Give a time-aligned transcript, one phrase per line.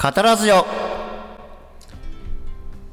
[0.00, 0.64] カタラジオ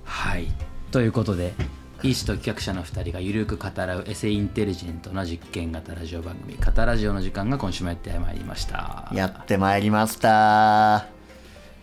[0.05, 0.47] はい。
[0.91, 1.53] ということで
[2.01, 9.07] 医師と企画者の2人がゆるく語らうエセインテリジェントな実験型ラジオ番組「カタラジオ」の時間が今週もやってまいりました。
[9.13, 11.05] やってまいりました。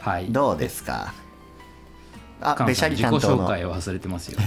[0.00, 0.26] はい。
[0.32, 1.14] どうですか？
[2.40, 4.40] あべしゃりさん自己紹担当の介を忘れてますよ。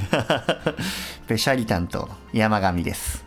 [1.29, 3.23] べしゃり担当の山上です。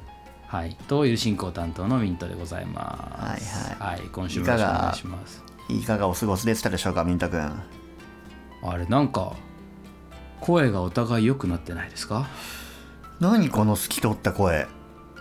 [0.48, 0.76] はい。
[0.86, 3.80] とゆる進行担当のミントでございます。
[3.80, 3.96] はい。
[3.96, 7.40] はい、今週もよろしくお願いしますいかがお過ごしでしたでしょうかミント君。
[8.62, 9.34] あれなんか
[10.40, 12.28] 声がお互い良くなってないですか？
[13.20, 14.66] 何この透き通った声。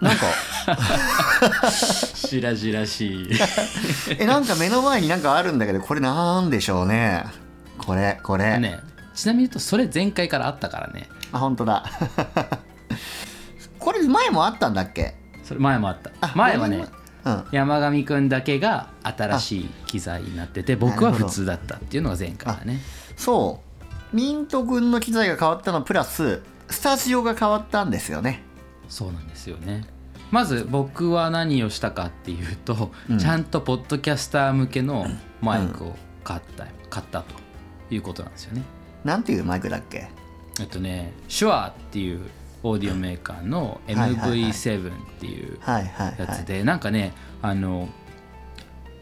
[0.01, 1.71] なんか。
[1.71, 3.29] しらじらしい。
[4.19, 7.25] えなんか目の前になんかあるんだけどこれなんでしょうね？
[7.79, 8.79] これこれ、ね
[9.15, 11.09] ちなみに言うとそれ前回からあったからね。
[11.31, 11.83] あ本当だ。
[13.79, 15.15] これ前もあったんだっけ？
[15.43, 16.11] それ前もあった。
[16.21, 16.87] あ前はねうん
[17.51, 22.79] 山上くんだけが新しい機材になってて僕は普通だったっていうのが前回だね。
[23.15, 23.61] そ
[24.13, 24.15] う。
[24.15, 28.43] ミント君の機材が変わったのプラススタジオが変わったんですよね。
[28.89, 29.85] そうなんですよね。
[30.31, 33.17] まず僕は何をしたかっていうと、うん。
[33.17, 35.07] ちゃんとポッドキャスター向けの
[35.41, 37.35] マイクを買った、買ったと
[37.89, 38.63] いうことなんですよね。
[39.03, 40.09] なんていうマイクだっけ？
[40.59, 42.21] えっとね手話っていう
[42.63, 44.31] オーディオメーカーのはいはいはい。
[44.31, 47.89] MV7 っていうやつはいでなんかねあの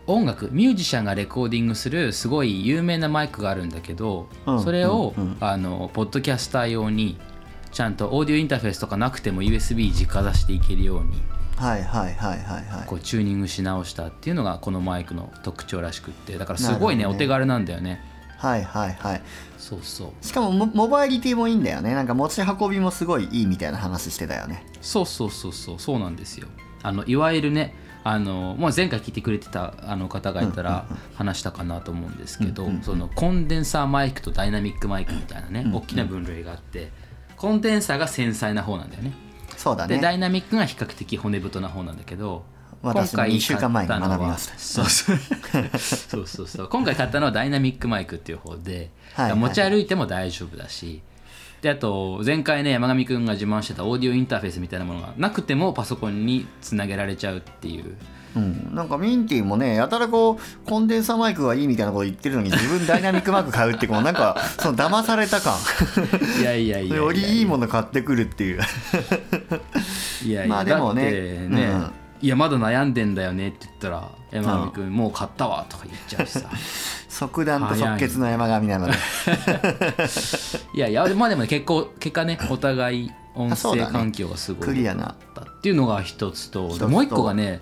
[0.07, 7.17] 音楽ミュージシャンがレコーディングするすごい有名なマイクがあるんだけど、うんそれを、あのポッドキャスター用に
[7.71, 11.21] ちゃんとオーディオインターフェースとかなくても USB 直出していけるように
[11.57, 12.87] はいはいはいはいはい。
[12.87, 17.07] こうチューニングし直したっていうのがこのマイクの特徴らしくってだからすごいねね。
[17.07, 18.01] お手軽なんだよね
[18.37, 19.21] はいはいはい。
[19.57, 20.25] そうそう。
[20.25, 21.93] しかもモモバイリティもいいんだよね。
[21.93, 24.65] なんか持ち運びもすごいいいみたいな話してたよね。
[24.81, 25.79] そうそうそうそう。
[25.79, 26.47] そうなんですよ。
[26.83, 36.91] あのいわゆるねあのもう前回聞いてくれてたあの方がいたら話したかなと思うんですけど、そのコンデンサーマイクとダイナミックマイクみたいなね、うんうん大きな分類があって
[37.35, 39.13] コンデンサーが繊細な方なんだよね。
[39.57, 42.45] そうだでダねイナミックが比較的骨太な方なんだけど
[42.85, 45.17] 私も2週間前に学びましたそうそう
[45.77, 46.27] そう。
[46.27, 49.39] そうそう今回買ったのはダイナミックマイクっていう方で、はいはい。
[49.39, 51.01] 持ち歩いても大丈夫だし
[51.61, 57.97] であと前回ね山上くんが自慢してたオーディオインターフェースみたいなものがなくてもパソコンにつなげられちゃうっていう。
[58.35, 65.55] うん、なんかミンティもねやたらこうコンデンサーマイクがいいみたいなこと言ってるのに自分ダイナミックマイク買うってこうなんか その騙された感。
[66.41, 68.59] いやいやいやいやよりいいもの買ってくるっていう。
[70.25, 71.91] いやいや、まあでもねね、うん
[72.21, 76.49] いやまだ悩んでんだよねって言ったら山上くん、もう買ったわとか言っちゃうしさ。
[77.09, 78.93] 即断と即決の山上なので。
[80.73, 86.89] いやいやまあでもね結構結果ねお互い音声環境がすごいクリアなったっていうのが一つと一つと。
[86.89, 87.61] もう一個がね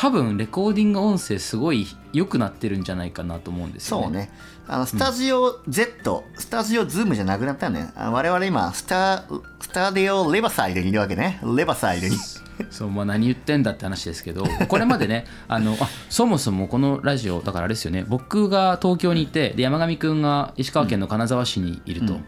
[0.00, 4.04] 多分レコーディング音声すごい良くなってるんじゃないかなと思うんですよね。
[4.04, 4.30] そうね。
[4.66, 7.92] あのスタジオ Z、スタジオズームじゃなくなったよね。
[7.94, 9.24] あ我々今スタ
[9.60, 11.38] スタディオレバサイドにいるわけね。
[11.54, 12.16] レバサイドに。
[12.70, 18.06] そうまあ、何言ってんだって話ですけどこれまでね あのあそもそもこのラジオだからあれですよね。
[18.08, 22.18] 僕が東京にいてで山上くんが石川県の金沢市にいると。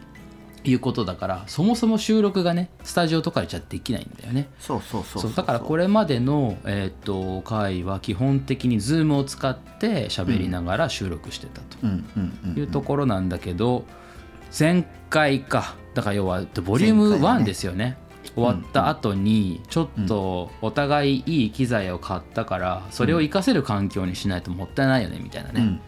[0.69, 4.49] いうことだからそもそも収録がねスタジオとかじゃできないんだよね。
[4.59, 12.59] そうそうそうだからこれまでの、えー、と回は基本的に Zoom を使って喋りながら収録してたと。
[12.59, 13.85] いうところなんだけど
[14.57, 15.75] 前回か。
[15.93, 17.45] だから要はボリューム1前回だね。
[17.45, 17.97] ですよね。
[18.35, 25.81] 終わった後にちょっとお互いいい機材を買ったからそれを活かせる環境にしないともったいないよねみたいなね。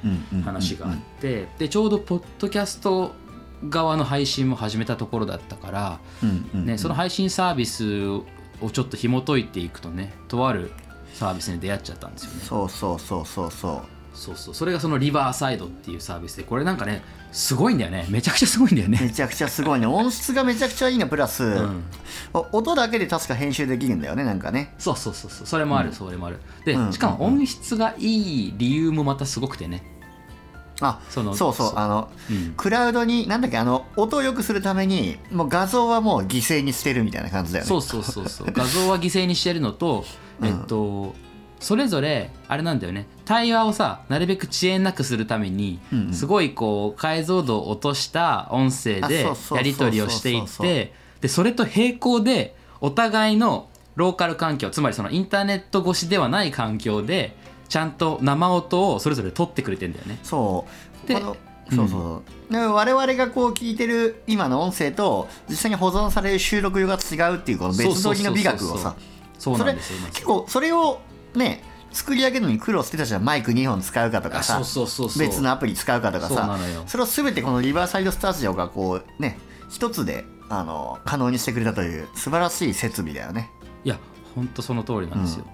[0.43, 1.47] 話があって。
[1.57, 3.13] でちょうどポッドキャスト
[3.69, 8.25] 側の配信も始めたところだったからうんうんね、その配信サービスを
[8.71, 10.71] ちょっと紐解いていくとねとある
[11.13, 12.39] サービスに出会っちゃったんですよね。
[12.41, 13.95] そうそうそうそうそう。
[14.15, 14.53] そうそう。
[14.53, 18.05] それがそのリバーサイドっていうサービスでこれなんかねすごいんだよね。
[18.09, 18.99] めちゃくちゃすごいんだよね。
[19.01, 19.87] めちゃくちゃすごいね。
[19.87, 21.83] 音質がめちゃくちゃいいのプラス、ん。
[22.33, 24.73] お音だけで確か編集できるんだよねなんかね。
[24.77, 25.47] そうそうそうそう。
[25.47, 26.39] それもある、それもある。
[26.65, 26.93] で、うん。
[26.93, 29.83] しかも音質がいい理由もまたすごくてね
[30.81, 32.53] あそのそうそうあのうん。
[32.57, 37.69] クラウドになんだっけあの音を良くするためにもう画像はもう犠牲にしてるみたいな感じだよね。
[37.69, 38.47] そうそうそうそう。
[38.51, 40.05] 画像は犠牲にしてるのと、
[40.43, 41.15] えっと
[41.59, 43.07] それぞれあれなんだよね。
[43.23, 46.13] 対話をさなるべく遅延なくするために、うんうん。
[46.13, 57.35] すごいこう解像度を落とした音声あでやり取りをしていってでそれと並行でお互いのローカル環境つまりそのインターネット越しではない環境で
[57.67, 60.19] ちゃんと生音をそれぞれ取ってくれてんだよね。
[60.23, 60.65] そ
[61.03, 61.07] う。
[61.07, 61.15] で
[61.67, 68.95] そうそう、で我々がこう聞いてる今の音声と実際に保存される収録量が違うっていうこの別の美学をさ。
[69.39, 71.01] そうなんですよ結構それを
[71.33, 74.57] ね作り上げるのに苦労してたじゃんマイク2本使うかとかさ。
[74.57, 75.27] あそうそうそうそう。
[75.27, 76.59] 別のアプリ使うかとかさ。
[76.85, 79.39] それを全てこのリバーサイドスタジオがこうね
[79.69, 83.49] 一つであの可能にしてくれたという素晴らしい設備だよね。
[83.83, 83.97] いや
[84.35, 85.45] 本当その通りなんですよ、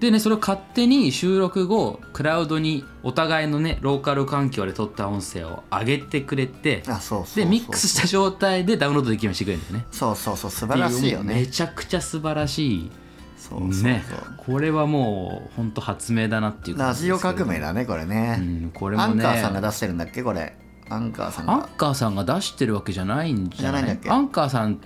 [0.00, 9.86] でねそれを勝手に収録後クラウドにお互いのねローカル環境で撮った音声を上げてくれてあそうそうでミックスした状態でダウンロードできるようにしてくれるんだよね。
[9.90, 12.90] そうそうそう素晴らしいよってうめねちゃくちゃ素晴らしい。
[13.38, 14.04] そうそうそう、ね。
[14.38, 19.12] これはもう本当発明だなっていうラジオ革命だ、だねこれうね、ん、これもね。
[19.12, 20.56] アンカーさんが出してるんだっけこれ。
[20.90, 23.82] アンカーさんアンがカーさんが出してるわけじゃないんじゃない？
[23.84, 24.10] じゃないんだっけ？
[24.10, 24.80] アンカーさん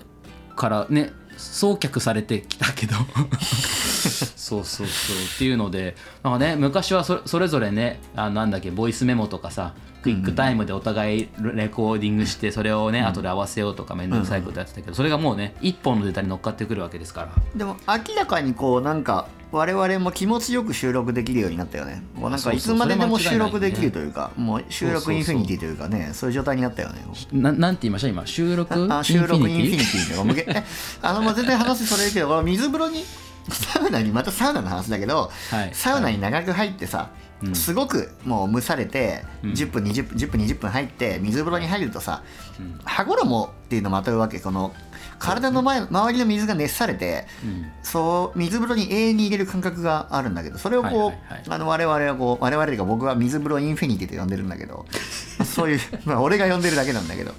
[0.55, 2.95] からね送客されてきたけど。
[4.37, 5.17] そうそうそう。
[5.17, 9.75] っていうのでなんかね昔はそそれぞれねあなんだっけボイスメモとかさ
[10.15, 17.29] クイックタイムでお互いレコーディングしてそれをね、後で合わせようとか面倒くさいことやってたけど、それがもうね一本のデータに乗っかってくるわけですから。
[17.55, 22.03] でも明らかにこうなんか我々も気持ちよく収録できるようになったよね。
[22.15, 26.91] もうなんかいつまででも収録できるというかもう収録インフィニティというかねそういう状態になったよ。
[26.91, 27.03] ね
[27.33, 28.09] ななんて言いました？
[28.09, 28.27] 今？
[28.27, 28.89] 収録？
[28.95, 30.65] あ収録インフィニティィとか向けえ
[31.03, 33.05] あのもう全然話それるけど水風呂に
[33.51, 35.71] サウナにまたサウナの話だけど、はい。
[35.73, 39.51] サウナに長く入ってさ、うんすごくもう蒸されてうん。
[39.53, 42.23] 10分20分10分20分入って水風呂に入るとさ
[42.59, 42.81] うん。
[42.85, 44.41] 羽衣っていうのをまとうわけ。
[44.41, 44.75] この
[45.21, 47.67] 体の前周りの水が熱されてうん。
[47.83, 54.87] そう水風呂に永遠に入れる感覚があるんだけどそれをこう、はいはいはいあの我々はこう我々というか僕は水風呂インフィニティと呼んでるんだけど
[55.45, 57.33] そういう、まあ、俺が呼んでるだけなんだけど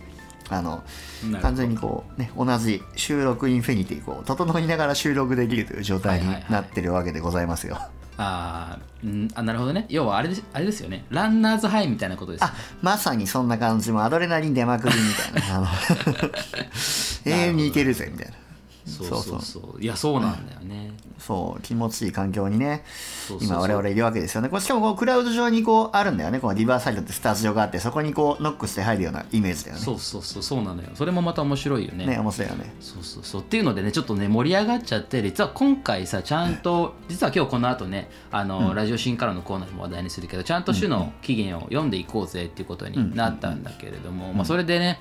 [0.49, 0.83] あの
[1.41, 6.51] 完全にこうね同じ収録インフィニティこう整いながら収録できるという状態にはいはいはい。
[6.53, 7.77] なってるわけでございますよ。
[7.79, 7.98] あー
[9.03, 9.85] うんあなるほどね。
[9.89, 11.05] 要はあれですあれですよね。
[11.09, 13.91] ランナーズハイみたいなことですよあまさにそんな感じ。
[13.91, 15.57] もアドレナリン出まくりみたいな。
[15.57, 15.67] あの
[17.25, 18.33] 永遠にいけるぜみたいな
[18.89, 19.81] そうそうそう。
[19.81, 22.83] いやそうなんだよね、そう気持ちいい環境にね
[23.27, 23.57] そうそうそう。
[23.57, 24.49] 今我々いるわけですよね。
[24.49, 26.39] これしかもこうクラウド上にこうあるんだよね。
[26.39, 29.83] このリバーサイドってスタジオがあってそこにこうノックして入るようなイメージだよね。
[29.83, 30.89] そうそうそうそうなのよ。
[30.95, 32.05] それもまた面白いよね。
[32.05, 32.73] ね面白いよね。
[32.79, 33.41] そうそうそう。
[33.41, 44.99] っていうのでねちょっとね盛り上がっちゃって実は今回さちゃんと実は今日この後ねあの、ラジオシーンからのコーナーでも話題にするけどちゃんと種の起源を読んでいこうぜっていうことになったんだけれども、まあ、それでね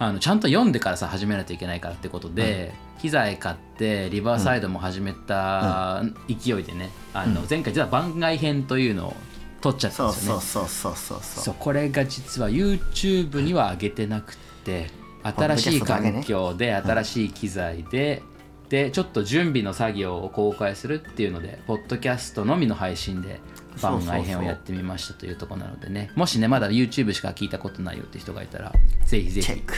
[0.00, 9.16] あのちゃんと読んでからさ始めないといけないからってことで、機材買ってリバーサイドも始めた勢いでね、あの前回実は番外編というのを
[9.60, 10.40] 撮っちゃったんですよね。
[10.40, 11.44] そうそうそうそうそう。
[11.44, 14.90] そうこれが実は YouTube には上げてなくて
[15.22, 18.22] 新しい環境で新しい機材で、
[18.70, 23.40] でちょっと準備の作業を公開するっていうのでポッドキャストのみの配信で
[23.80, 26.10] 番外編をやってみましたというところなのでね。
[26.14, 28.72] もしねまだ YouTube しか聞いたことないよって人がいたら
[29.04, 29.46] ぜひぜひ。
[29.46, 29.74] チェック。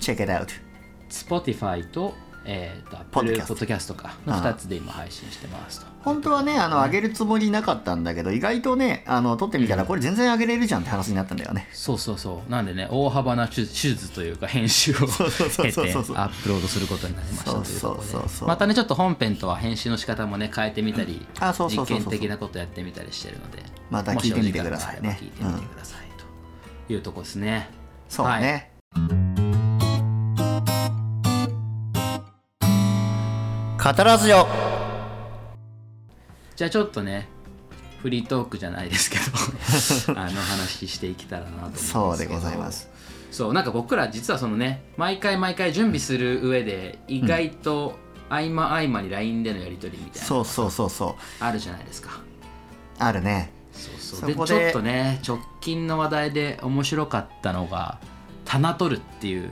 [0.00, 0.48] チェック it out
[1.08, 4.16] Spotify と,、えー、と Apple Podcast Podcast とか。
[4.26, 5.80] の2つで今配信してます。
[5.80, 5.86] と。
[6.02, 11.68] 本当はねあの上げるつもりなかったんだけど意外とねあの撮ってみたらこれ全然上げれるじゃんって話になったんだよね。
[11.72, 12.50] そうそうそう。
[12.50, 18.46] なんでね大幅な手手術というか編集を経てアップロードすることになりましたというところで。
[18.46, 25.18] またねちょっと本編とは編集の仕方もね変えてみたりあそうそう実験的なことやってみたりしてるのでまた聞いてみてくださいね。
[25.20, 26.00] 聞いてみてください
[26.86, 27.68] というところですね。
[28.08, 29.41] そうはい
[33.82, 34.46] ね、カタラジオ
[36.54, 37.26] じゃあちょっとね
[37.98, 42.88] フリートークじゃないですけど あの話していけたらなとそうでございます。
[43.32, 51.44] そうなんか僕ら実はそのね毎回毎回準備する上で意外と合間合間に LINE でのやり取りみたいなそうそうそうそう。
[51.44, 52.10] あるじゃないですか。
[53.00, 53.50] あるね。
[53.72, 54.28] そうそう。
[54.28, 57.98] ででちょっとね直近の話題で面白かったのが
[58.44, 59.50] 「棚取る」っていう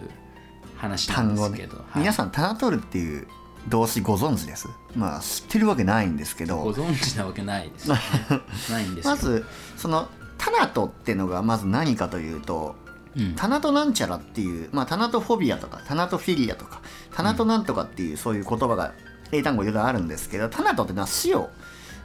[0.76, 1.99] 話なんですけど、はい。
[1.99, 3.26] 皆さんタナトルっていう
[3.69, 4.69] 動詞ご存知です？
[4.97, 8.00] まあ知ってるわけないんですけごど存知なわけないですよね。
[8.71, 9.45] ないんですよまず
[9.76, 12.75] そのタナトっていうのがまず何かというと
[13.17, 13.35] うん。
[13.35, 16.81] タナトなんちゃらっていう、まあ、タナトフォビアとかタナトフィリアとか
[17.12, 18.93] タナトなんとかっていうそういう言葉が
[19.33, 21.50] 英単語いろいろあるんですけどタナトってのは死を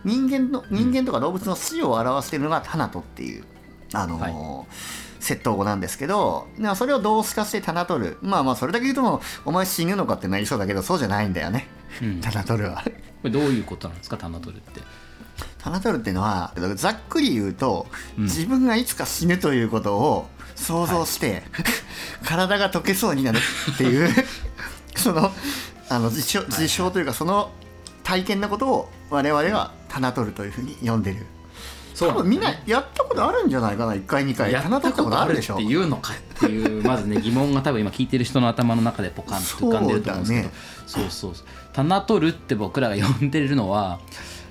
[0.03, 3.43] 人間の人間とか動物の死を表しているのがタナトっていう、
[3.93, 4.65] あのーは
[5.25, 11.67] 窃盗語なんですけどまあそれを動詞化してタナトルまあまあそれだけ言うともうお前死ぬのかってなりそうだけどそうじゃないんだよね、
[12.01, 12.22] うん。
[12.22, 12.84] タナトルは。
[12.84, 12.91] こ
[13.24, 14.17] れどういうことなんですか？
[14.17, 14.82] 棚取るって。
[15.58, 18.24] タナトルっていうのはざっくり言うと、うん。
[18.25, 21.44] 自分がいつか死ぬということを想像して、
[22.24, 23.39] 体が溶けそうになる
[23.74, 24.10] っていう
[24.96, 25.32] その
[25.89, 27.51] あの事象事象というかその
[28.03, 31.17] 体験のことを我々はタナトルというふうに呼んでる。
[31.17, 31.34] そ
[31.97, 34.51] 多分みんなやったことあるんじゃないかな1回2回。
[34.51, 35.55] やったことあるでしょ。
[35.55, 40.49] っていうのかっていうまずね疑問が多分今聞いてる人の頭の中でポカンと浮かんでると思うんですけど。
[40.85, 43.99] そう,、そうそう棚取るって僕らが呼んでるのは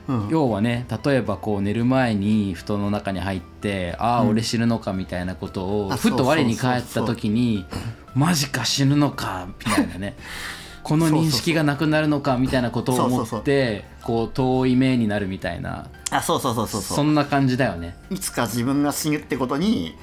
[0.08, 0.28] うん。
[0.30, 4.28] 要はね例えばこう寝る前に布団の中に入ってああうん。
[4.30, 7.66] 俺死ぬのかみたいなことをあふと我に返った時に
[8.14, 10.16] マジか死ぬのかみたいなね
[10.84, 15.88] この認識がなくなるのかみたいなことを思ってこう遠い目になるみたいな。
[16.10, 17.96] あそうそうそうそうそんな感じだよね。
[18.10, 19.96] いつか自分が死ぬってことに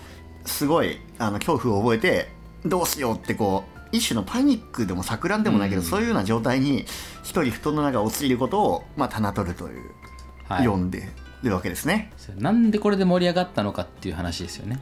[0.45, 2.29] すごいあの恐怖を覚えて
[2.65, 5.87] どうしようってこう一種のパニックでも錯乱でもないけど、うん。
[5.87, 6.85] そういうような状態に
[7.23, 9.91] 一人布団の中に陥ることを、まあ、タナトルという、
[10.47, 10.67] はい。
[10.67, 11.07] 呼んで
[11.43, 12.11] るわけですね。
[12.37, 14.79] なんでこれで盛り上がったのかっていう話ですよね。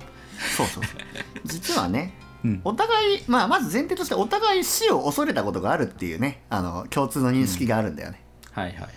[0.56, 0.96] そうそうそう。
[1.44, 2.14] 実はね
[2.44, 2.62] うん。
[2.64, 8.90] お互い、まあ、まず前提としてお互い死を恐れたことがあるっていうねあの共通の認識があるんだよね、はいはいはい。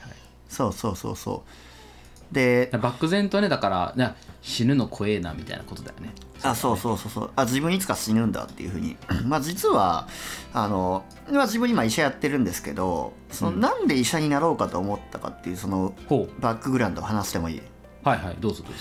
[0.48, 2.34] そうそうそうそう。
[2.34, 6.12] で漠然とねだからね死ぬの怖えなみたいなことだよね。
[6.44, 7.30] あそうそうそうそう。
[7.36, 8.96] あ自分いつか死ぬんだっていうふうに。
[9.26, 10.08] まあ実は
[10.54, 13.60] あの、まあ、自分今医者やってるんですけどその、うん。
[13.60, 17.58] なんで医者になろうかと思ったかっていうそのほバックグラウンドを話してもいい？
[17.58, 17.62] う
[18.02, 18.36] はいはい。
[18.40, 18.78] どうぞどうぞ。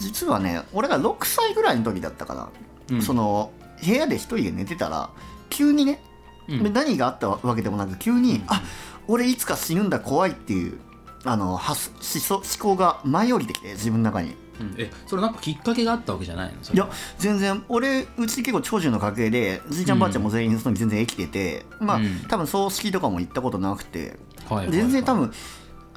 [0.00, 2.48] 実はね俺が6歳ぐらいの時だったかな、
[2.92, 3.02] うん。
[3.02, 3.50] その
[3.84, 5.10] 部屋で一人で寝てたら
[5.50, 6.02] 急にね、
[6.48, 6.72] うん。
[6.72, 8.62] 何があったわけでもなく急に、あ
[9.08, 10.78] 俺いつか死ぬんだ怖いっていう
[11.24, 14.36] あの発思想思考が舞い降りてきて自分の中に。
[14.60, 14.74] うん。
[14.78, 16.74] えそれなんかきっかけがあったわけじゃないの？
[16.74, 17.64] いや全然。
[17.68, 22.20] 俺うち結構長寿の家系でじいちゃんばあちゃんも全員その時全然生きてて、まあ、うん。
[22.28, 24.76] 多分葬式とかも行ったことなくて、はいはいはい。
[24.76, 25.32] 全然多分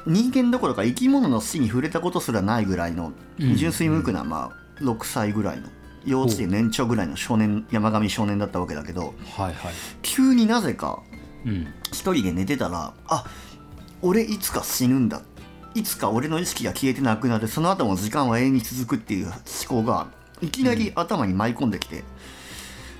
[0.08, 3.56] 人間どころか生き物の死に触れたことすらないぐらいのうん。
[3.56, 5.68] 純粋無垢な、まあ、6歳ぐらいの
[6.06, 9.74] 幼稚園年長ぐらいの少年山上少年だったわけだけどはいはい。
[10.02, 11.02] 急になぜか
[11.46, 11.68] うん。
[11.92, 13.26] 一人で寝てたらあ
[14.02, 15.22] 俺いつか死ぬんだ。
[15.74, 17.48] いつか俺の意識が消えてなくなる。
[17.48, 19.36] その後も時間は永遠に続くっていう思
[19.68, 20.08] 考が
[20.42, 22.04] いきなり頭に舞い込んできて、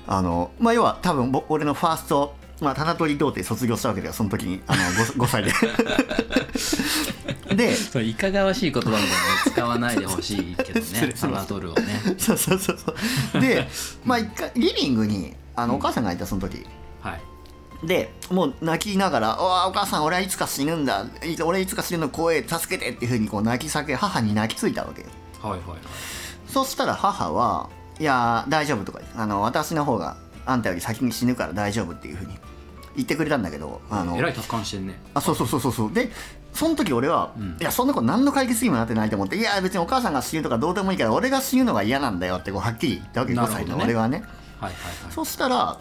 [0.06, 4.62] あのまあ要は多分ぼ俺のファーストまあ、棚取り童貞卒業したわけだよその時に。
[4.66, 5.52] あの 5, 5歳で
[7.54, 9.08] でそれいかがわしい言葉みたいな
[9.46, 12.00] の使わないでほしいけどね サナトルをね。
[12.18, 13.40] そうそうそうそう。
[13.40, 13.68] で
[14.04, 16.66] まあ一回リビングにあのお母さんがいたその時。
[17.00, 17.20] はい。
[17.86, 21.04] でもう泣きながら「おわお母さん俺はいつか死ぬんだ。
[21.24, 25.08] い俺いつか死ぬの怖え助けて」っていうふうにこう泣き叫び母に泣きついたわけよ。
[25.42, 25.78] はいはいはい。
[26.48, 27.68] そしたら母は
[28.00, 30.16] 「いやー大丈夫」とかあの私の方が
[30.46, 32.38] あんたより先に死ぬから大丈夫っていうふうに
[32.94, 34.98] 言ってくれたんだけどあのえらい達観してんね。
[35.12, 35.92] あそうそうそうそうそう。
[35.92, 36.10] で
[36.56, 37.56] その時俺は、うん。
[37.60, 43.64] いやそんなこと何の解決にもなってないと思っていや別にお母さんが死ぬとかどうでもいいから俺が死ぬのが嫌なんだよってこうはっきり言ったわけ5なるほどね。
[43.66, 44.18] 歳の俺はね。
[44.18, 44.28] はいは
[44.70, 45.12] いはい。
[45.12, 45.78] そしたら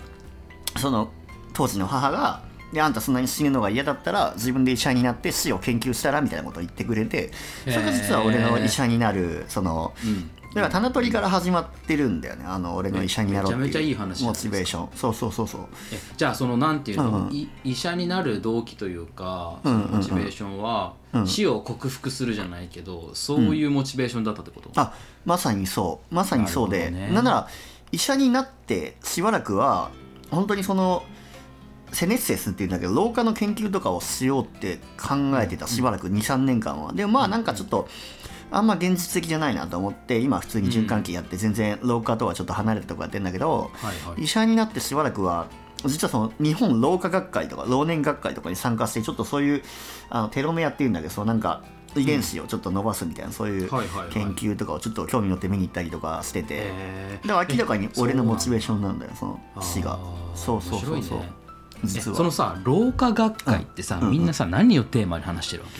[0.77, 1.10] その
[1.53, 2.41] 当時の母が
[2.74, 7.32] であんたそんなに死ぬのが嫌だったら自分で医者になって死を研究したらみたいなことを言ってくれて
[7.63, 12.45] それが実は俺の医者になるそのうんだから棚取りから始まってるんだよね。
[12.47, 14.89] あの俺の医者になろうってめちゃめちゃいい話モチベーション。
[14.95, 15.62] そうそうそうそう。
[15.91, 17.33] えじゃあそのなんていうの、うんうん。
[17.33, 21.27] い医者になる動機というかモチベーションは、うん。
[21.27, 24.93] 死を克服するじゃないけどそういうモチベーションだったってこと、あ
[25.25, 26.15] まさにそう。
[26.15, 26.89] まさにそうで。
[26.89, 27.12] ね。
[27.12, 27.47] なんなら
[27.91, 29.91] 医者になってしばらくは
[30.31, 31.03] 本当にその
[31.91, 36.93] セネッセスっていうんだけど老化の研究とかをしようって考えてたしばらく23年間は。
[36.93, 37.88] でもまあなんかちょっと
[38.55, 44.24] あんま現実的じゃないなと思って今普通に循環器やって全然老化とはちょっと離れたとこやってんだけどはいはい。
[44.24, 45.47] 医者になってしばらくは
[45.85, 49.63] 実はその日本老化学会とか老年学会とかに参加してちょっとそういう
[50.09, 51.63] あのテロメアっていうんだけどそのなんか
[51.95, 53.69] 遺伝子をちょっと伸ばすみたいなそういう
[54.12, 56.71] 研究とかをちょっと興味持って見に行ったりとかしてて
[57.25, 60.00] だから明らかに俺のモチベーションンなんだよその死が。
[60.33, 61.19] そうそうそうそう。
[61.83, 62.17] 実は。
[62.17, 64.12] そのさ老化学会ってさ、うん。
[64.12, 65.79] みんなさ何をテーマに話してるわけ？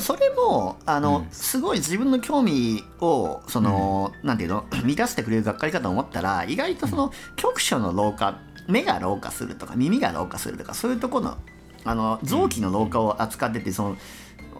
[0.00, 1.28] それもあの、うん。
[1.30, 4.64] すごい自分の興味をその、なんていうの？
[4.84, 11.38] 満たしてくれる学会かと思ったら意外とその局所の老化目が老化するとか耳が老化するとかそういうところの
[11.84, 13.96] あの臓器の老化を扱っててその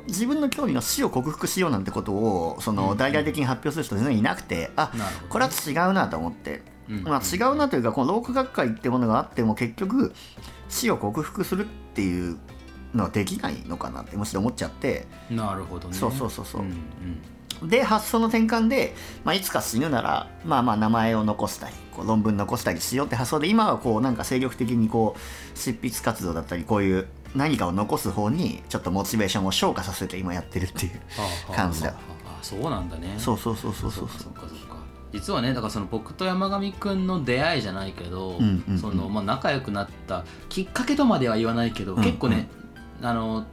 [0.07, 4.91] 自分の興味の死を克服しようなんてことをその大々的に発表する人全然いなくてあ
[5.29, 7.03] これは違うなと思って、うん。
[7.03, 10.15] まあ、違うなというかこの老化学会ってものがあっても結局
[10.71, 12.39] 死を克服するっていう
[12.95, 15.07] のはできないのかなってむしろ思っちゃって。
[15.31, 15.95] なるほどね。
[15.95, 16.63] そうそうそうそう。
[16.63, 17.69] うんうん。
[17.69, 31.01] で発想の転換で、まあ、いつか死ぬならまあまあ名前を残したりこう論文残したりしようって発想で今はこうなんか精力的にこう執筆活動だったりこういう何かを残す方にちょっとモチベーションを昇華させて今やってるっていうは
[31.51, 31.89] あ感じだ。
[31.89, 31.95] は
[32.27, 33.15] あはあそうなんだね。
[33.19, 34.09] そうそうそうそうそそう。
[34.09, 34.79] そうかそうか。
[35.13, 38.39] 実はねだからその僕と山上くんの出会いじゃないけど、
[39.25, 42.03] 仲良くなったきっかけとまでは言わないけど、うん。
[42.03, 42.49] 結構ね
[43.03, 43.47] あの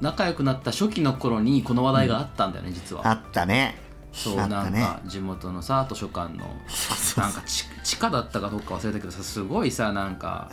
[0.00, 3.06] 仲良くなった初期の頃にこの話題があったんだよね、実は。
[3.06, 3.76] あったね。
[4.12, 4.80] そうあったね。
[4.80, 6.44] なんか地元のさ図書館の。
[6.68, 10.50] そうそうなんか地地下だったかどうか忘れたけどさすごいさなんか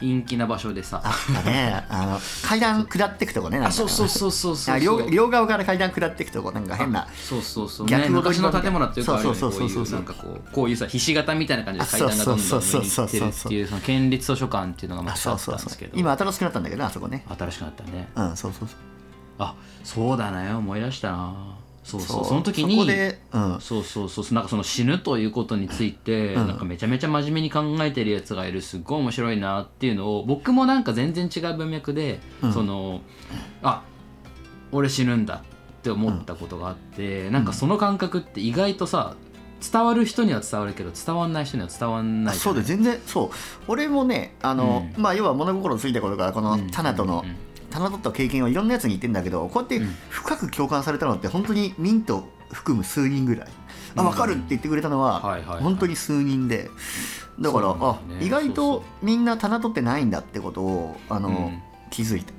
[0.00, 1.00] 陰気な場所でさ。
[1.04, 4.74] あったねあの階段下ってくとこねそうそうそうそうそう。
[4.74, 7.06] あ両両側から階段下っていくとこなんか変な。
[7.14, 9.38] そうそうそう、逆ね、昔のの建物ってよくあるよね。
[9.38, 9.94] そうそううそうそう。
[9.94, 17.24] なんかこうこういうさひし形みたいな感じで階段がどんどん上に行ってるっていうその県立図書館っていうのがあ昔あったそうそうんそうですけど今新しくなったんだけどあそこね。
[17.28, 18.08] 新しくなったね。
[18.14, 18.78] うんそうそうそう。
[19.38, 19.54] あ
[19.84, 22.24] そうだね思い出したなそうそう。
[22.24, 23.60] その時にそこでうん。
[23.60, 24.34] そうそうそう。
[24.34, 32.20] なんかその死ぬということについて、なんかめちゃめちゃ真面目に考えてるやつがいるすっごい面白いなっていうのを僕もなんか全然違う文脈で、
[32.52, 33.00] その
[33.62, 33.82] あ
[34.72, 35.42] 俺死ぬんだ
[35.80, 39.16] って思ったことがあって、なんかその感覚って意外とさ
[39.72, 43.36] 伝わる人には伝わるけど伝わんない人には伝わんないそうで全然そう。
[43.68, 47.24] 俺もねあの、うまあ要は物心ついた頃からこのタナトの、
[47.70, 53.48] うんうんタナトった経験をいろんなやつに言ってんだけどこうやって深く共感されたのって本当にミント含む数人ぐらい、
[53.94, 55.20] あ分かるって言ってくれたのは
[55.60, 56.70] 本当に数人で。
[57.40, 58.26] だからあね。
[58.26, 61.62] 意外とみんな棚取ってないんだってことをあの、うん。
[61.90, 62.32] 気づいた。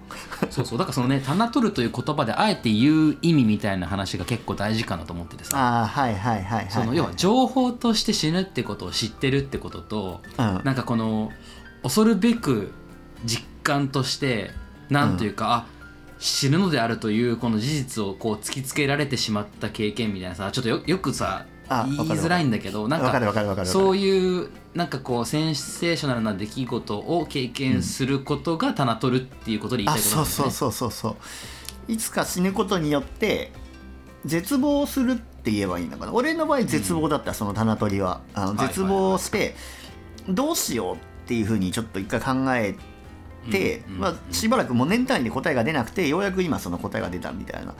[0.50, 0.80] そうそう。
[0.80, 5.58] だからそのね「棚取る」という言葉であえて言う意味みたいな話が結構大事かなと思っててさ。
[5.58, 6.68] ああはいはいはいはい。
[6.70, 10.62] その要は情報として死ぬってことを知ってるってこととうん。
[10.64, 11.32] なんかこの
[11.84, 12.72] 恐るべく
[13.26, 14.52] 実感として
[14.92, 15.82] なんというか、あ
[16.20, 30.52] 死ぬのであるというこの事実をこう突きつけられてしまった経験みたいなさちょっとよよくさあ言いづらいんだけどなんわかそういうなんかこうセンセーショナルな出来事を経験することが棚取るっていうことで言いあたいことそうなんだよね。
[30.52, 31.18] そうそうそうそ
[31.90, 33.52] ういつか死ぬことによって
[34.26, 36.14] 絶望するって言えばいいのかな。
[36.14, 38.22] 俺の場合絶望だった、その棚取りは。
[38.36, 39.56] あの絶望して
[40.30, 42.91] どうしようっていうふうにちょっと一回考えて、
[43.88, 47.74] うんうんまあ、しばらくもう年単位で答えが出なくてようやく今その答えが出たみたいな。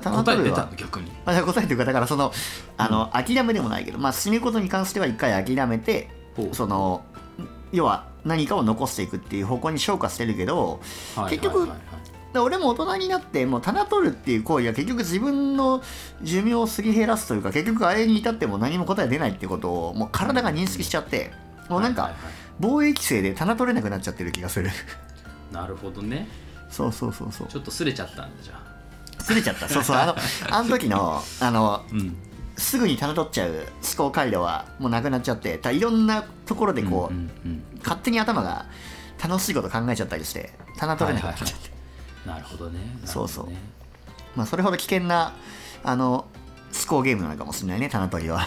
[0.00, 1.10] 棚答え出たの逆に。
[1.24, 2.32] まあ、答えというかだからその
[2.76, 6.08] あの、諦めでもないけど、まあ、死ぬことに関しては一回諦めて
[6.52, 7.04] その
[7.72, 10.80] 要は何かを残していくっていう方向に昇華してるけど
[11.14, 11.68] はい結局
[12.36, 15.82] 俺も大人になってもう棚取るっていう行為は結局自分の
[16.22, 21.30] 寿命を過ぎ減らすというか結局あれに至っても何も答え出ないってことをもう体が認識しちゃって
[21.68, 22.12] もうなんか
[22.60, 24.70] 防衛規制で棚取れなくなっちゃってる気がする。
[25.52, 26.28] なるほどね。
[26.70, 27.48] そうそうそうそう。
[27.48, 28.54] ちょっとすれちゃったんだじゃ
[29.18, 29.22] あ。
[29.22, 29.68] すれちゃった。
[29.68, 29.96] そうそう。
[29.96, 30.16] あの
[30.50, 32.16] あの時のあのうん。
[32.56, 33.64] すぐに棚取っちゃう思
[33.96, 38.66] 考回路はもうなくなっちゃってたいろんなところでこう、んうん勝手に頭が
[39.22, 41.54] 楽しいこと考えちゃったりして棚取れなくなっちゃって、
[42.24, 42.78] うんなるほどね。
[43.04, 43.48] そうそう。
[44.36, 45.34] まあそれほど危険な
[45.82, 48.38] あの思考ゲームなのかもしれないね棚取りは。
[48.38, 48.46] ま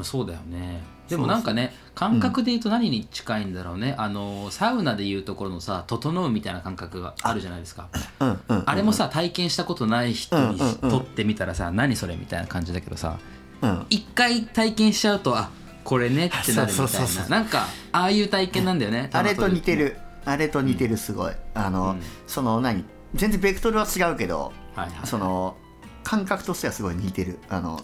[0.00, 7.88] あそうだよねでもなんかね感覚で言うと何に近いんだろうね、あのサウナでいうところのさ整うみたいな感覚があるじゃないですか。
[8.20, 10.90] うんうん、うん、あれもさ体験したことない人にうんうんうん。
[10.90, 13.18] とってみたらさ何それみたいな感じだけどさ
[13.60, 13.86] うん。
[13.90, 15.50] 一回体験しちゃうとあ
[15.84, 17.28] これねってなるみたいな。
[17.28, 19.10] なんかああいう体験なんだよね。
[19.12, 19.98] あれと似てる。
[20.24, 21.32] あれと似てるすごい。
[21.54, 22.00] あの、うん。
[22.26, 22.84] その何？
[23.14, 25.06] 全然ベクトルは違うけどはいはい。
[25.06, 25.56] その
[26.04, 27.38] 感覚としてはすごい似てる。
[27.50, 27.80] あの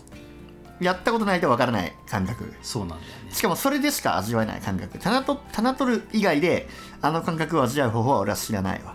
[0.81, 2.53] やったことないとわからない感覚。
[2.63, 3.33] そうなんだよね。
[3.33, 4.99] しかもそれでしか味わえない感覚。
[4.99, 6.69] 棚と棚取る以外で
[7.03, 8.95] あの感覚を味わう方法は俺は知らないわ。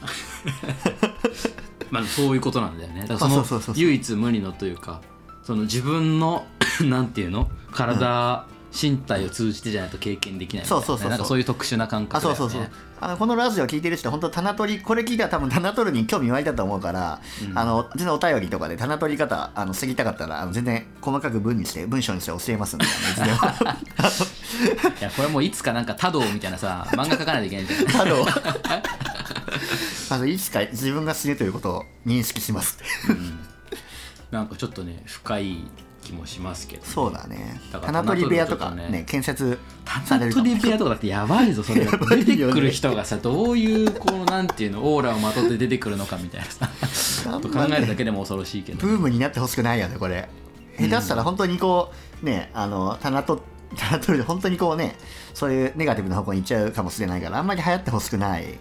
[1.90, 3.02] まあそういうことなんだよね。
[3.06, 5.00] だからその唯一無二のというか
[5.42, 6.46] その自分の
[6.82, 7.50] なんていうの？
[7.72, 11.38] 体、身体を通じてじゃないと経験できないそうそうそうそう。
[11.38, 12.34] いう特殊な感覚ね。
[12.34, 12.70] そうそうそう。
[13.00, 17.58] あのこのラジオ聞いてる人本当棚取りこれ聞いたら多分棚取るに興味湧いたと思うから、うん。
[17.58, 22.88] あの全然お便りとかで棚取り方あの知りたかったらあの全然細かく文にして文章にして教えますんで い
[25.02, 28.10] やこれもういつかなんか多動みたいなさ漫画描かないといけないんじゃないただ
[30.10, 33.20] あのいつか自分が死ぬということを認識しますって。
[34.30, 35.64] なんかちょっとね深い
[36.10, 37.60] 気もしますけど、ね、そうだね。
[37.70, 38.88] 棚取り部屋とかね。
[38.88, 39.58] ね建設
[40.06, 41.84] されタナるかもトリ部屋とかだってやばいぞそれ。
[41.84, 46.68] 出てくる人がさどういうこうなんていうのオーラをまとって出てくるのかみたいなさ。
[47.40, 50.28] と考えるだけでも恐ろしいけどブームになってほしくないよねこれ。
[50.78, 51.92] 下手したら本当にこ
[52.22, 53.42] うねあの棚と
[53.76, 54.96] 棚取りで本当にこうね
[55.32, 58.58] そういうネガティブな方向に行っちゃうかもしれないからあんまり流行ってほしくない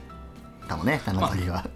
[0.67, 1.67] かもね棚取りは、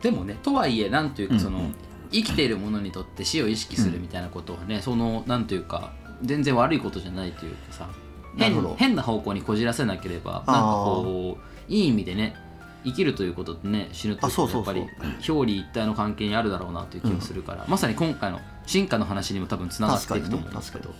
[0.00, 1.64] でもねとはいえなんというかその、うん。
[1.64, 1.74] うん
[2.14, 7.88] 生きているものにとって死を意識するみたいなことはね、そのなんというか全然悪いことじゃないというかさ
[8.36, 12.36] 変変な方向にこじらせなければなんかこういい意味でね
[12.84, 14.86] 生きるということとね死ぬとやっぱり
[15.28, 20.94] 表裏一体の関係にあるだろうなという気がするから、まさに今回の進化の話にも多分つながっていくと思うんですけど、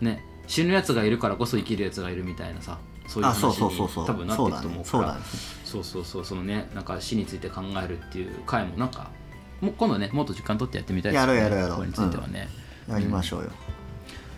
[0.00, 5.18] ね死ぬやつがいるからこそ生きるやつがいるみたいなさそういう話に多分なっていくと思うから。
[5.64, 6.24] そうそうそう。
[6.24, 9.10] そのねなんか死について考えるっていう回もなんか
[9.64, 11.76] もう今度ねもっと時間取ってやってみたいですやろうやろうやろう。
[11.76, 12.48] これについてはね、
[12.88, 13.50] やりましょうよ、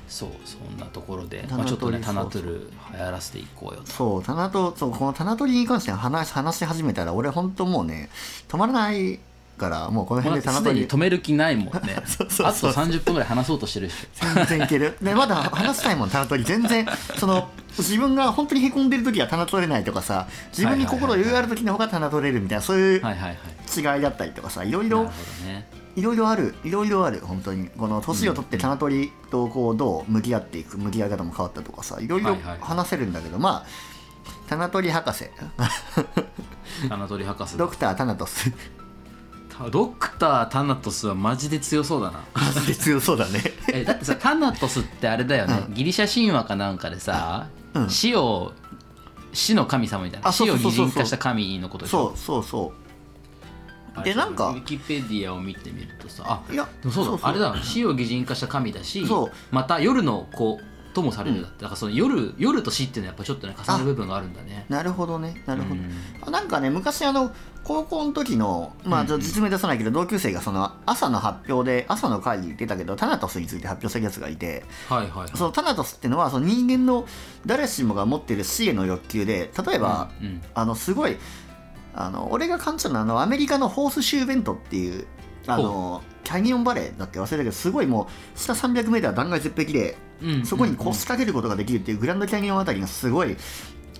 [0.09, 3.87] そうそんなところで、まあ、ちょっとねそうタナトル流行らせていこうよと。
[3.87, 8.09] そうタナトそうこのタナトリに関して話話し始めたら俺本当もうね
[8.49, 9.19] 止まらない
[9.57, 11.97] からもうこの辺でタナトリでに止める気ないもんね。
[12.07, 14.35] そうそうあとそう30分ぐらい話そうとしてるでしょ。
[14.35, 14.97] 全然いける。
[15.03, 16.87] でまだ 話したいもんタナトリ全然
[17.19, 23.03] その自分が本当にへこんでる時はタナ取れないとかさ自分に心余裕がある時の方がタナ取れるみたいなそういう
[23.77, 25.05] 違いだったりとかさいろいろ
[25.45, 27.69] ねいろいろあるいろいろある本当に。
[27.69, 33.67] この年を取って棚取りとこうどう向き合っていく向き合い方も変わったとかさいろいろ話せるんだけど、まあ
[34.49, 35.25] 棚取り博士。
[36.89, 37.57] タナトリ博士。
[37.57, 38.53] ドクタータナトス
[39.71, 42.25] ドクタータナトスはマジで強そうだな。
[42.35, 43.43] マジで強そうだね。
[43.73, 47.91] えだってさタナトスってあれだよね、ギリシャ神話かなんかでさ、うん。
[47.91, 48.53] 死を
[49.33, 50.33] 死の神様みたいな。
[50.33, 52.15] 死を擬人化した神のことでしょ？
[52.17, 52.73] そうそうそ
[53.95, 59.07] あれでなんかウィキペディアを見てみるとさあういやそうだあれだ死を擬人化した神だし
[59.51, 60.61] また夜の子
[60.97, 64.65] ともされるだって、だからその夜夜と死っていうのはやっぱちょっとね重なる部分があるんだね。
[64.71, 65.43] なるほどね。
[65.45, 65.91] なるほど、うん。
[66.23, 67.33] あなんかね昔あの
[67.65, 75.29] 高校の時のまあ実名出さないけど同級生がその朝の発表で朝の会議に出たけどタナトスについて発表したやつがいてはいはいはい。
[75.35, 77.07] そのタナトスっていうのはその人間の
[77.45, 80.43] 誰しもが持っている死への欲求で例えば、うんうん。
[80.55, 81.17] あのすごい
[81.95, 85.07] あの俺が感じたのはあのアメリカのホースシューベントっていう
[85.47, 90.06] あのキャニオンバレーだっけ忘れたけどすごいもう下 300m 断崖絶壁でうん
[90.45, 93.37] そこに腰掛けることができるっていうグランドキャニオンあたりがすごい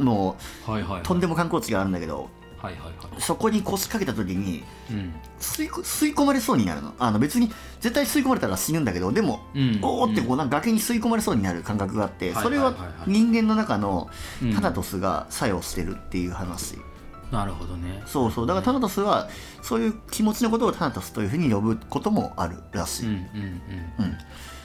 [0.01, 1.01] もはいはいはい。
[1.01, 3.21] うとんでも観光地があるんだけどはいはいはい。
[3.21, 5.15] そこに腰掛けた時にうん。
[5.39, 6.95] 吸いこ吸い込まれそうになるの。
[6.99, 7.51] あの別に
[7.81, 9.79] 絶対吸い込まれたら死ぬんだけどでも、うん。
[9.83, 12.43] おーってこうなんか崖に吸い込まれそうになる感覚があって、はい。
[12.43, 12.75] それは
[13.07, 14.09] 人間の中の
[14.43, 14.55] うん。
[14.55, 16.77] タナトスが作用してるっていう話、
[17.31, 18.03] なるほどね。
[18.07, 18.47] そうそう。
[18.47, 19.29] だからタナトスは
[19.63, 24.05] そういう気持ちのことをタナトスというふうに呼ぶこともあるらしい、うんうんうん。
[24.05, 24.19] うん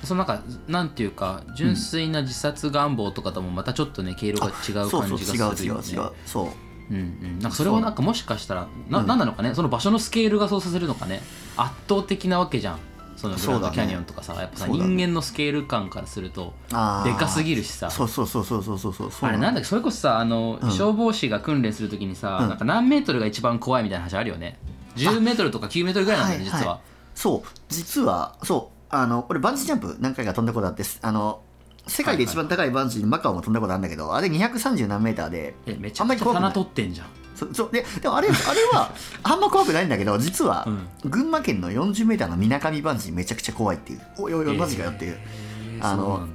[0.04, 5.84] そのなんかなんていうか純粋な自殺願望とかともまたちょっとね毛色が違う感じがするよね。
[6.26, 6.48] そう
[6.92, 9.56] うんうん、なんかそれはなんかもしかしたらな,、ん、なのかね？
[9.56, 11.22] その場所のスケールがそうさせるのかね？
[11.56, 12.80] 圧倒的なわけじゃん。
[13.16, 16.76] そのグランドキャニオンとかさ、やっぱさ、人間のスケール感からするとで
[17.14, 17.92] かすぎるしさ。
[17.92, 19.12] そうそうそうそうそうそうそう。
[19.22, 19.70] あれなんだっけ？
[19.70, 24.58] それこそさあの、消防士が訓練するときにさ、なんか何メートルが一番怖いみたいな話あるよね。
[24.96, 26.82] 10メートルとか9メートルぐらいなんだよね実は、
[27.14, 27.50] そう。
[27.70, 31.42] 実はそあの俺バンジージャンプ何回か飛んだことあってあの
[31.88, 37.08] 世界で一番高いバンジーにマカオも飛んだことあるんだけどあれ230何メーターでえめちゃあんまり怖くちゃ棚取ってんじゃん。
[37.54, 38.38] そででもあれあれ
[38.78, 38.92] は
[39.24, 40.68] あんま怖くないんだけど実は、
[41.04, 44.02] 群馬県の 40m のみなかみバンジーめちゃくちゃ怖いっていう。
[44.20, 46.28] おいおいおいマジかよっていう、えーあの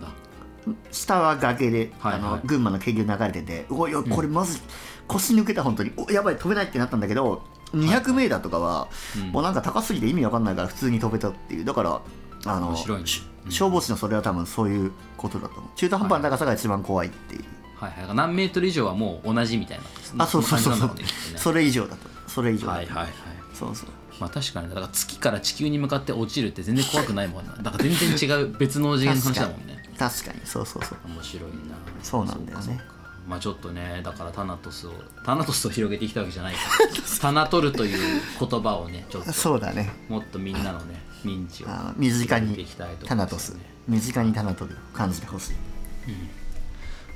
[0.91, 4.59] 下は崖で、あの群馬の渓流流れてておいおいこれまず
[5.07, 5.93] 腰抜けた本当に。
[5.97, 9.31] おやばい飛べないってなったんだけど 200m とかは、うん。
[9.31, 11.65] もうなんか高すぎて意味わかんないから普通に飛べたっていう。
[11.65, 12.01] だから
[12.47, 13.07] あの面白いね。
[13.07, 13.53] しうん。
[13.53, 15.71] 消防士のそれは多分そういうことだと思う。
[15.77, 17.45] 中途半端な高さが一番怖いっていう、
[17.77, 19.79] はいはい、何メートル以上はもう同じみたい
[20.15, 20.25] な。
[20.25, 20.77] あそうそうそう。
[20.77, 21.05] そうね。
[21.37, 23.13] それ以上だとそれ以上だと、はいはいはい。
[23.55, 23.89] そうそう。
[24.19, 27.53] まあ確かにだから月から地球に向かって落ちるって全然怖くないもんな。
[27.55, 29.83] だから全然違う別の次元の話だもんね。
[29.99, 30.41] 確かに。
[30.45, 30.99] そうそうそう。
[31.07, 31.57] 面白いな。
[32.03, 32.81] そうなんだよね
[33.27, 34.93] まあちょっとねだからタナトスを
[35.25, 36.55] タナトスを広げてきたわけじゃない。
[36.55, 36.89] か ら
[37.21, 39.93] タナトルという言葉をねちょっとそうだね。
[40.09, 42.67] もっとみんなのね認知を身近に
[43.05, 43.57] タナトス。
[43.89, 45.53] 身近にタナトルを感じてほしい。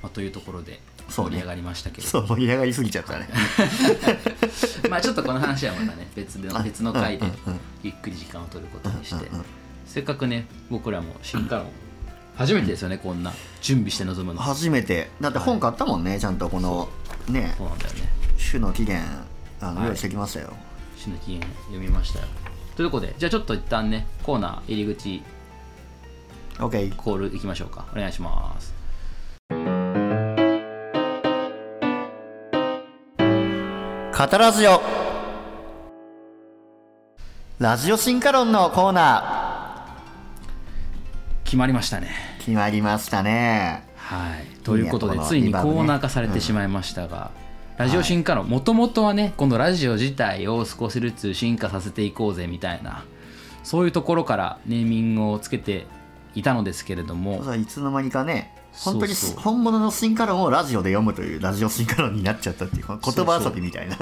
[0.02, 1.32] まあ、というところでそうね。
[1.32, 3.28] 盛り上がりましたけれどそう盛り上がりすぎちゃったね。
[4.90, 7.60] まあちょっとこの話はまたね別でうん別の回でうんうんうん。
[7.82, 9.26] ゆっくり時間を取ることにして。
[9.26, 9.44] うんうん。
[9.86, 11.70] せっかくね僕らも新刊を
[12.40, 13.34] 初めてですよねこんな。
[13.60, 14.40] 準備して臨むの。
[14.40, 15.10] 初めて。
[15.20, 16.88] だって本買ったもんねちゃんとこの
[17.28, 17.54] ね。
[17.58, 18.08] そうなんだよね。
[18.50, 19.06] 種の起源
[19.60, 19.88] あのはい。
[19.88, 20.54] 用意してきましたよ、
[20.96, 22.24] 死の起源読みましたよ。
[22.76, 25.22] ということでじゃあちょっと一旦ねコーナー入り口。
[26.56, 27.84] OK コールいきましょうか。
[27.92, 28.72] お願いします。
[34.12, 34.80] カタラジオ
[37.58, 39.46] ラジオ進化論のコーナ
[41.44, 42.28] 決まりましたね。
[42.28, 43.84] ー決まりましたね。
[43.94, 44.64] はい。
[44.64, 47.30] ということでついにコーナー化されてしまいましたが、
[47.76, 53.04] ラジオ進化論もともとはねこのラジオ自体を少しずつ進化させていこうぜみたいな
[53.62, 55.86] そういうところからネーミングをつけて
[56.34, 57.42] いたのですけれども。
[57.54, 63.98] いつの間にかね本当に本物の進化論をラジオで読むというラジオ進化論になっちゃったっていう言葉遊びみたいな。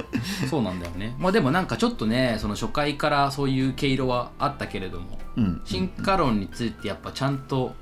[0.50, 1.14] そうなんだよね。
[1.20, 5.60] まあでもなんかちょっとねその初回からそういう毛色はあったけれどもうん。
[5.64, 7.74] 進化論についてやっぱちゃんと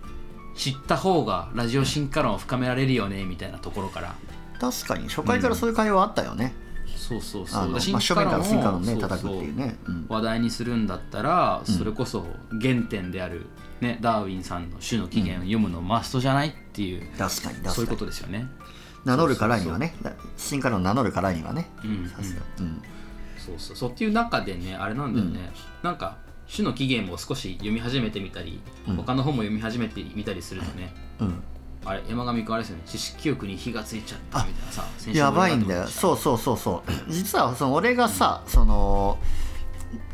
[0.56, 4.14] 知った方がラジオ進化論を深められるよねみたいなところから。
[4.58, 6.54] 確かに初回からそういう会話あったよね、
[6.96, 7.62] そうそうそう。
[7.62, 9.76] あの、まあ、進化正面から進化のねそうそう叩くっていうね。
[9.84, 10.06] うん。
[10.08, 12.26] 話題にするんだったらそれこそ
[12.60, 13.46] 原点である、
[13.80, 17.74] ね、ダーウィンさんの種の起源を読むのマストじゃないっていう、確かに確かに。
[17.74, 18.46] そういうことですよね。
[19.04, 19.94] 名乗るからにはね。
[20.36, 21.70] 進化論を名乗るからにはね。
[21.84, 22.08] うんうん。
[22.08, 22.42] さすが。
[22.60, 22.82] うん。
[23.38, 23.76] そうそう。
[23.76, 26.16] そうっていう中でねあれなんだよね、なんか
[26.50, 28.96] 種の起源も少し読み始めてみたり、うん。
[28.96, 31.42] 他の本も読み始めてみたりするとね、うん。
[31.84, 32.82] あれ山上君あれですよね。
[32.86, 35.86] 知識記憶に火がついちゃったみたいなさやばいんだよ。
[35.86, 37.12] そうそうそうそう。
[37.12, 39.18] 実はその俺がさその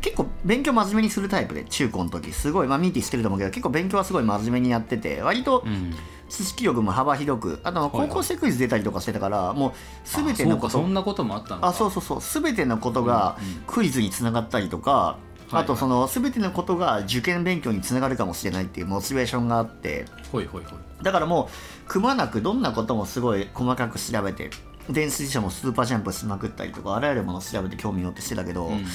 [0.01, 2.31] 結構勉強真面目にするタイプで中高の時。
[2.31, 5.93] すごいまあミーティーしてると思うけど結構勉強はすごい真面目にやってて割とうん。
[6.29, 9.71] 知識力も幅広くあと高校生クイズ出たりとかしてたからもう
[10.03, 12.41] 全てのことそんなこともあったあそうそうそう。
[12.43, 13.53] 全てのことがうんうん。
[13.67, 20.05] クイズにつながったりとか、はいあとその全てのことが受験勉強につながるかもしれないっていうモチベーションがあって。
[20.31, 20.79] ほいほいほい。
[21.03, 21.49] だからも
[21.85, 24.49] うくまなくどんなこともすごい細かく調べて
[24.89, 28.85] 電子辞書もスーパージャンプしまくったりとかあらゆるものを調べて興味持ってしてたけど、うんうん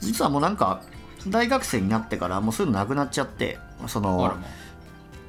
[0.00, 0.82] 実はもうなんか
[1.28, 4.36] 大学生になってからもうそういうのなくなっちゃってそあの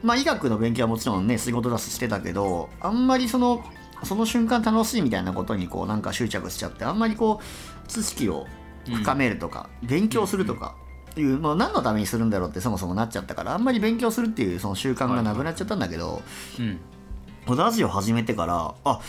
[0.02, 0.17] まあ。
[0.17, 3.63] 医学の勉強はもちろんね仕事だししてたけどあんまりその
[4.04, 8.48] その瞬間楽しいみたいなことにこうなんか執着しちゃってあんまりこう知識を
[8.86, 10.76] 深めるとか、勉強するとか
[11.15, 16.22] いう、まあ、何のためにするんだろうってそもそもなっちゃったからあんまり勉強するっていうその習慣がなくなっちゃったんだけど、
[16.60, 17.58] うん。
[17.58, 19.02] ラジオ始めてからあ、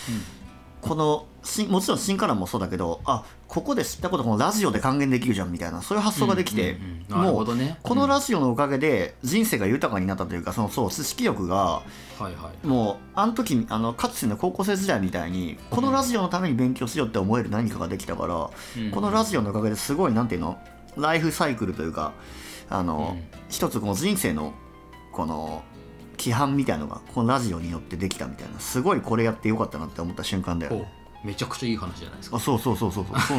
[0.85, 7.35] このしもちろん新カラーもそうだけどあここで知ったことこのラジオで還元できるじゃんみたいなそういう発想ができて、うんうんうん。
[7.35, 7.47] もう
[7.83, 11.83] このラジオのおかげで人生が豊かになったというかそのそう知識力がは
[12.20, 12.66] いはい。
[12.66, 18.51] もうあの時あのかつての高校生時代みたいにこのラジオのために勉強しようって思える何かができたから、
[18.83, 18.90] うん。
[18.90, 20.59] このラジオのおかげですごいなんていうの？
[20.99, 22.12] ライフサイクルというか
[22.68, 23.25] あの、うん。
[23.49, 24.53] 一つこの人生の
[25.12, 25.62] この
[26.18, 30.88] 規範みたいのがこのラジオによってできたみたいなすごいこれやってよかったなって思った瞬間だよね。
[31.22, 32.37] おめちゃくちゃいい話じゃないですか。
[32.37, 33.05] あそうそうそうそう。
[33.09, 33.38] そうそう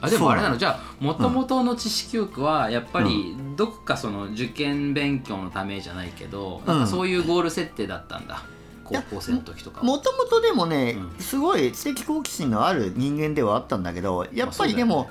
[0.00, 8.42] あでもあれなのじゃあもともとの知識欲はやっぱりどっかその受験勉強のためじゃないけど、なんかそういうゴール設定だったんだ。
[8.90, 9.84] 高校生の時とかは。
[9.84, 15.08] もともとでもね、うすごい知的好奇心のある人間ではあったんだけどやっぱりでも、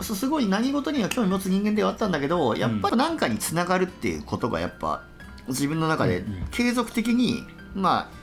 [0.00, 5.02] すごい何事には興味持つ人間ではあったんだけどやっぱり何かにつながるっていうことがやっぱ
[5.48, 7.42] 自分の中でうんうん継続的に
[7.74, 8.18] まあ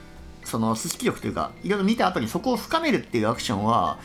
[0.46, 3.98] その知識力というかいろいろ見た後にそこを深めるっていうアクションは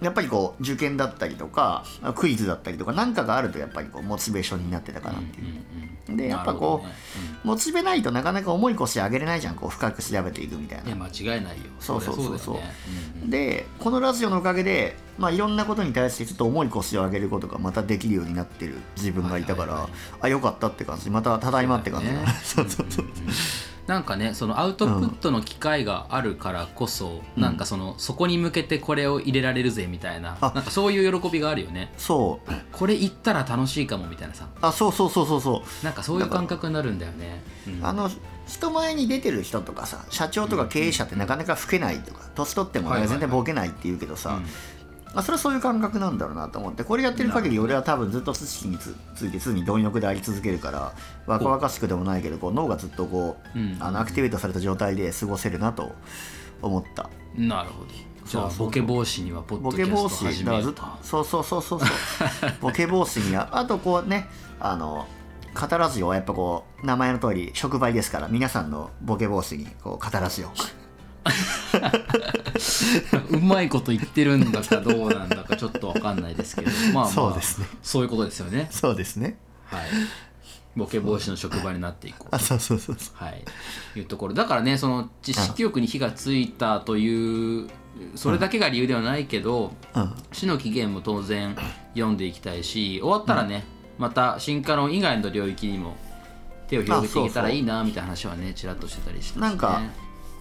[0.00, 1.84] やっぱりこう受験だったりとか
[2.16, 5.44] クイズだったりとか何かがあるとやっぱりこうモチベーションになってたかなっていう。
[5.44, 6.94] うんうんうんでやっぱこうなるほどね。
[7.42, 10.94] モチベないとなかなか重い腰上げれないじゃんこう深く調べていくみたいな。
[10.94, 11.64] 間違いないよ。
[11.78, 12.54] そうそうそうそう。
[12.56, 12.74] ね。
[13.16, 13.30] うんうん。
[13.30, 19.90] でこのラジオのおかげで、まあ、いろんなことに対してちょっと重い腰を上げることがまたできるようになってる自分がいたから、はいはい
[20.22, 21.10] あよかったって感じ。
[21.10, 22.08] またただいまって感じ。
[22.08, 22.26] だね。
[22.42, 23.06] そうそうそう
[23.90, 30.52] なんかねそのアウトプットの機会があるからこそ、なんかそのそこに向けてこれを入れられるぜみたいなあ。
[30.54, 31.92] なんかそういう喜びがあるよね。
[31.98, 32.52] そう。
[32.70, 34.46] これ言ったら楽しいかもみたいなさ。
[34.62, 35.84] あそうそうそうそうそう。
[35.84, 37.84] なんかそういう感覚になるんだよね、うん。
[37.84, 38.08] あの
[38.46, 44.46] 人前に出てる人とかさ社長とか経営者ってなかなか老けないとか年取っても、全然ボケないって言うけどさ、うん
[45.14, 50.92] まあ、それはそういう感覚なんだろうなと思ってこれやってる限り俺は多分ずっと知識につついて常に貪欲であり続けるから
[51.26, 55.92] 若々しくでもないけどこう脳がずっとこう、うんあのアクティベートされた状態で過ごせるなと
[56.62, 57.10] 思った。
[57.36, 57.88] なるほど。
[58.24, 61.88] じゃあボケ防止にはポッボドキャストケ防止始めよそうそうそうそうそう。
[62.60, 64.28] ボケ防止にはあとこうね
[64.60, 65.08] あの
[65.54, 70.52] カタラジオはやっぱこう名前の通り触媒ですから皆さんのボケ防止にこうカタラジオ
[73.30, 77.66] うまいこと言ってるんだかどうなんだかちょっとわかんないですけどまあまあそうですね。
[77.82, 78.68] そういうことですよね。
[78.70, 79.38] そうですね。
[79.66, 79.80] はい。
[80.76, 83.24] ボケ防止の職場になっていこうあそうそうそうそう。
[83.24, 83.44] はい、
[83.96, 84.34] いうところ。
[84.34, 87.68] だからねその知識欲に火がついたという
[88.14, 90.14] それだけが理由ではないけどうん。
[90.32, 91.56] 死の起源も当然
[91.94, 93.64] 読んでいきたいし終わったらね、
[93.98, 95.96] また進化論以外の領域にも
[96.68, 99.60] 手を広げていけたらいいなみたいな話はねちらっとしてたりしてますね。
[99.60, 99.82] なんか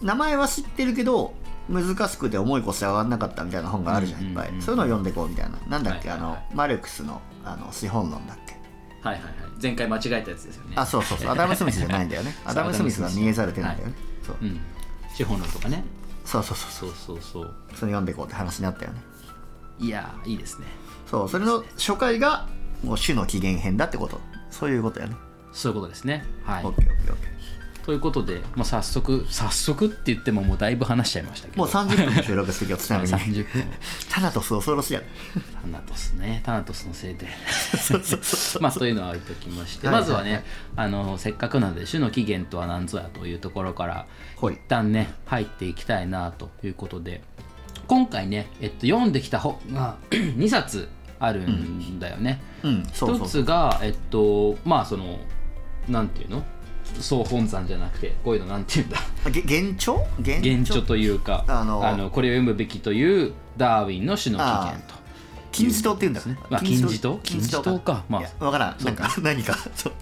[0.01, 1.33] 名前は知ってるけど
[1.69, 5.57] 難しくて重い腰上がんなかったみたいな本があるじゃんいっぱい、そういうのを読んでこうみたいな。
[5.67, 8.53] なんだっけ、あのマルクスのあの資本論だっけ？
[9.01, 9.33] はいはいはい。
[9.61, 10.73] 前回間違えたやつですよね。
[10.75, 11.29] あそうそうそう。
[11.31, 12.35] アダム・スミスじゃないんだよね。
[12.45, 14.35] アダム・スミスは見えざる手なんだよね、そう。
[14.41, 14.59] うん。
[15.13, 15.83] 資本論とかね。
[16.25, 16.93] そうそうそうそう。
[16.95, 19.01] そうそうそれ読んでこうって話になったよね。
[19.79, 20.65] いやーいいですね。
[21.09, 21.29] そう。
[21.29, 22.47] それの初回が
[22.83, 24.19] もう種の起源編だってこと。
[24.49, 25.15] そういうことやね、
[25.53, 26.25] そういうことですね。
[26.43, 26.65] はい。
[26.65, 26.73] オ
[27.85, 31.63] ということで、まあ、早速早速って言ってももうだいぶ話しちゃいましたけど。
[31.63, 33.09] もう30分の収録して今日ちなみに。
[33.43, 33.63] 30分。
[34.09, 35.01] タナトス恐ろしいや
[35.61, 36.41] タナトスね。
[36.45, 37.27] タナトスのせいで。
[37.77, 40.43] そうそう いうのは置いときまして、はいはいまずはね
[40.75, 44.05] あのせっかくなので種の起源とは何ぞやというところから
[44.41, 47.21] 一旦ね入っていきたいなということで。
[47.87, 50.87] 今回ね、えっと、読んできた本が 2冊
[51.19, 52.87] あるんだよね、うん。
[52.93, 53.27] そうそう。
[53.27, 55.19] 一つがえっとまあその
[55.87, 56.43] なんていうの？
[56.99, 58.97] 総本山じゃなくてこういうのなんていうんだ？
[59.25, 64.99] あげ原著原原著というかあのこれを読むべきというダーウィンの種の起源と。
[65.51, 67.19] 金字塔って言うんだまあ、金字塔？
[67.23, 67.79] 金字塔？
[67.79, 68.03] か。
[68.07, 68.83] まあいや分からん。
[68.83, 69.57] なんか何か。
[69.75, 69.93] そう。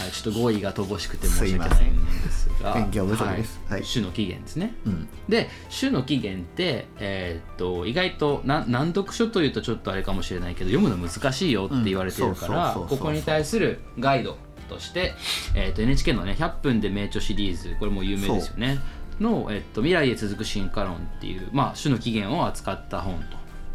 [0.00, 2.74] はい、ちょっと語彙が乏しくて申し訳ないんですが。
[2.74, 3.60] 勉強不足です。
[3.68, 3.82] はい。
[3.82, 4.74] 種の起源ですね。
[4.86, 5.08] うん。
[5.28, 15.14] で種の起源って、えーっと意外とな難読書というとちょっとあれかもしれないけど読むの難しいよって言われてるからここに対するガイドとして、
[15.54, 18.78] えーっと NHK のね「100分で名著」シリーズこれも有名ですよね。
[19.20, 23.22] の、えーっと「未来へ続く進化論」っていう、まあ、種の起源を扱った本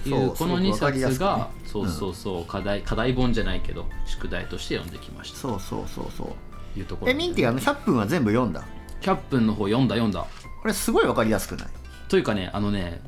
[0.03, 1.27] といそううこの2すごくわかりや冊すくね。
[1.27, 5.37] がそうそうそう課題課題本じゃないけど宿題として読んできました。
[5.37, 6.27] そうそうそうそう。
[6.73, 8.63] というところえミンティあの100分は全部読んだ
[9.01, 10.25] ？100分の方読んだ読んだ。
[10.61, 11.67] これすごい分かりやすくない？
[12.07, 13.01] というかねあのね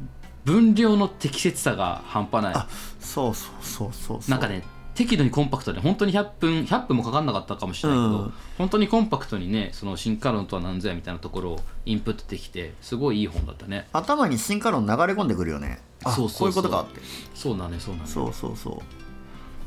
[0.44, 2.54] 分量の適切さが半端ない。
[2.54, 2.68] あ
[3.00, 4.32] そうそうそうそうそう。
[4.32, 4.64] なんかね
[4.96, 8.34] 適度にコンパクトで本当に100分100分もかかんなかったかもしれないけど、うん。
[8.58, 13.88] 本当にコンパクトにねその進化論とは何ぞやみたいなところをインプットできてすごいいい本だったね。
[13.94, 15.80] 頭に進化論流れ込んでくるよね。
[16.04, 16.64] あそうそうそう。
[16.64, 17.02] こういうことかって。
[17.36, 18.78] そうだねそうだねそうそうそう。
[18.78, 18.80] っ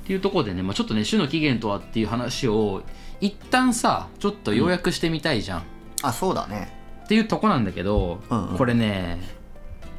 [0.06, 2.82] ていうところでね、まあ、ちょっとね種の起源とはっていう話を
[3.20, 5.62] 一旦さちょっと要約してみたいじゃん、
[6.02, 6.72] あそうだね。
[7.04, 8.56] っていうとこなんだけど、うんうん。
[8.56, 9.18] これね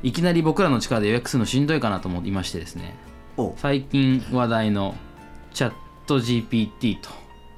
[0.02, 2.96] いきなり僕らの力で予約するのしんどいかなと思いましてですね。
[3.38, 3.54] お。
[3.58, 4.96] 最近話題の
[5.60, 5.74] チャッ
[6.08, 7.10] ト GPT と。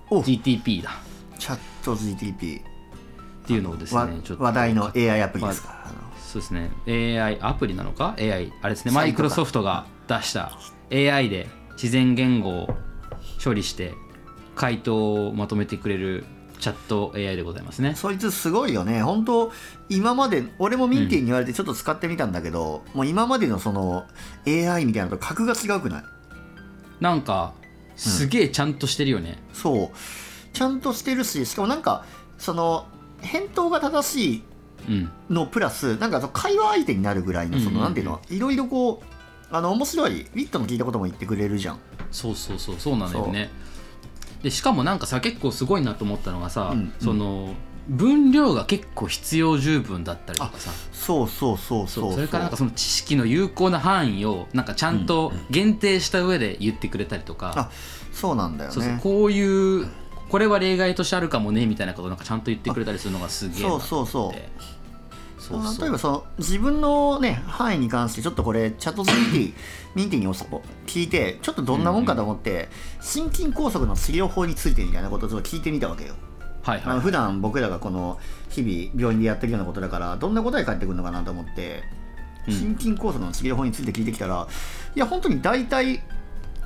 [0.10, 0.90] お GTP だ。
[1.38, 2.64] チャット GTP っ
[3.46, 4.44] ていうのをですわねちょっと。
[4.44, 5.86] 話題の AI アプリですか？
[6.18, 6.72] そうですね。
[6.88, 8.92] AI アプリなのか？AI あれですね。
[8.92, 10.58] マイクロソフトが出した。
[10.92, 12.76] AI で自然言語を
[13.44, 13.94] 処理して
[14.56, 16.26] 回答をまとめてくれる
[16.60, 17.94] チャット AI でございますね。
[17.94, 19.04] そいつすごいよね。
[19.04, 19.52] 本当
[19.90, 24.08] 今まで俺もミンティに言われてちょっと使ってみたんだけど、もう今までのその
[24.48, 26.04] AI みたいなのと格が違うくない？
[27.00, 27.54] なんか
[27.96, 29.98] すげえちゃんとしてるよね、そう。
[30.54, 32.06] ちゃんとしてるししかもなんか
[32.38, 32.86] その
[33.22, 34.44] 返答が正しい
[34.90, 35.12] うん。
[35.30, 37.76] のプラスなんかその会話相手になるぐらいのそうんうんうん。
[37.76, 39.06] のなんていうのいろいろこう
[39.56, 41.80] あの面白いウィットの聞いたことも言ってくれるじゃん。
[42.12, 43.50] そうそうそうそうなんだよね。
[44.42, 46.94] でしかもなんかさ結構すごいなと思ったのがさ、うんうん。
[47.00, 47.54] その
[47.88, 50.72] 分量が結構必要十分だったりとかさ。
[50.92, 52.12] そうそうそうそそう。
[52.12, 57.72] うそれからなんかその知識の有効な範囲をなんかちゃんと限定した上で言ってくれたりとか、あ
[58.12, 58.74] そうなんだよね。
[58.74, 59.88] そうそうこういう
[60.30, 63.88] これは例外としてあるかもねみたいなことをなんかちゃんと言ってくれたりするのがすげえなと思って。
[63.88, 64.42] そうそうそう。
[65.42, 69.54] そう例えばその自分のね範囲に関してちょっとこれチャット GPT
[69.96, 70.36] ミンティにお
[70.86, 72.70] 聞いてちょっとどんなもんかと思って、
[73.02, 76.14] 心筋梗塞の治療法についてみたいなことをちょっと聞いてみたわけよ、
[76.64, 77.00] はいはい。
[77.00, 78.20] 普段僕らがこの
[78.50, 81.84] 日々病院でやってるようなことだからどんな答え返ってくるのかなと思って
[82.48, 82.54] うん。
[82.54, 84.48] 心筋梗塞の治療法について聞いてきたら、
[84.96, 86.02] いや本当に大体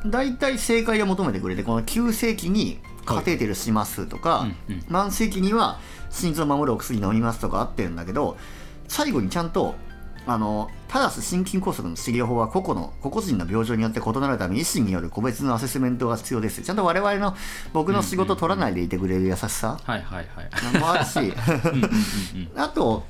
[0.06, 4.82] 大体正解を求めてくれてこの急性期にカテーテルしますとか、うんうん。
[4.90, 5.80] 慢性期には
[6.10, 8.38] 心臓を守るお薬飲みますとかあってるんだけど
[8.88, 9.76] 最後にちゃんと
[10.28, 16.62] あのただし心筋梗塞の治療法は個々の個々人の病状によって異なるため医師による個別のアセスメントが必要です。
[16.62, 17.36] ちゃんと我々の
[17.74, 19.80] 僕の仕事を取らないでいてくれる優しさ。
[20.80, 21.34] もあるし
[22.56, 23.06] あと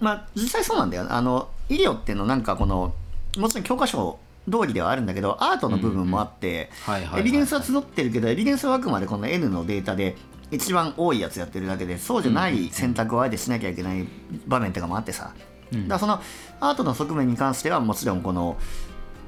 [0.00, 1.06] まあ実際そうなんだよ。
[1.08, 2.94] あの医療っていうのなんかこの
[3.38, 4.18] もちろん教科書
[4.50, 6.70] 通りではあるんだけどアートの部分もあって、
[7.16, 10.16] エビデンスは募ってるけどエビデンスはあくまでこの N のデータで
[10.50, 14.06] 一番多いやつやってるだけでそうじゃない選択をあえてしなきゃいけない
[14.46, 15.32] 場面とかもあってさ、
[15.72, 15.88] うん。
[15.88, 16.20] だその
[16.60, 18.56] アートの側面に関してはもちろんこの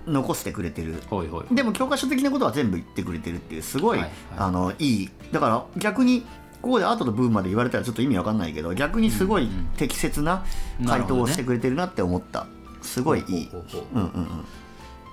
[0.07, 1.03] 残してくれてる。
[1.51, 4.13] でも教科書的なことは全部言ってくれてるっていうすごい、はいはい。
[4.39, 5.11] あのいい。
[5.33, 6.23] だから逆に
[6.63, 10.45] ここでアートの部分まで言われたらちょっと意味わかんないけど逆にすごい適切な
[10.87, 12.47] 回答をしてくれてるなって思った、
[12.83, 13.49] すごいいい。
[13.51, 14.05] ほうほうほうう。
[14.05, 14.45] んうんうん。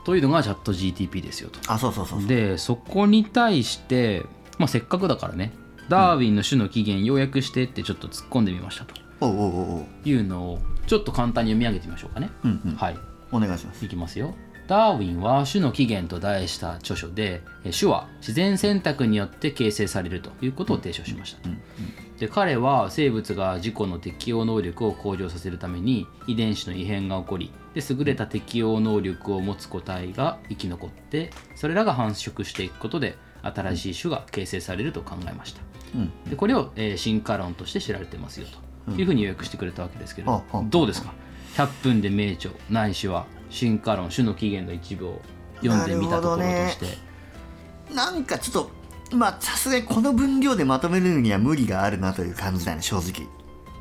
[0.06, 1.60] というのがチャット GTP ですよと。
[1.72, 2.28] あそうそうそうそう。
[2.28, 4.26] でそこに対して、
[4.58, 5.54] まあ、せっかくだからね。
[5.90, 8.96] ダーウィンの種の起源要約してってちょっと突っ込んでみましたと。
[9.22, 10.10] おうおうおう。
[10.10, 12.76] いうのをちょっと簡単に読み上げてみましょうかね、うんうん。
[12.76, 12.98] はい。
[13.32, 13.86] お願いします。
[13.86, 14.36] いきますよ。
[14.68, 21.42] ダーウィンは種の起源と題した著書でえ種は自然選択によって形成されるということを提唱しました。
[21.42, 21.50] と、
[22.18, 35.62] で彼は生物が自己の適応能力を向上させるために遺伝子の異変が起こりで優れた適応能力を持つ個体が生き残ってそれらが繁殖していくことで新しい種が形成されると考えました。
[35.96, 36.12] うん。
[36.30, 38.63] でこれを、えー進化論として知られてますよと
[38.98, 41.14] いうふうに予約してくれたわけですけれど、ああどうですか
[41.56, 45.22] ？100分で名著ないしは進化論種の起源の一部を
[45.62, 48.68] 読んでみたところとして、なんかちょっ
[49.10, 53.28] とまあさすがにこの分量でまとめるには無理があるなという感じだね正直。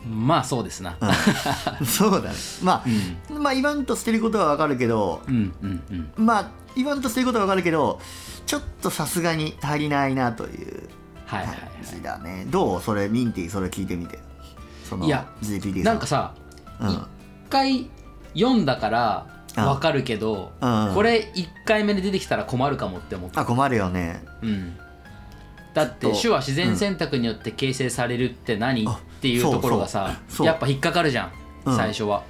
[0.05, 0.96] まあそうですな。
[1.86, 2.36] そうだね。
[2.62, 2.84] ま
[3.30, 6.12] あ、まあ言わんとしてることはわかるけどうんうんうん。
[6.16, 8.00] まあ言わんとしてることはわかるけど
[8.44, 10.88] ちょっとさすがに足りないなという
[11.24, 11.59] はいはいはい。
[11.59, 12.46] 感じだね。
[12.50, 12.82] どう？
[12.82, 14.18] それミンティそれ聞いてみて
[14.93, 15.26] そのいや
[15.84, 16.34] なんかさ
[16.80, 16.88] うん。
[16.88, 16.99] 一
[17.51, 17.90] 回
[18.34, 19.26] 読んだから
[19.57, 19.64] うん。
[19.64, 20.93] わかるけどうん。
[20.95, 24.22] これ1回目で出てきたら困るかもって思ったあ困るよね。
[24.43, 24.76] うん。
[25.74, 28.86] だってちょっと手話自然選択によって形成されるって何？
[28.86, 30.47] あっていうところがさそうそう。
[30.47, 31.32] やっぱ引っかかるじゃん
[31.64, 31.76] うん。
[31.76, 32.24] 最初は。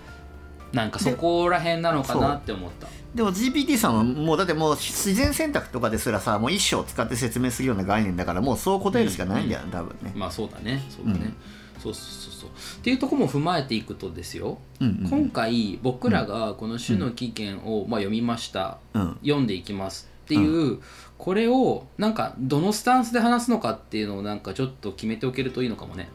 [0.73, 2.87] なんかそこら辺なのかなって思った。
[3.15, 10.83] でも GPT さんはもうだってもう自然選択とかですらさもう一生使って説明するような概念だからもうそう答えるしかないんだよね、多分ね、まあそうだね。
[10.89, 11.35] そうだね、
[11.83, 12.51] そうそうそうそう。
[12.51, 19.19] っていうところも踏まえていくとですよ、うんうん今回僕らがこの種の起源をまあ読みました、うん。
[19.23, 20.79] 読んでいきますっていう、
[21.19, 26.09] これをなんかどのスタンスで話すのかっていうのをなんかちょっと決めておけるといいのかもね。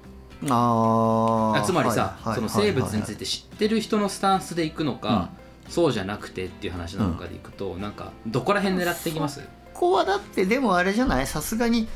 [0.49, 5.30] あつまりさ、はいはいその生物につはいて知ってる人のスタンスでいくのか、
[5.68, 9.41] そうじゃなくてっていう話なのかでいくと、なんかどこら辺狙っていきます？
[9.74, 11.28] ここはだってでもあれじゃない？
[11.28, 11.88] さすがに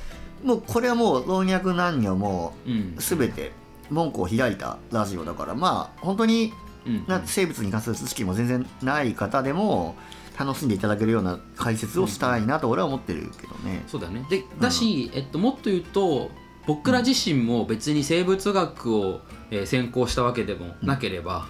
[0.43, 2.95] もうこれはもう老若男女もうん。
[2.97, 3.51] 全て
[3.91, 6.53] 門戸を開いたラジオだからまあ本当に
[6.87, 9.95] うんな生物に関する知識も全然ない方でも
[10.39, 13.83] 楽しんでいただけるような解説をしたいなと俺は思ってるけどね。
[13.87, 14.25] そうだよね。
[14.29, 16.31] でだし、えっと、もっと言うと
[16.65, 19.21] 僕ら自身も別に生物学を、
[19.51, 21.47] えー専攻したわけでもなければ、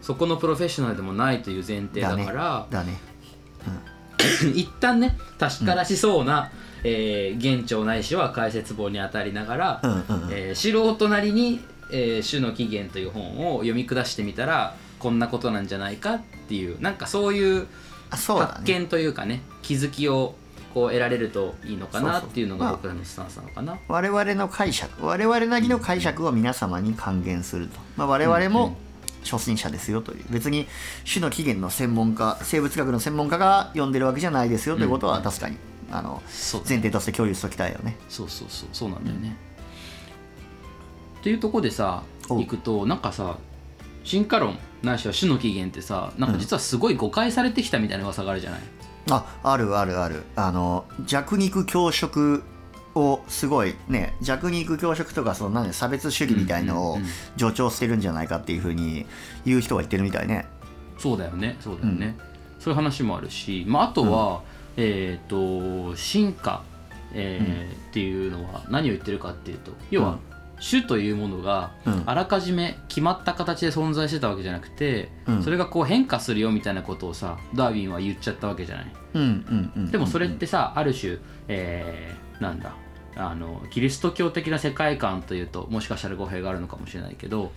[0.00, 2.98] そこのプロフェッショナルでもないという前提だからだね。
[4.54, 6.50] 一旦ね確からしそうな、
[6.82, 10.28] えー現状ないしは解説本に当たりながら、うんうんうん。
[10.30, 11.60] えー素人なりに
[11.90, 17.66] 「えー種の起源」という本を読み下してみたらこんなことなんじゃないかっていうなんかそういう。
[18.10, 20.36] 発見というかね気づきを
[20.72, 23.78] こう得られるといいのかなっていうのが僕らのスタンスなのかな。
[23.88, 28.52] 我々の解釈我々なりの解釈を皆様に還元すると、まあ、我々うんうん。
[28.52, 28.76] も
[29.24, 30.24] 初心者ですよという。
[30.30, 30.66] 別に
[31.10, 35.56] 種の起源の専門家生物学の専門家が読んでるわけじゃないですよということは確かに
[35.90, 36.22] あの
[36.68, 37.96] 前提として共有しておきたいよね。
[38.08, 38.68] そうそうそう。
[38.72, 39.36] そうなんだよね。
[41.24, 43.38] っていうところでさお行くとなんかさ
[44.04, 48.60] 進化論ないしは種の起源ってさなんか実はすごい誤解されてきたみたいな噂があるじゃない、
[49.08, 50.22] ああるあるある。
[50.36, 52.42] あの弱肉強食
[52.94, 59.06] をすごいね弱肉強食とかそのなんで差別主義みたいのをうんうんうん助長してるんじゃないかっていうふうに
[59.46, 60.44] 言う人が言ってるみたいね。
[60.98, 62.18] そうだよねそうだよね、
[62.60, 64.42] そういう話もあるし、まあ、あとは、
[64.76, 66.62] えっ、と進化、
[67.14, 70.18] えーっていうのは何を言ってるかっていうと要は、
[70.68, 72.02] 種というものがうん。
[72.06, 75.42] あらかじめ決まった形で存在してたわけじゃなくて、うん。
[75.42, 78.86] それがこう変化するよみたいなことをさダーウィンは言っちゃったわけじゃない。
[79.90, 82.74] でもそれってさある種、えーなんだ
[83.16, 87.52] あのキリスト教的な世界観というともしかしたら語弊があるのかもしれないけど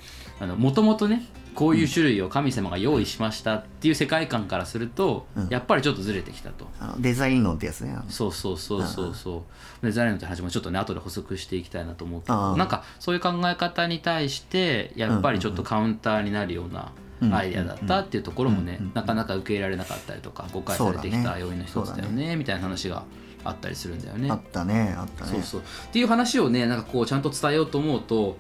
[0.46, 1.26] もともとね
[1.58, 5.48] こういう種類を神様が用意しましたっていう世界観からすると、うん。
[5.50, 6.68] やっぱりちょっとずれてきたと。
[7.00, 7.98] デザイン論ってやつね。
[8.10, 9.44] そうそうそうそうそ
[9.82, 9.86] う。
[9.86, 17.34] デザインのって話もちょっとね後で補足していきたいなと思うけどなんかそういう考え方に対してやっぱりちょっとカウンターになるようなうん。
[17.34, 22.36] アイデアだったっていうところもねなかなか受け入れられなかったりとか誤解されてきた要因の一つだよね。
[22.36, 23.04] みたいな話が
[23.44, 24.30] あったりするんだよね。
[24.30, 24.36] あ。
[24.36, 25.32] ったねあったね。
[25.32, 25.62] そうそう。
[25.62, 28.38] っていう話をねなんかこうちゃんと伝えようと思うと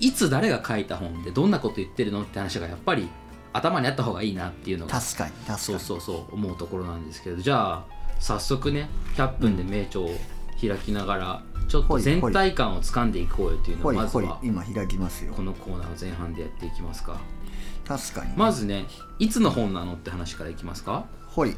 [0.00, 3.08] いつ誰が書いた本でどんなこと言ってるのって話がやっぱり
[3.52, 5.58] 頭にあった方がいいなっていうのが確かに確かに。
[5.58, 7.84] そうそうそう思うところなんですけどじゃあ
[8.20, 10.10] 早速ね100分で名著を
[10.60, 15.32] 開きながらちょっと全体感をつかんでいこうよっていうのをまずは今開きますよ。
[15.34, 17.18] このコーナーの前半でやっていきますか。
[17.86, 18.32] 確かに。
[18.36, 18.84] まずね
[19.18, 21.06] いつの本なのって話からいきますか。
[21.26, 21.54] ほい。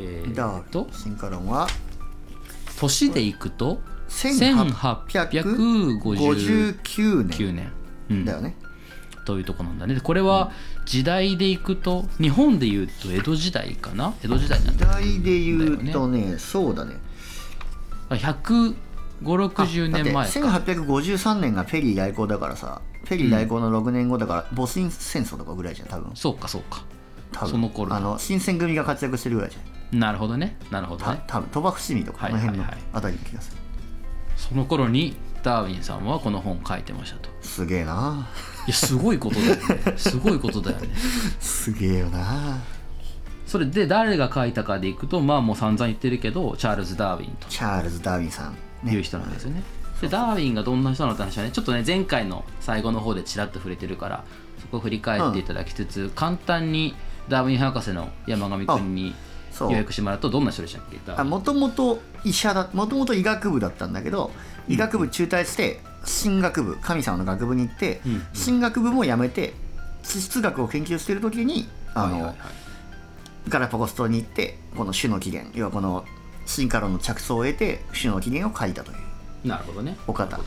[0.00, 1.68] えー、だと進化論は？
[2.76, 7.54] 年でいくと1859 1859年。
[7.54, 7.72] 年、
[8.10, 8.56] うんだよね。
[9.24, 9.94] というとこなんだね。
[9.94, 10.52] でこれは
[10.86, 14.14] 時代でいくと日本でいうと江戸時代かな？
[14.24, 16.96] 江戸時代なん時だ代で言うとねそうだね。
[18.08, 20.40] 15060年前だって。
[20.40, 26.10] か1853年がペリー来航だからさペリー来航の6年後だから戊辰戦争とかぐらいじゃん多分。
[26.14, 26.82] そうかそうか。
[27.32, 27.50] 多分。
[27.50, 29.60] その頃あの新選組が活躍してるぐらいじゃ
[29.94, 29.98] ん。
[29.98, 30.56] なるほどね。
[30.70, 32.88] なるほどたね多分鳥羽伏見とかこの辺のはいはいはい。
[32.94, 33.57] あたりの気がする
[34.48, 37.28] その頃にダーウィンさんはこの本を書いてましたと。
[37.40, 38.28] すげえな。
[38.66, 39.94] いやすごいことだよね。
[39.96, 40.88] すごいことだよね。
[41.40, 42.58] すげえよな。
[43.46, 47.48] それで誰が書いたかでいくとまあもう散々言ってるけどチャールズ・ダーウィンと。
[47.48, 48.92] チャールズ・ダーウィンさんね。
[48.92, 49.62] いう人なんですよね。
[50.00, 54.24] でダーウィンがどんな人なのって話はねちょっとね前回の最後の方でちらっと触れてるから
[54.60, 56.94] そこを振り返っていただきつつ、簡単に
[57.28, 59.27] ダーウィン博士の山上君にそう
[59.60, 61.22] 予約してもらうとどんな人でしたっけ？
[61.24, 64.30] もともと医者だもともと医学部だったんだけど
[64.68, 65.80] 医学部中退して
[66.22, 68.12] 神学部神様の学部に行って、うん。
[68.12, 68.22] うん。
[68.32, 69.54] 神学部も辞めて
[70.02, 72.36] 地質学を研究してる時にあの、はいはいはい。
[73.48, 76.04] ガラパゴス島に行ってこの種の起源要はこの
[76.46, 79.48] 進化論の着想を得て種の起源を書いたという。
[79.48, 79.96] なるほどね。
[80.06, 80.36] お方。
[80.36, 80.42] で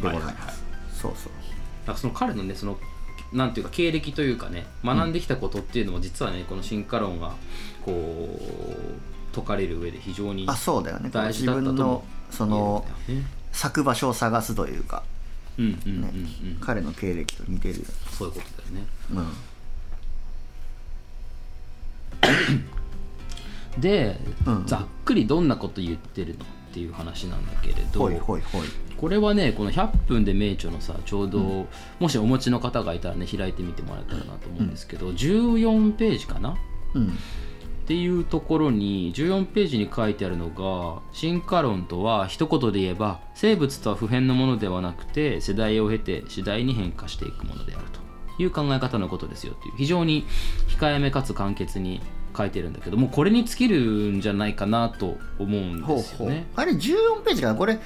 [0.00, 0.54] ございます、はいはいはい。
[0.92, 1.32] そうそう
[1.86, 2.78] なんかその彼のねその
[3.32, 7.34] なんていうか経歴というかね学んできたことっていうのも実はねこの進化論が
[7.84, 8.38] こ
[9.32, 11.10] う解かれる上で非常にあそうだよね。
[11.12, 13.40] 大事自だったとも分のその言えるんだよね。
[13.52, 15.02] 咲く場所を探すというか、
[15.58, 17.80] うんうんうんうん、ね彼の経歴と似てる。
[17.80, 18.86] よ、そういうことだよね。
[23.76, 24.66] うん、で、うん。
[24.66, 28.08] ざっくりどんなこと言ってるのっていう話なんだけれど
[28.96, 31.66] これはねこの100分で名著のさちょうど、
[31.98, 36.56] もしお持ちの方がいたらね開いてみてもらえたらなと思うんですけど、14ページかな？
[36.94, 37.18] うん
[37.90, 47.98] っていうところに14ページに書いてあるのが進化論とは一言で言えば生物とは普遍のものではなくて世代を経て次第に変化していくものであると。
[48.40, 50.24] いう考え方のことですよっていう非常に
[50.68, 52.00] 控えめかつ簡潔に
[52.34, 53.80] 書いてるんだけどもうこれに尽きる
[54.16, 56.30] んじゃないかなと思うんほうほう。
[56.30, 56.46] です。
[56.54, 57.54] あれ14ページかな？
[57.56, 57.80] これ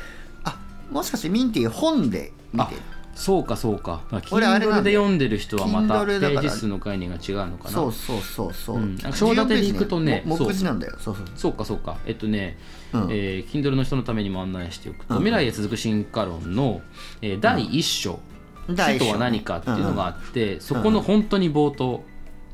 [0.45, 0.59] あ
[0.91, 2.75] もしかしてミンティ本で見て
[3.15, 4.03] そうかそうか。
[4.29, 6.41] これあれな Kindle で読んでる人はまた Kindle だから。
[6.43, 7.71] ページ数の概念が違うのかな。
[7.71, 8.97] そうそうそうそう、うん。
[8.97, 10.97] なんか章立てでいくとね14ページもそう目次なんだよ。
[10.99, 11.27] そうそう。
[11.37, 11.97] そうかそうか。
[12.07, 12.59] えっとね、
[12.93, 13.07] うん。
[13.11, 15.21] えー Kindle の人のためにも案内しておくと、うん。
[15.21, 16.83] 未来へ続く進化論の、
[17.23, 18.21] えー第1章、
[18.69, 22.05] 第一章死とは何かっていうのがあって、そこの本当に冒頭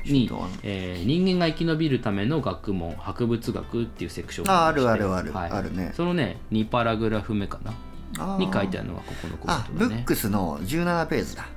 [0.05, 0.47] に、死とは？
[0.63, 5.03] えー人間が生き延びるための学問博物学っていうセクションああがりまして。
[5.03, 5.33] るあるある。
[5.33, 5.51] はい。
[5.51, 5.93] あるね。
[5.95, 7.73] そのね2パラグラフ目かな
[8.39, 9.95] に書いてあるのがここのコメンあトだね。
[9.95, 11.47] ブックスの17ページだ。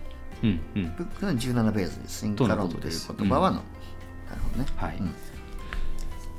[0.42, 0.94] うんうん。
[0.96, 4.66] ブックスの17ページです進化論という言葉はの、なるほどね。
[4.76, 5.06] はい、うん。
[5.08, 5.10] っ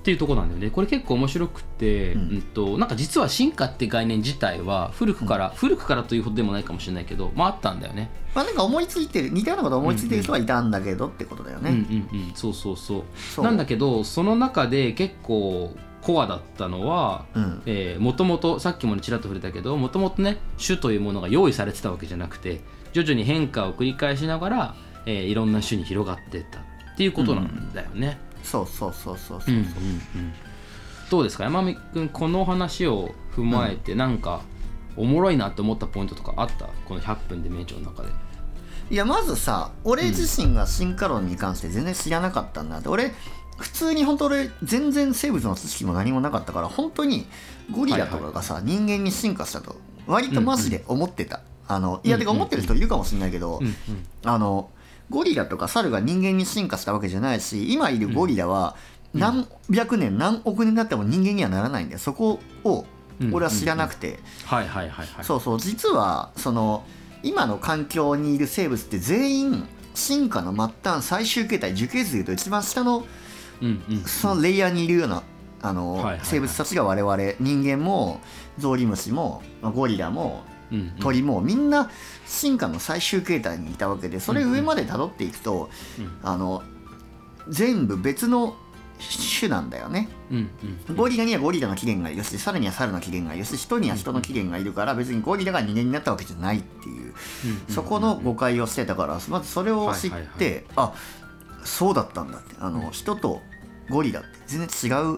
[0.05, 0.70] ていうところなんだよね。
[0.70, 8.11] これ結構面白くて、ううんんとなんか実は進化って概念自体は古くから、古くからというほどでもないかもしれないけどまああったんだよね。
[8.36, 12.32] まあなんか思いついてる似たようなこと思いついてる人はいたんだけどってことだよね、うんうんうん。
[12.36, 13.03] そうそうそう。
[13.18, 13.45] そう。
[13.45, 15.76] なんだけどその中で結構
[16.06, 17.97] コアだったのはうん。
[17.99, 22.62] もともとさっきもちらっと触れたけどもともとね種というものが用意されてたわけじゃなくて
[22.93, 24.76] 徐々に変化を繰り返しながら、
[25.06, 26.64] えーいろんな種に広がっていったっ
[26.97, 28.20] ていうことなんだよね。
[28.43, 29.58] そうそうそうそうそう、う。
[29.58, 30.34] んうんうん。
[31.10, 31.43] どうですか？
[31.43, 34.41] 山見君この話を踏まえてなんか
[34.95, 36.68] おもろいなって思ったポイントとかあった？
[36.88, 38.10] この100分で名著の中で。
[38.91, 42.89] いやまずさ俺自身が進化論に関して全然知らなかったんだって。
[42.89, 43.14] 俺
[43.58, 47.26] 普通に本当俺全然生物の知識も何もなかったから本当に
[47.72, 49.76] ゴリラとかがさ、人間に進化したと
[50.08, 53.76] 割とマジで思ってた、あのいやうんてか思ってる人いるかもしれないけど、うんうん。
[54.24, 54.70] あの
[55.10, 58.76] ゴリラとか猿が人間に進化したわけじゃないし今いるゴリラは
[59.14, 61.99] 何百年何億年になっても人間にはならないんだよ。
[61.99, 62.86] そこを
[63.32, 65.24] 俺は知らなくて、はいはいはいはい。
[65.24, 65.60] そうそう。
[65.60, 66.84] 実はその
[67.24, 73.06] 今の環境にいる生物って全員進化の末端最終形態樹形図でいうと一番下の
[74.06, 75.24] そのレイヤーにいるような
[75.62, 78.22] あの、生物たちが我々人間も
[78.60, 80.43] ゾウリムシもまあゴリラも
[80.99, 81.89] 鳥もみんな
[82.26, 86.64] 進化の最終形態にいたわけでそれ上まで辿っていくと、うんあの
[87.47, 88.56] 全部別の
[89.39, 90.10] 種なんだよね。
[90.32, 90.49] うん
[90.89, 90.95] うん。
[90.95, 97.14] ゴリラにはゴリラの起源がいるし猿には猿の起源がいるし人には人の起源がいるから別にゴリラが人間になったわけじゃないっていう。
[97.70, 100.93] そこの誤解をしてたからまずそれを知っはいはいてあ
[101.66, 103.41] そうだったんだってあの人と
[103.89, 105.18] ゴリラって全然違うはい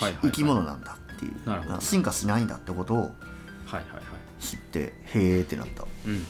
[0.00, 0.18] はいはい。
[0.22, 1.80] 生き物なんだっていうなるほど。
[1.80, 3.12] 進化しないんだってことをはいはい
[3.70, 3.82] はい。
[4.40, 5.84] 知ってへえってなった。
[6.06, 6.24] うんうん、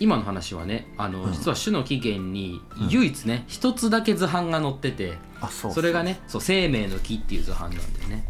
[0.00, 1.32] 今の話はねあの、うん。
[1.32, 5.72] 実は種の起源に唯一ね一、つだけ図版が載っててあそう。
[5.72, 8.24] それがねそう生命の木っていう図版なんだよね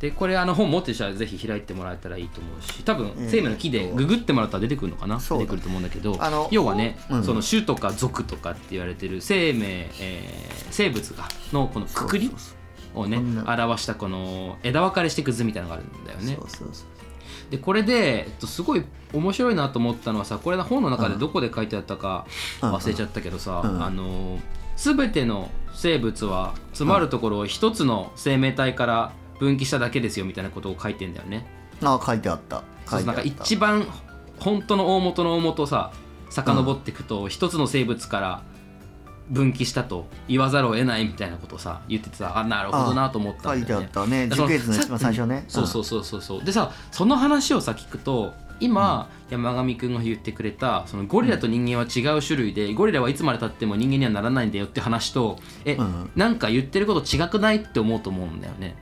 [0.00, 7.24] でこれあの本持ってる人はぜひ開いてもらえたらいいと思うし多分えー生命の木でググってもらったら出てくるのかな、出てくると思うんだけどあの要はね、うん。
[7.24, 12.30] その種とか属とかって言われてる生命、えー生物がのこのくくり
[12.94, 13.16] をね
[13.46, 16.34] 表したこの枝分かれしていく図みたいなのがあるんだよね。
[16.34, 17.50] そうそうそう。
[17.50, 18.84] でこれで、えっと、すごい
[19.14, 22.26] 面白いなと思ったのはさこれ本の中でどこで書いてあったか
[22.62, 22.74] うん。
[22.74, 23.82] 忘れちゃったけどさ、うん。
[23.82, 24.38] あの
[24.76, 31.46] 全ての生物は詰まるところを一つの生命体から分岐しただけですよみたいなことを書いてんだよね。
[31.82, 32.62] あ書いてあった。
[32.86, 33.44] そうなんか書いてあった。
[33.44, 33.86] 一番
[34.38, 35.92] 本当の大元の大元をさ
[36.30, 38.42] 遡っていくと一つの生物から
[39.30, 43.88] 分岐したと言わざるを得ないみたいなことをさ言っててさあなるほどなと思った書いてあっ。
[43.88, 44.28] たね。
[44.28, 45.44] 樹形図の一番最初ね。
[45.48, 46.44] そうそうそうそうそう。
[46.44, 56.10] でさその話をさ聞くと今、山上くんが言ってくれたそのゴリラと人間は違う種類で、ゴリラはいつまでたっても人間にはならないんだよって話とえ、うん。
[56.16, 58.74] なんか言ってること違くないって思うと思うんだよね。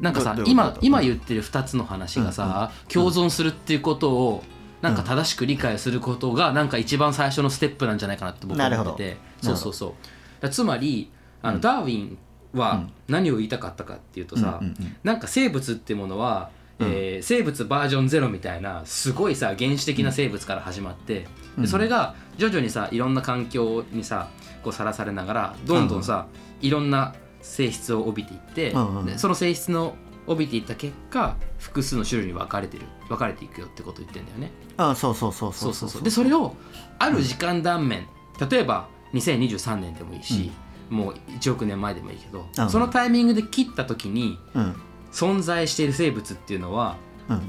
[0.00, 4.44] なんかさ今今言ってる2つの話がさ、共存するっていうことを
[4.82, 9.16] なんか正しく理解することがなんか一番最初のステップなんじゃないかなって僕は思ってて。
[9.42, 9.94] そうそうそ
[10.42, 10.48] う。
[10.50, 11.10] つまり
[11.42, 12.18] あのダーウィン
[12.52, 14.96] は何を言いたかったかっていうとさ、うんうんうん。
[15.02, 21.26] なんか生物っていうものは、えー生物バージョンゼロみたいなすごいさ原始的な生物から始まって、
[21.58, 24.28] でそれが徐々にさいろんな環境にさ
[24.62, 26.26] こうさらされながらどんどんさ、
[26.60, 27.14] いろんな
[27.44, 29.06] 性質を帯びていって、うんうん。
[29.06, 29.94] でその性質の
[30.26, 34.50] 帯びていった結果複数の種類に分かれてる分かれていくよってことを言ってんだよね。
[34.76, 35.70] あそうそうそうそそう。
[35.70, 36.02] うそうそう。
[36.02, 36.56] でそれを
[36.98, 38.06] ある時間断面、
[38.50, 40.50] 例えば2023年でもいいし、
[40.90, 42.70] もう1億年前でもいいけど、うん。
[42.70, 44.74] そのタイミングで切った時にうん。
[45.12, 46.96] 存在している生物っていうのは
[47.28, 47.42] うん。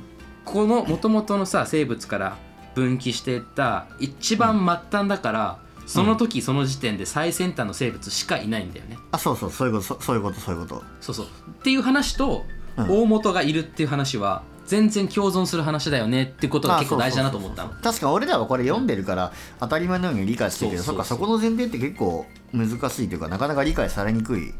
[0.44, 2.38] この元々のさ生物から
[2.76, 8.98] 分岐していった一番末端だから、その時その時点で最先端の生物しかいないんだよね。
[9.12, 10.84] あそうそうそういうことそそういうことそういうこと。
[11.02, 11.26] そうそう。
[11.26, 11.30] っ
[11.64, 12.46] ていう話と、
[12.78, 12.90] うん。
[12.90, 17.70] 大元がいるっていう話は全然共存する話だよねってことがあ結構大事だなと思ったの。
[17.82, 21.06] 確か俺らはこれ読んでるから当たり前のように理解してるけどそそうそう。
[21.08, 22.74] そうっかそこの前提って結構難し
[23.04, 24.54] いというかなかなか理解されにくい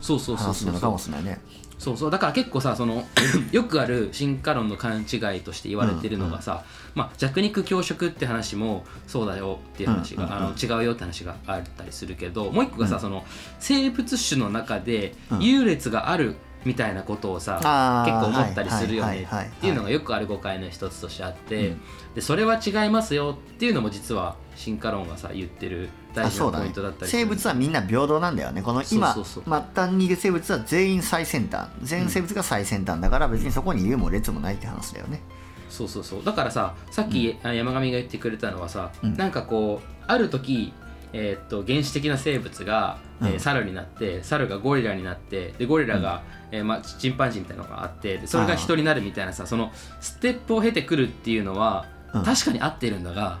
[0.00, 1.40] そうそうそう話なのかそうそうもしれないね
[1.78, 3.06] そうそうだから結構さその
[3.52, 6.64] よくある進化論の勘違いとして言われてるのがさ、
[6.94, 10.46] まあ、弱肉強食って話もそうだよっていう話が、うんうんうん。
[10.48, 13.24] あの違うよって話があったりするけどもう一個がさ、その
[13.60, 15.40] 生物種の中でうん。
[15.40, 21.80] 優劣があるみたいなことをさ、あー結構思ったりするよねっていうのがよくある誤解の一つとしてあって、うん。
[22.16, 27.22] でそれは違いますよっていうのも実は進化論がさ言ってる大事なポイあそうだねントだったりする。
[27.22, 28.62] 生物はみんな平等なんだよね。
[28.62, 29.42] この今末
[29.74, 31.68] 端にいる生物は全員最先端。
[31.82, 35.22] 全生物が最先端だから別にそこに優も劣もないって話だよね。
[35.68, 36.24] そうそうそう。
[36.24, 39.16] だからささっき、あ山上が言ってくれたのはさ、うん。
[39.16, 40.72] なんかこうある時
[41.12, 43.40] えーっと原始的な生物が、えーうん。
[43.40, 52.22] 猿になって猿がゴリラになってでゴリラが、えーまあ、チンパンジーみたいなのがあってでそれが人になるみたいなさそのステップを経てくるっていうのは、うん。
[52.24, 53.38] 確かに合ってるんだが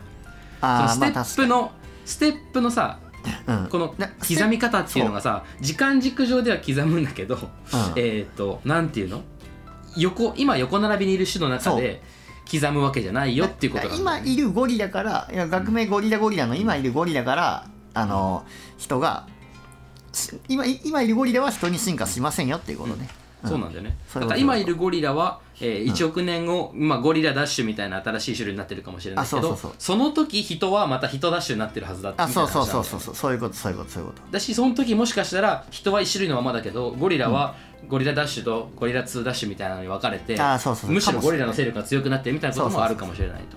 [0.60, 1.72] そああのステップの、
[2.08, 2.98] ステップのさ
[3.46, 3.68] うん。
[3.68, 7.38] このな刻み方っていうのがさ時間軸上では刻むんだけど、
[7.96, 9.22] えーっとなんていうの？
[9.96, 12.02] 横今横並びにいる種の中で
[12.50, 18.46] 刻むわけじゃないよっていうことなんだ今いるゴリラからいや学名ゴリラゴリラの今いるゴリラからあの
[18.78, 19.26] 人が
[20.12, 23.08] し今今いるゴリラは人に進化しませんよっていうことね、
[23.44, 23.96] そうなんだよね。
[24.14, 29.96] だから今いるゴリラは、えー1億年後、まあ、ゴリラダッシュみたいな新しい種類になってるかもしれないけどあそうそうそう。
[29.96, 33.14] の時人はまた人ダッシュになってるはずだってそうそうそうそうそう。
[33.14, 34.22] そういうことそういうことそういうこと。
[34.32, 37.54] だしその時もしかしたら人は一種類のままだけどゴリラは
[37.88, 40.90] ゴリラダッシュとゴリラ2ダッシュみたいなのに分かれてあそうそうそう。
[40.92, 43.56] むしろゴリラの勢力が強くなってるみたいなこともあるかもしれないと。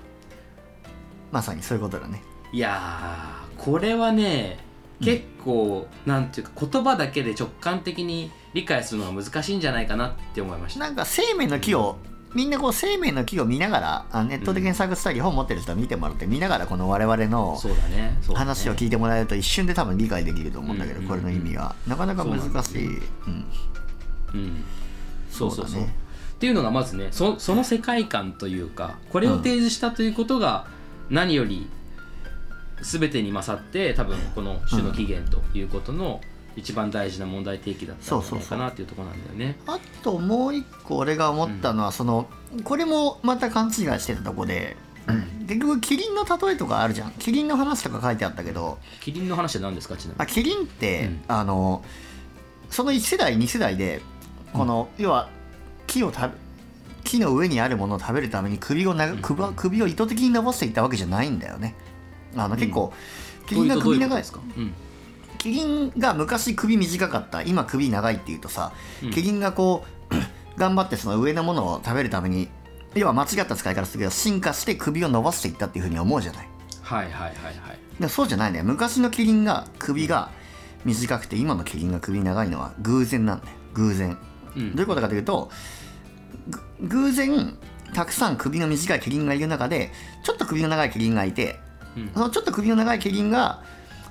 [1.31, 2.21] まさにそういうことだね。
[2.53, 4.57] いやーこれはね
[5.01, 10.79] 結構、なんていうか言葉だけで直感的に理解するのが難しいんじゃないかなって思いました。
[10.79, 11.97] なんか生命の木を
[12.33, 17.59] みんなこう生命の木を見ながらあネットで検索したり本持ってる人は見てもらって見ながらこの我々の
[18.33, 21.07] 話を聞いてもらえると一瞬で多分理解できると思うんだけどうん。
[21.07, 21.75] これの意味が。
[21.87, 22.87] なかなか難しい。
[22.87, 23.45] うん
[24.33, 24.63] うん、
[25.29, 25.95] そうそうそうそうだね。
[26.35, 30.65] っていうのがまずねそその世界観というかこれを提示したということが
[31.09, 31.69] 何より
[32.81, 36.21] 全てに勝って多分この種の起源ということの
[36.55, 39.57] 一番大事な問題提起だったんじゃないかなっていうところなんだよね。
[39.67, 42.27] あともう一個俺が思ったのは、その
[42.63, 44.75] これもまた勘違いしてたとこで、
[45.47, 47.11] 結局キリンの例えとかあるじゃん。
[47.11, 48.79] キリンの話とか書いてあったけど。
[48.99, 49.95] キリンの話は何ですか？
[49.95, 50.21] ちなみに。
[50.23, 51.21] あキリンって、うん。
[51.27, 51.85] あの
[52.69, 54.01] その1世代2世代で
[54.51, 55.29] この、要は
[55.87, 56.29] 木を食べ
[57.03, 59.17] 木の上にあるものを食べるために首をなうん。
[59.19, 61.75] 首を首を意図的に伸ばしていったわけじゃないんだよね
[62.35, 62.93] あの結構、
[63.47, 64.73] キリンが首長いですか、うん。
[65.37, 68.71] キリンが昔首短かった今首長いっていうとさ、
[69.03, 69.11] うん。
[69.11, 70.15] キリンがこう
[70.59, 72.49] 頑張ってその上のものを食べるために
[72.93, 76.47] 要は間違った使い方するけど進化して首を伸ばしていったっていうふうに思うじゃない？
[76.81, 77.33] はいはいはいはい。
[77.99, 80.29] でもそうじゃないんだよ昔のキリンが首が
[80.85, 83.51] 短くて今のキリンが首長いのは偶然なんだよ。
[83.73, 84.17] 偶然。
[84.55, 84.75] うん。
[84.75, 85.49] どういうことかというと
[86.79, 87.57] ぐ偶然
[87.93, 89.91] たくさん首の短いキリンがいる中で
[90.23, 91.70] ちょっと首の長いキリンがいてうん
[92.13, 93.63] そのちょっと首の長いキリンが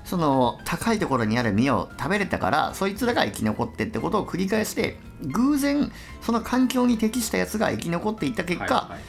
[0.03, 8.99] その高いところにある実を食べれたからそいつらが生き残ってってことを繰り返して偶然その環境に適したやつが生き残っていった結果、はいはい。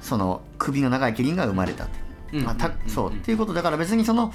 [0.00, 1.98] その首の長いキリンが生まれたって、
[2.32, 2.56] うんま
[2.86, 4.32] そうっていうことだから別にその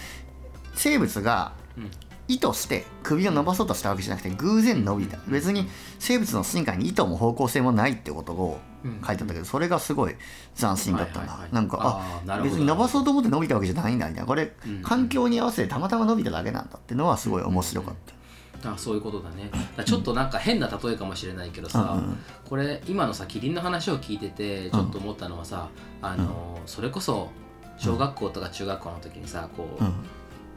[0.76, 1.92] 生物がうん
[2.32, 5.18] 意図して首を伸ばそうとしたわけじゃなくて偶然伸びた。
[5.28, 5.68] 別に
[6.00, 9.02] 生物の進化に意図も方向性もないってことをうん。
[9.06, 10.16] 書いてあったけどそれがすごい
[10.56, 11.48] 斬新だったな。
[11.52, 14.08] いなんかあ別に伸ばそうと思って伸びたわけじゃないんだ。
[14.08, 14.82] みたいなこれうん。
[14.82, 18.72] 環境に合わせてたまたま伸びただけなんだっていうのはすごい面白かった。
[18.74, 19.50] あそういうことだね。
[19.76, 22.18] だちょっとなんか変な例えかもしれないけどさ、うんうん。
[22.48, 25.70] これ今のさキリンの話を聞いててちょっと思ったのはさ、
[26.02, 27.30] あのそれこそ
[27.78, 29.94] 小学校とか中学校の時にさこう、うん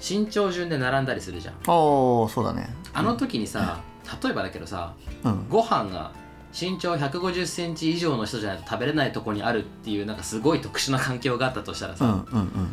[0.06, 1.54] 身長順で並んだりするじゃん。
[1.66, 2.68] おおそうだね。
[2.92, 3.80] あの時にさ
[4.22, 4.94] 例えばだけどさ
[5.24, 5.48] うん。
[5.48, 6.12] ご飯が
[6.52, 12.70] 身長1 5 0ンチ以上の人じゃないと食べれないとこにあるっていうなんかすごい特殊な環境があったとしたらさ、うんうん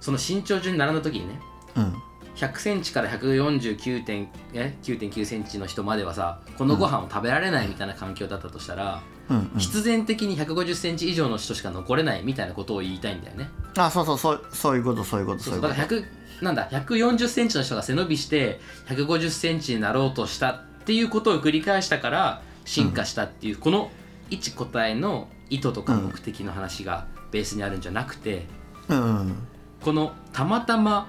[0.00, 1.40] その身長順に並んだ時にね
[1.76, 1.84] うん。
[1.84, 1.94] うん
[2.34, 9.60] 100センチから149点え9.9センチの人まではさこのご飯を食べられないみたいな環境だったとしたら、うんうん。
[9.60, 13.50] 必然的に150センチ以上の人しか残れないみたいなことを言いたいんだよね。
[13.76, 15.74] あそうそうそうそういうことそういうことそそうういうこと。
[15.74, 16.04] だから100
[16.42, 23.90] なんだ140センチの人が背伸びして150センチになろうとしたっていうことを繰り返したから進化したっていう、この
[24.30, 28.46] 一個体の意図とか目的の話がベースにあるんじゃなくて、
[28.88, 29.34] うんうん。
[29.82, 31.08] このたまたま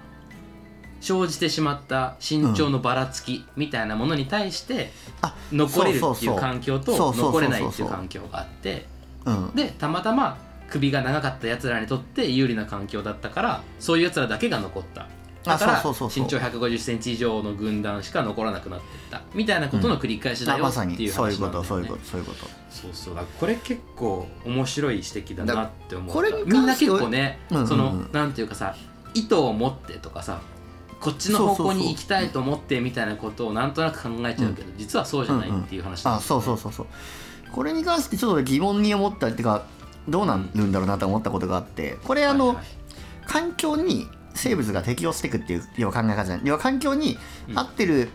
[0.99, 8.85] 生じてしまった身長のばらつきみたいなものに対してあ残れるっていう環境と残れないっていう環境があって
[9.25, 9.51] うん。
[9.55, 10.37] でたまたま
[10.69, 15.07] 首が長かったやつらにとって有利な環境だったからそういうやつらだけが残った
[15.43, 19.21] だから身長1 5 0ンチ以上の軍団しか残らなくなっていった。
[19.33, 21.59] みたいなことの繰り返しだよっていうそういう話なんだよね。
[21.59, 22.39] ことそういうことそういうこと。
[22.69, 23.15] そうそう。
[23.15, 27.67] だこれ結構面白い指摘だなって思うこれみんな結構ね、うんうんうん。
[27.67, 28.75] そのなんていうかさ
[29.13, 30.41] 意図を持ってとかさ
[30.99, 36.87] こっちの方向に行きたいと思ってみたいなことをなんとなく考えちゃうけど、実はそうじゃないっていう話あそうそうそうそう
[37.51, 39.65] これに関してちょっと疑問に思ったっていうか
[40.07, 42.65] どうなるんだろうなと思ったことがあってこれあの、はいはい。
[43.25, 47.17] 環境に生物が適応していくっていう要は考え方じゃない要は環境に
[47.55, 48.09] 合ってる、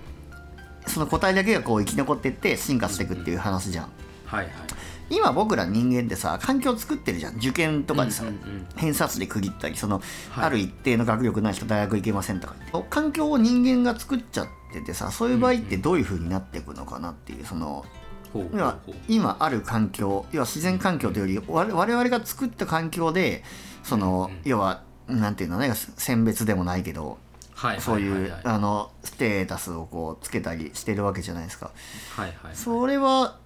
[0.86, 3.90] その個体だけがこう生き残っていって進化していくっていう話じゃん。
[4.26, 4.52] はいはい。
[5.10, 7.36] 今僕ら人間ってさ環境作ってるじゃん。
[7.36, 8.66] 受験とかでさ、うんうんうん。
[8.76, 10.44] 偏差値で区切ったりその、はい。
[10.46, 12.54] ある一定の学力ない人大学行けませんとか。
[12.90, 17.86] 環境を人間が作っちゃっててさそういう場合ってどういう風になっていくのかなっていうその
[18.34, 23.42] ほうほう要は今ある環境要は自然環境というより我我々が作った環境で
[23.82, 24.40] その、うん。
[24.44, 27.18] 要はなんていうのね選別でもないけど
[27.54, 28.30] はいそういう、はいはい。
[28.30, 31.70] はいあのステータスをこうつけたりしてるわけじゃないですか。
[32.14, 33.36] はいはいそれは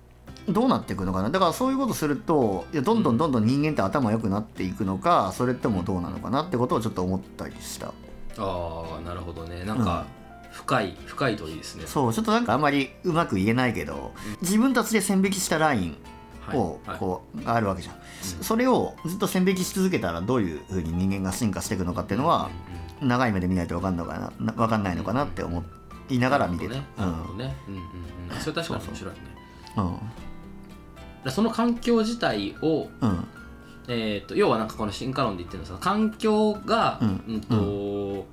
[0.48, 1.30] どうなっていくのかな？
[1.30, 7.88] だからそういうことするといやどんどんどんどん人間って頭良くなっていくのかそれともどうなのかなってことをちょっと思ったりした。
[7.88, 7.92] あ
[8.38, 9.64] あなるほどね。
[9.64, 10.06] なんか
[10.50, 11.86] 深い、深い問いですね。
[11.86, 15.96] そうちょっとなんかあんまりうまく言えないけど自分たちで線引きしたライン
[16.40, 16.98] はいをはい。
[16.98, 22.50] こうあるわけじゃん、それをずっと線引きし続けたらどういうふうに人間が進化していくのかっていうのは
[23.00, 25.64] 長い目で見ないと分かんのかなな分かんないのかなって思
[26.08, 26.86] いながら見てた、ね。
[26.98, 27.04] うん。
[27.04, 27.52] うんうん
[28.40, 29.20] それ確かに面白いね。
[31.26, 33.10] うその環境自体をうん。
[33.10, 33.24] うん
[33.88, 38.26] えー、と要はなんかこの進化論で言ってるのはさ環境が、ううんんと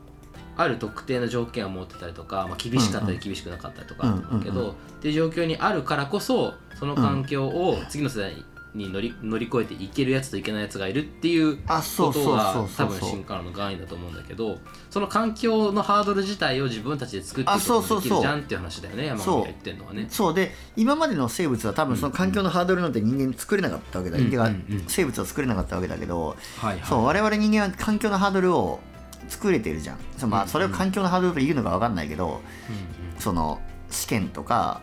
[0.56, 8.44] ある特定の条件を持ってたりとか、まあ、厳しかったり厳しくなかったりとかあるけど、うんうんっていう状況にあるからこそその環境を次の世代に
[8.76, 14.60] 乗り乗り越えていけるやつといけないやつがいるっていうあそうことが多分進化論の概念だと思うんだけど
[14.92, 18.22] その環境のハードル自体を自分たちで作っていあくことそうそうそう。
[18.22, 20.08] ができるじゃんっていう話だよね山上が言ってるのはね。
[20.10, 20.34] そう。
[20.34, 24.84] で今までの生物は多分その環境のハードルなんて人間作れなかったわけだ、うんうんうん。
[24.88, 26.82] 生物は作れなかったわけだけど、はいはい。
[26.86, 28.80] そう我々人間は環境のハードルを
[29.28, 29.98] 作れてるじゃん。
[30.18, 32.42] そ,、まあ、それを環境のハードルと言うのか分かんないけどうんうん。
[33.20, 33.60] その
[33.90, 34.82] 試験とか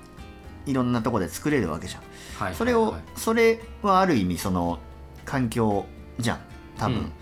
[0.67, 2.03] いろんなとこで作れるわけじゃん。
[2.45, 3.03] はいそれを、はいはい。
[3.17, 4.79] それはある意味その
[5.25, 5.87] 環境
[6.19, 6.41] じゃん。
[6.79, 7.13] 多分、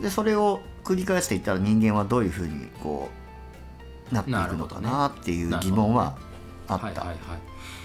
[0.00, 3.10] でそれを繰り返していったら人間はどういうふうにこ
[4.10, 6.16] うなっていくのかなっていう疑問は
[6.66, 7.16] あった、はいはいはい。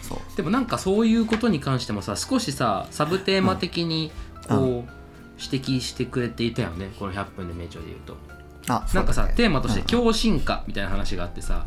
[0.01, 0.19] そう。
[0.37, 4.11] でもなんかそういうことに関してもさ少しさサブテーマ的に
[4.47, 4.83] こう、う
[5.37, 6.91] 指摘してくれていたよね。
[6.97, 8.17] この100分で名著で言うと。
[8.67, 11.65] あなんかさ、テーマとして共進化みたいな話があってさ、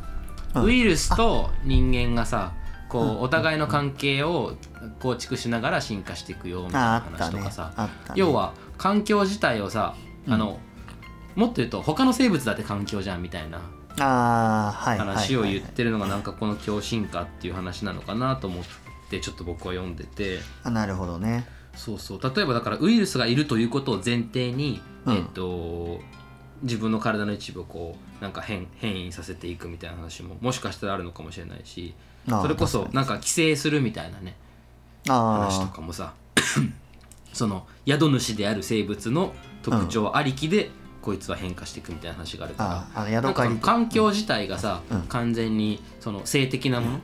[0.55, 0.65] うん。
[0.65, 2.55] ウイルスと人間がさ
[2.89, 4.55] こう、うんお互いの関係を
[5.01, 9.95] 構築しながら進化していくよみたいな話とかさ、要は環境自体をさ、
[10.27, 10.35] うん。
[10.35, 10.59] あの
[11.35, 13.61] もっと言うと他の生物だって環境じゃんみたいな
[13.97, 18.65] 話を言ってるのがなんかこの共進化っていう話なのかなと思っ
[19.09, 20.41] てちょっと僕は読んでて。
[20.65, 21.47] あなるほどね。
[21.75, 22.21] そうそう。
[22.23, 25.15] 例えばだからウイルスがいるということを前提に、うん。
[25.15, 26.01] えっと
[26.63, 31.95] 自分の体の一部をこうなんか変変異させていくみたいな話ももしかしたらあるのかもしれないし
[32.29, 34.37] それこそなんか寄生するみたいなね
[35.09, 36.15] あ話とあかもさ
[37.33, 40.71] その宿主である生物の特徴ありきで、
[41.03, 43.33] こいつは変化していくみたいな話があるから。
[43.61, 45.03] 環境自体がさ、うん。
[45.03, 47.01] 完全にその性的なもの、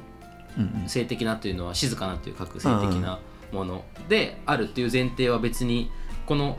[0.59, 0.89] うんうん。
[0.89, 3.19] 性的なというのは静かなという書く性的な
[3.53, 5.91] ものであるっていう前提は別に
[6.27, 6.59] この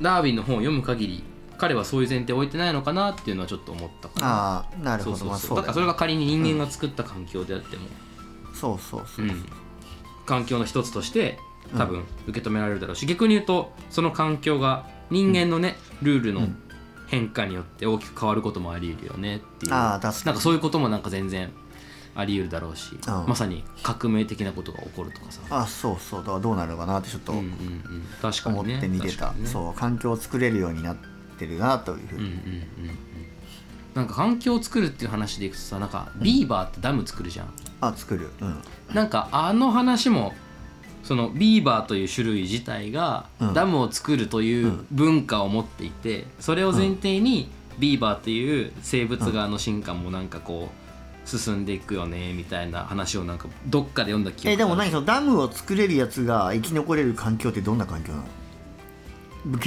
[0.00, 1.24] ダーウィンの本を読む限り
[1.60, 4.26] 彼はそういう前提を置いてないのかなっていうのはちょっと思ったかな。
[4.26, 5.16] ああなるほど。
[5.16, 7.82] そうそうまあそうだよそうだからそれが仮に人間が作った環境であっても、
[8.54, 9.28] そうそうそうう。
[9.28, 9.46] ん。
[10.26, 11.38] 環境の一つとして
[11.76, 16.56] 多分受け止められるだろうし、逆に言うとその環境が人間のね、ルールのうん。
[17.08, 19.74] 変化によって大きく変わることもあり得るよねっていう。
[19.74, 20.26] ああ確かに。
[20.26, 21.50] なんかそういうこともなんか全然
[22.14, 23.26] あり得るだろうし、うん。
[23.26, 26.20] まさに革命的なことが起こるとかさ、あそうそう。
[26.20, 29.44] だからどうなるのかなってちょっと思って見てた、ね。
[29.44, 29.74] そう。
[29.74, 31.08] 環境を作れるようになって
[31.46, 32.40] るなというふうに、うんうんうんう
[32.92, 32.98] ん。
[33.94, 38.30] なんか環境を作るっていう話でいくとさなんかビーバーってダム作るじゃん、あ作る。
[38.40, 38.62] うん。
[38.94, 40.32] なんかあの話も
[41.02, 43.54] そのビーバーという種類自体がうん。
[43.54, 58.24] ダムを作るという文化を持っていてそれを前提にビーバーっていう生物側の進化もなんかこう進んでいくよねみたいな話をなんかどっかで読んだ記憶えでも何そのダムを作れるやつが生き残れる環境ってどんな環境なの？
[58.24, 58.30] 激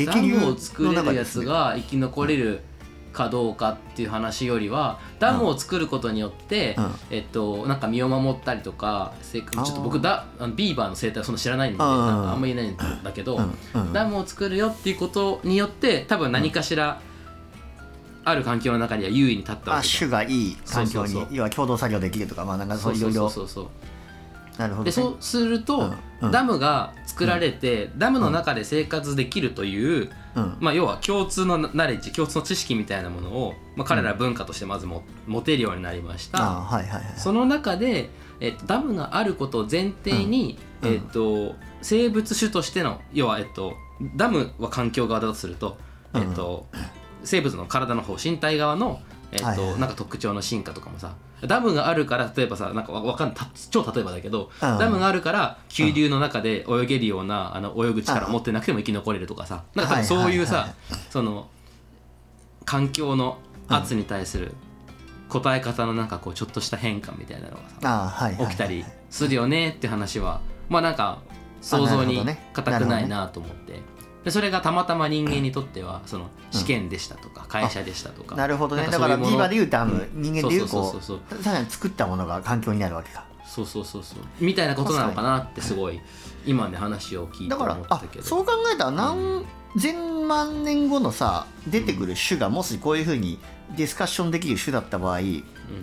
[0.05, 2.61] ダ流ムを作れるやつが生き残れる
[3.13, 6.95] かどうかっていう話よりはダムを作ることによって、うん。
[7.11, 11.87] えっと、なんか身を守ったりとかせちょっと僕だビーバーの生態をそんな知らないんでなん
[12.23, 13.39] かあんま言えないんだけど、
[13.93, 17.01] ダムを作るよっていうことによって多分何かしら
[18.25, 23.29] ある環境の中には優位に立ったわあけ種がいい環境に要は共同作業できるとかまあなんかそういろいろ。
[23.29, 23.92] そうそうそう
[24.57, 26.31] なるほど、ね、でそうすると、うんうん。
[26.31, 30.57] ダムが作られて、ダムの中で生活できるという、うん。
[30.59, 37.03] まあ、要は共通のナレッジ共通の知識みたいなものを、まあ、彼ら文化としてまずも持てるようになりました、あはいはいはい。
[37.17, 43.73] その中で、えっと、ダムがあることを前提に、えっと、生物種としての要は、えっと、
[44.15, 45.77] ダムは環境側だとすると、
[46.13, 46.67] えっと、
[47.23, 49.01] 生物の体の方身体側の、
[49.31, 51.15] えっとなんか特徴の進化とかもさ
[51.47, 54.77] ダムがあるから例えばさなんかわわかんた超例えばだけど、うん。
[54.77, 59.63] ダムがあるから急流の中で泳げるようなあの泳ぐ力を持ってなくても生き残れるとかさ。
[59.75, 60.73] なんかそういうさ、
[61.09, 61.47] その
[62.65, 63.37] 環境の
[63.67, 64.53] 圧に対する
[65.29, 71.21] 答え方のなんかこうちょっとした変化みたいなのがさ起きたりするよねって話はまあなんか
[71.61, 72.39] 想像にあなるほどね。
[72.53, 73.81] 難くないなと思って、
[74.23, 78.87] でそれがたまたま人間にとってはその試験でしたとか会社でしたとか、なるほどね。
[78.89, 81.43] だからビーバーでいうダム、人間でいうこそうそうそうう。
[81.43, 83.25] さらに作ったものが環境になるわけか。
[83.45, 84.19] そうそうそうそう。
[84.39, 85.99] みたいなことなのかなってすごい
[86.45, 88.23] 今ね話を聞いて思ったけど。
[88.23, 89.45] そう考えたら何
[89.77, 93.39] 千万年後のさ出てくる種がもしこういうふうに
[93.75, 95.19] ディスカッションできる種だった場合、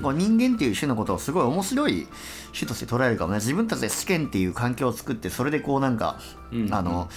[0.03, 2.07] こう人間っていう種のことをすごい面白い
[2.53, 3.39] 種として捉えるかもね。
[3.39, 6.21] 自分たちで試験っていう環境を作ってそれでこうなんか、
[6.53, 6.75] うん。
[6.75, 7.09] あの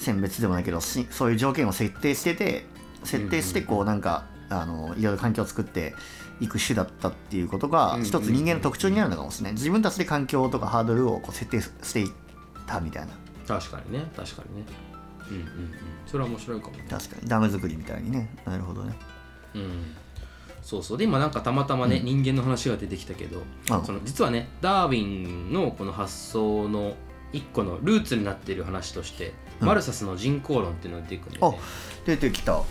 [0.00, 2.64] 選別でもないけどしそういう条件を設定してて
[3.04, 5.94] 設定してこうなんかあのいろいろ環境を作って
[6.40, 9.52] いく種だったっていうことがうん一つ人間の特徴になるのかもしれない。
[9.52, 12.10] 自分たちで環境とかハードルをこう設定していっ
[12.66, 13.12] たみたいな。
[13.46, 14.10] 確かにね。
[14.16, 14.66] 確かにね。
[15.30, 15.48] うんうんうん。
[16.06, 16.86] それは面白いかもね。
[16.88, 17.28] 確かに。
[17.28, 18.34] ダム作りみたいにね。
[18.46, 18.94] なるほどね。
[19.54, 19.94] うん。
[20.62, 20.98] そうそう。
[20.98, 23.84] で今なんかたまたまね、人間の話が出てきたけど、うん。
[23.84, 26.94] その実はねダーウィンのこの発想の
[27.32, 31.58] 一個のルーツになっている話として、うんマルサスの人口論っていうのが出てくるんだよね
[32.06, 32.62] 出てきた。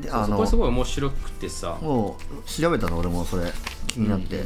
[0.00, 1.78] でそうそうこれすごい面白くてさ。
[1.80, 2.16] も
[2.46, 3.52] う調べたの俺もそれ。
[3.88, 4.44] 気になって、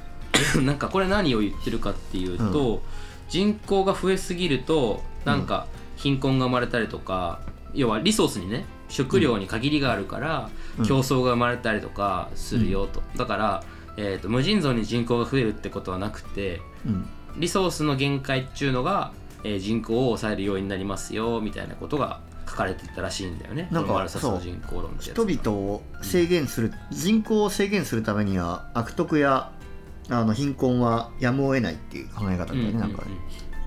[0.60, 2.82] なんかこれ何を言ってるかっていうと、
[3.28, 7.40] 人口が増えすぎるとなんか貧困が生まれたりとか、
[7.74, 10.86] 要はリソースにね食料に限りがあるから、うん。
[10.86, 13.64] 競争が生まれたりとかするよと、だから、
[13.96, 17.06] えー、と無尽蔵に人口が増えるってことはなくてうん。
[17.36, 19.12] リソースの限界っていうのが、
[19.44, 23.68] えー人口を抑えるようになりますよみたいなことが書かれてたらしいんだよね。
[23.70, 29.52] なんかこのマルサスの人口論人々を制限する人口を制限するためには悪徳や
[30.08, 33.08] あの貧困はやむを得ないっていう考え方だよね、なんかね。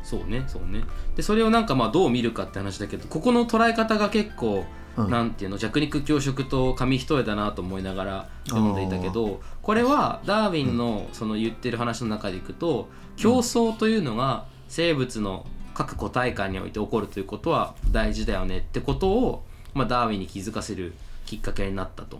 [0.03, 0.83] そうねそうね。
[1.15, 4.65] でそれをなんかまあどう見るかって話だけどここの捉え方が結構、
[4.97, 5.09] うん。
[5.09, 15.45] なんていうの弱肉強食と紙一重だなと思いながら読んでいたけどこれはダーウィンのその言ってる話の中でいくと競争というのが生物の
[15.75, 19.43] 各個体感において起こるということは大事だよねってことを、
[19.75, 20.95] まあ、ダーウィンに気づかせる
[21.27, 22.17] きっかけになったと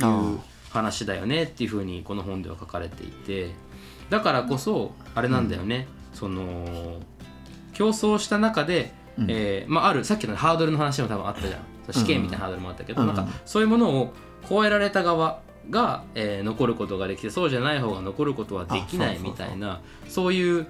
[0.00, 0.40] いう
[0.70, 3.52] 話だよねっていうふうにこの本では書かれていて
[4.10, 7.00] だからこそあれなんだよね、その
[7.78, 9.26] 競争した中で、うん。
[9.28, 11.60] えーまあ、あるさっきのハードルの話も多分あったじゃん。
[11.92, 13.06] 試験みたいなハードルもあったけど、うん。
[13.06, 14.12] なんかそういうものを
[14.48, 15.40] 超えられた側
[15.70, 20.66] が、えー残ることができてそうじゃない方が残ることはできないみたいなそういう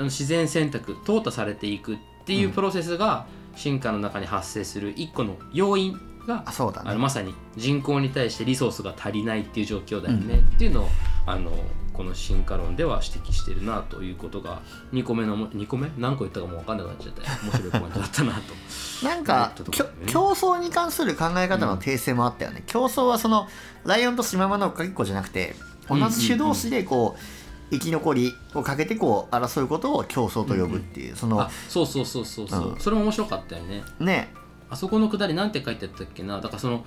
[0.00, 6.90] あの自然選択淘汰されていくっていうプロセスが進化の中に発生する一個の要因があそうだね。
[6.90, 10.88] あのまさに人口に対してリソースが足りないっていう状況だよね、っていうのを
[11.26, 11.52] あの
[11.92, 14.62] この進化論では指摘してるなということが
[14.94, 15.90] 2個目の2個目？
[15.98, 18.40] 何個言ったかもう分かんなくなっちゃって面白いポイントだったなと。
[19.04, 19.64] なんか、ね。
[20.06, 23.48] 競争に関する考え方の訂正もあったよね、競争はその
[23.84, 25.56] ライオンとシマウマのかけっこじゃなくて
[25.90, 27.39] 同じ種同士でこう
[27.70, 32.80] 生き残りをかけてこう争うことを競争と呼ぶっていう、そのあそうそうそうそうそう、うん。
[32.80, 33.82] それも面白かったよね。
[34.00, 34.32] ね。
[34.68, 36.40] あそこのくだりなんて書いてあったっけな。
[36.40, 36.84] だからその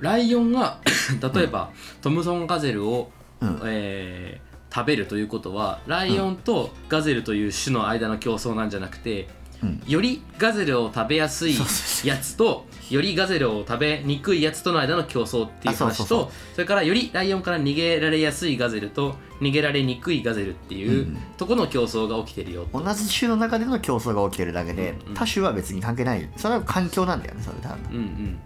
[0.00, 0.80] ライオンが
[1.34, 1.70] 例えば、
[2.02, 3.60] トムソンガゼルを、うん。
[3.64, 9.28] えー食べるということはライオンとガゼルという種の間の競争なんじゃなくて、
[9.62, 9.82] うん。
[9.86, 11.56] よりガゼルを食べやすい
[12.02, 21.16] やつとよりガゼルを食べにくいやつとの間の競争っていう話とそれからよりライオンから逃げられやすいガゼルと逃げられにくいガゼルっていう、うん。
[21.36, 25.14] とこの競争が起きてるよ同じ種の中での競争が起きてるだけで、うんうん。
[25.14, 26.28] 他種は別に関係ない。
[26.36, 28.38] それは環境なんだよねそれ多分、うんうん。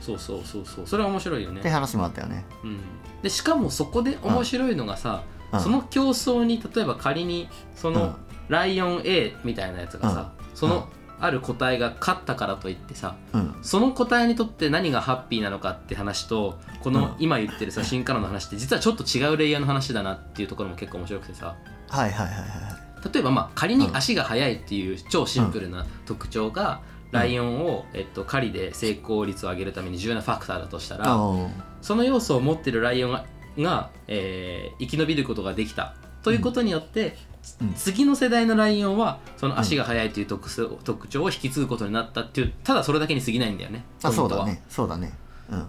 [0.00, 0.86] そうそうそうそう。
[0.86, 1.60] それは面白いよね。
[1.60, 2.44] って話もあったよね。
[2.62, 2.78] うん、
[3.22, 5.60] でしかもそこで面白いのがさ、うん。
[5.60, 8.14] その競争に例えば仮にその、うん。
[8.48, 10.88] ライオン A みたいなやつがさ、その、
[11.24, 13.56] ある個体が勝ったからといってさうん。
[13.62, 17.14] その個体にとって何がハッピーなのかって話とこのうん。
[17.18, 21.54] 今言ってるさ 進化論の話って実はちょっと違うレイヤーの話だなっていうところも結構面白くてさ。
[21.88, 31.48] はいはいはいはい例えばまあ仮に足が速いっていう超シンプルな特徴が、ライオンを、えっと、狩りで成功率を上げるために重要なファクターだとしたら、うん。
[31.82, 33.24] その要素を持ってるライオンが
[33.58, 37.16] が、えー生き延びることができたということによって、
[37.60, 37.74] うん。
[37.74, 43.84] 次の世代のライオンはその足が速いという特性特徴を引き継ぐことになったっていうただそれだけに過ぎないんだよね。
[44.02, 44.62] あそうだね。
[44.68, 45.12] そうだね。
[45.50, 45.62] うん。
[45.62, 45.66] っ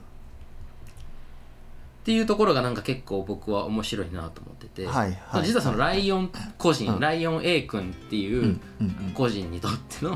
[2.06, 7.00] ていうところがなんか結構僕は面白いなと思ってて、はいはい実はそのライオン個人、うん。
[7.00, 8.60] ライオン A 君っていう、
[9.16, 10.14] 個人にとってのう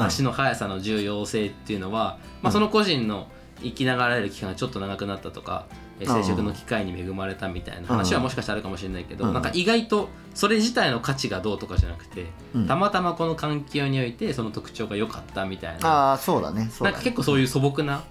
[0.00, 0.02] ん。
[0.02, 3.28] 足の速さの重要性っていうのは、まあ、その個人の
[3.62, 5.66] 生きながられる期間がちょっと長くなったとか、
[6.06, 9.34] 生殖の機会に恵まれたみたいな話はもしかしたらあるかもしれないけど、うん。
[9.34, 12.66] なんか意外とそれ自体の価値がどうとかじゃなくて、うん。
[12.66, 15.88] たまたまこの環境においてその特徴が良かったみたいな。
[15.88, 18.04] ああそうだねそうなんだねか結構そういう素朴な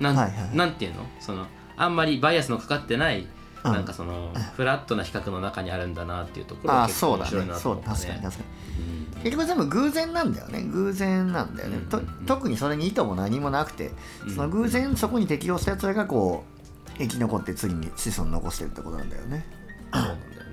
[0.00, 0.56] なん,、はいはい。
[0.56, 1.04] なんていうの？
[1.20, 3.26] そのあんまりバイアスのかかってない、
[3.64, 3.72] うん。
[3.72, 7.96] なんかそのフラットな比較の中にあるんだなっていうところが結構そうだね面白いなとそう思ったね。
[7.96, 8.84] 確かに確かに。
[8.94, 10.62] うん結局全部偶然なんだよね。
[10.62, 12.04] 偶然なんだよね、とうん。
[12.04, 12.24] うんうん。
[12.24, 13.90] 特にそれに意図も何もなくて
[14.26, 14.34] うん。
[14.34, 16.59] その偶然そこに適応したやつらがこう
[17.00, 19.46] 生き残って次に子孫残してるってことなんだよね。
[19.92, 20.50] そうなんだよね。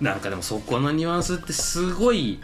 [0.00, 2.40] なんかでもそこのニュアンスってすごい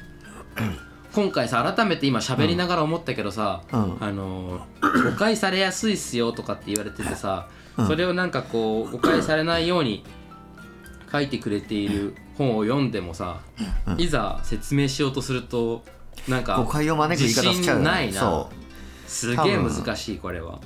[1.15, 3.97] 今回さ改めて今喋りながら思ったけどさ、うん。
[4.01, 7.87] あの誤解されやすいっすよとかって言われててさ、うん。
[7.87, 10.05] それをなんかこう誤解されないように
[11.11, 13.41] 書いてくれている本を読んでもさ、
[13.87, 14.01] うん。
[14.01, 15.85] いざ説明しようとすると
[16.27, 17.83] なんか誤解を招く言い方しちゃうよね。
[17.83, 18.21] 自信ないな。
[18.21, 18.51] そ
[19.07, 20.61] すげえ難しいこれは。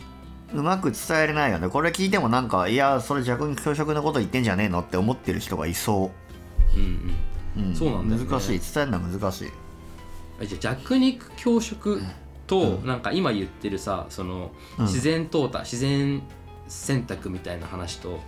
[0.55, 1.69] ううまく伝えれないよね。
[1.69, 6.11] これ聞いてもなんかいやそれ弱肉強食のこと言ってんじゃねえのって思ってる人がいそ
[6.75, 6.79] う。
[6.79, 7.15] ん
[7.57, 7.65] うん。
[7.65, 8.29] う、うん、そうなんだよね。
[8.31, 8.61] 難しい。
[8.61, 9.51] 伝えるのは難しい。
[10.41, 12.03] えじゃあ弱肉強食
[12.47, 12.87] と、うん。
[12.87, 14.85] なんか今言ってるさそのうん。
[14.87, 16.23] 自然淘汰、自然
[16.69, 18.21] 選択みたいな話と、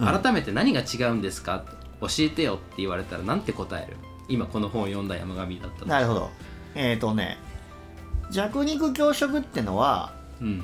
[0.00, 0.06] うん。
[0.06, 1.64] 改めて何が違うんですか？
[2.00, 3.96] 教えてよって言われたらなんて答える？
[4.28, 6.30] 今この本を読んだ山上だったらなるほど。
[6.74, 7.38] えっ、ー、とね
[8.30, 10.62] 弱肉強食ってのはうん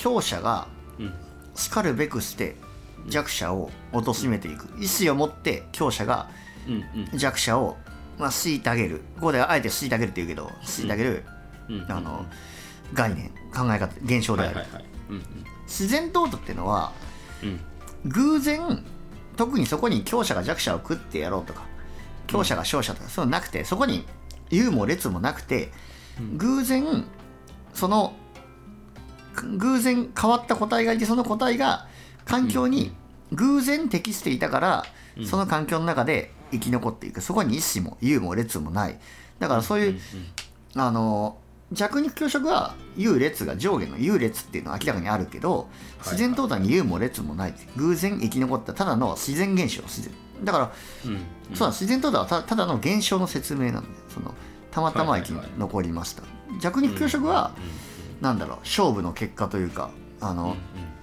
[0.00, 0.66] 強者が
[0.98, 1.12] うん。
[1.54, 2.56] しるべくして
[3.08, 4.64] 弱者を貶めていく。
[4.78, 6.30] 意思を持って強者が
[7.14, 7.76] 弱者を、
[8.18, 9.02] まあ、虐げる。
[9.16, 11.24] ここではあえて虐げるって言うけど虐げる、
[11.68, 11.86] うん。
[11.90, 12.24] あの
[12.94, 14.64] 概念考え方現象である、
[15.66, 16.92] 自然淘汰っていうのは
[17.42, 17.60] うん。
[18.06, 18.82] 偶然
[19.36, 21.66] 特にそこに強者が弱者を食ってやろうとか
[22.26, 24.06] 強者が勝者とかそういうのなくてそこに
[24.50, 25.72] 優も劣もなくて
[26.18, 26.38] うん。
[26.38, 27.04] 偶然
[27.74, 28.14] その
[29.58, 31.86] 偶然変わった個体がいてその個体が
[32.24, 32.92] 環境に
[33.32, 34.84] 偶然適していたから
[35.16, 35.26] うん。
[35.26, 37.20] その環境の中で生き残っていく。
[37.20, 38.98] そこに意思も優も劣もない。
[39.38, 40.00] だからそういう
[40.76, 41.36] あの
[41.72, 45.68] 弱肉強食は優劣が上下の優劣っていうのは明らかにあるけど
[45.98, 47.54] 自然淘汰に優も劣もない。
[47.76, 50.12] 偶然生き残ったただの自然現象自然。
[50.44, 50.72] だから、
[51.06, 51.56] うんうん。
[51.56, 53.94] そうだ自然淘汰はたただの現象の説明なんだよ。
[54.08, 54.34] その
[54.70, 55.58] たまたま生きはいはいはい。
[55.58, 56.22] 残りました
[56.60, 57.52] 弱肉強食は、
[58.20, 59.90] なんだろう勝負の結果というか
[60.20, 60.56] あの、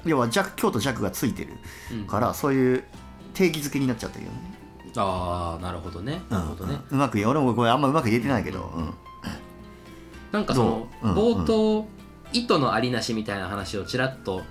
[0.06, 1.54] 要は弱強と弱がついてる
[1.92, 2.08] うんうん。
[2.08, 2.84] からそういう
[3.34, 4.38] 定義づけになっちゃったけどね、
[4.96, 6.22] ああなるほどね。
[6.30, 6.98] なるほどね、うん。
[6.98, 8.94] うまく俺もこれあんまうまく言えてないけど、うん
[10.32, 11.88] なんかその冒頭、
[12.34, 14.42] 意図のありなしみたいな話をちらっと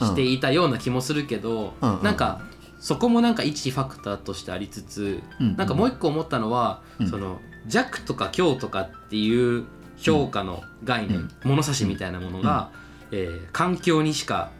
[0.00, 2.02] していたような気もするけど、うんうん。
[2.02, 2.40] なんか
[2.80, 5.56] そこもなんか一ファクターとしてありつつ、うん。
[5.56, 7.08] なんかもう一個思ったのは、うん。
[7.08, 9.66] その弱とか強とかっていう
[9.96, 12.70] 評価の概念、物差しみたいなものが、
[13.10, 14.50] えー環境にしか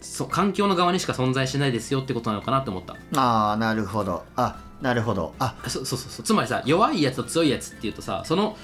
[0.00, 2.96] そ環境の側にしか存在しないですよってことなのかなって思った。
[3.20, 4.24] ああなるほど。
[4.36, 5.34] あなるほど。
[5.38, 5.56] あ。
[5.66, 6.24] そうそうそうそう。
[6.24, 8.56] つまりさ弱いやつと強いやつっていうとさその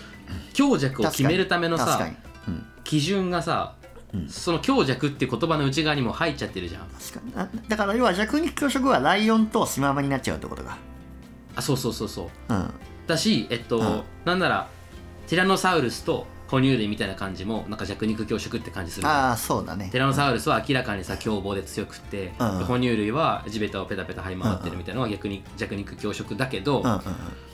[0.55, 2.01] 強弱を決めるためのさ
[2.49, 2.67] うん。
[2.85, 3.75] 基準がさ、
[4.15, 4.29] うん。
[4.29, 6.87] その強弱っていう言葉の内側にも入っちゃってるじゃん。
[6.89, 7.33] 確かに。
[7.37, 10.79] あだから要は弱肉強食はライオンとシマウマになっちゃうってことか。
[11.55, 12.55] あそうそうそうそう。
[12.55, 12.71] うん。
[13.07, 14.03] だしえっと、うん。
[14.25, 14.69] なんなら
[15.27, 19.89] ティラノサウルスと哺乳類みたいな感じもなんか弱肉強食って感じするああそうだね。
[19.91, 27.01] ティラノサウルスは明らかにさ凶暴で強くて、うんで哺乳類は地べたをペタペタ這い回ってるみたいなのは逆に弱肉強食だけど、うんうん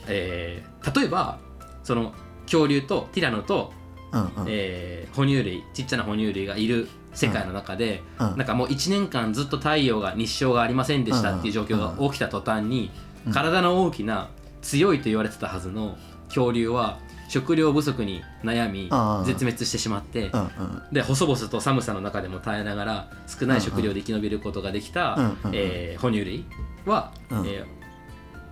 [0.07, 1.39] えー例えば
[1.83, 2.13] その
[2.43, 3.73] 恐竜とティラノと、
[4.11, 4.27] うんうん。
[4.27, 8.37] うんえー哺乳類ちっちゃな哺乳類がいる世界の中で、うん。
[8.37, 12.89] なんかもう1年間ずっと太陽が日照がありませんでしたっていう状況が起きた途端に、
[13.31, 14.29] 体の大きな
[14.63, 15.97] 強いと言われてたはずの
[16.29, 16.97] 恐竜は
[17.33, 20.49] 食料不足に悩みうん絶滅してしまって、うんうん。
[20.91, 26.45] で細々と寒さの中でも耐えながら少ない食料で生き延びることができた、うんうんえー哺乳類
[26.85, 27.37] は、うん。
[27.47, 27.65] えー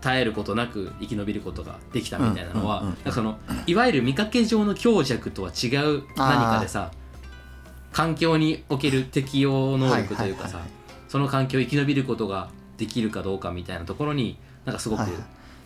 [0.01, 6.89] 耐えることなく生き延びることができたみたいなのは、うんうんうんそのいわゆる見かけ上の強弱とは違う何かでさ
[7.91, 11.07] 環境における適応能力というかさ、はいはいはいはい。
[11.07, 15.21] その環境を生き延びることができるかどうかみたいなところになんかすごくはいはい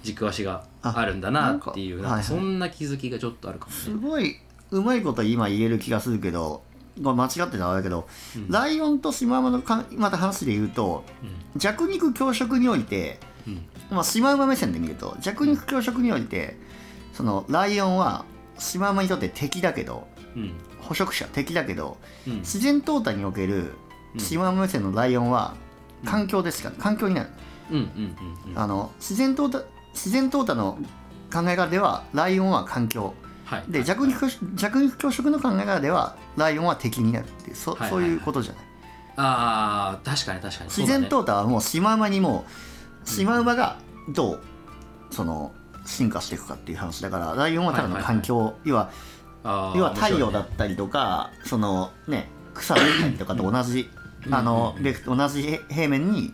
[0.06, 3.78] 軸足があるんだなっていうんそんな気づきがちょっとあるかもね。
[3.78, 4.38] すごい
[4.72, 6.64] うまいこと今言える気がするけど
[7.00, 8.50] 間違ってたらあれだけど、うん。
[8.50, 11.04] ライオンとシマウマのかまた話で言うと
[11.58, 13.66] 弱肉強食において、うんうん。
[13.92, 16.58] まあ、シマウマ目線で見ると弱肉強食において
[17.14, 18.26] そのライオンは
[18.58, 20.54] シマウマにとって敵だけどうん。
[20.82, 21.98] 捕食者敵だけど
[22.28, 22.38] うん。
[22.40, 23.74] 自然淘汰における
[24.14, 24.20] うん。
[24.20, 25.56] シマウマ目線のライオンは
[26.06, 27.30] 環境ですから環境になる。
[27.72, 27.84] うんうん
[28.46, 28.60] うんうん。
[28.60, 29.66] あの自然淘汰
[29.96, 30.78] 自然淘汰の
[31.34, 33.14] 考え方ではライオンは環境。
[33.46, 33.64] はい。
[33.68, 37.90] で弱肉強食弱肉強食の考え方ではライオンは敵になるっていうそ,、はいはい。
[37.90, 38.64] そういうことじゃない。
[39.18, 40.70] ああ確かに確かに。
[40.70, 42.46] 自然と淘汰はもうシマウマにも
[43.06, 43.78] シマウマが
[44.10, 44.42] どう
[45.12, 45.54] その
[45.86, 48.92] 進化していくかっていう話だからライオンはただの環境、要は
[49.44, 53.90] 要は太陽だったりとか、そのね草だったりとかと同じ、
[54.32, 54.76] あの
[55.06, 56.34] 同じ平面に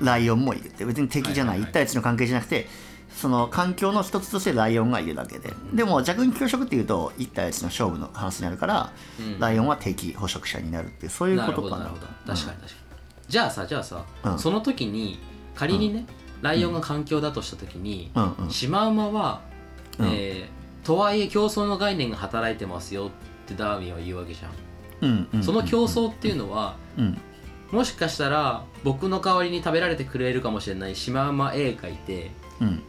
[0.00, 1.70] ライオンもいるって別に敵じゃない,、はいはいはい。
[1.70, 2.66] 一対一の関係じゃなくて
[3.14, 5.52] その環境の一つとしてライオンがいるだけで。
[5.72, 9.38] でも弱肉強食っていうと一対一の勝負の話になるから、うん。
[9.38, 11.62] ライオンは敵捕食者になるっていうそういうことかな。
[11.62, 12.06] ほどなるほど。
[12.06, 12.60] 確かに確かに、
[13.28, 14.38] じゃあさじゃあさ、うん。
[14.38, 15.20] その時に
[15.54, 16.06] 仮にね、
[16.42, 18.34] ライオンが環境だとした時に、うん。
[18.34, 19.42] うんシマウマは、
[19.98, 20.06] うん。
[20.06, 23.10] えーとはいえ競争の概念が働いてますよっ
[23.46, 24.52] てダーウィンは言うわけじゃん、
[25.00, 25.42] うんうん。
[25.42, 27.18] その競争っていうのはうん
[27.70, 32.82] もしかしたら僕の代わりに食べられてくれるかもしれないシマウマ A がいてうん。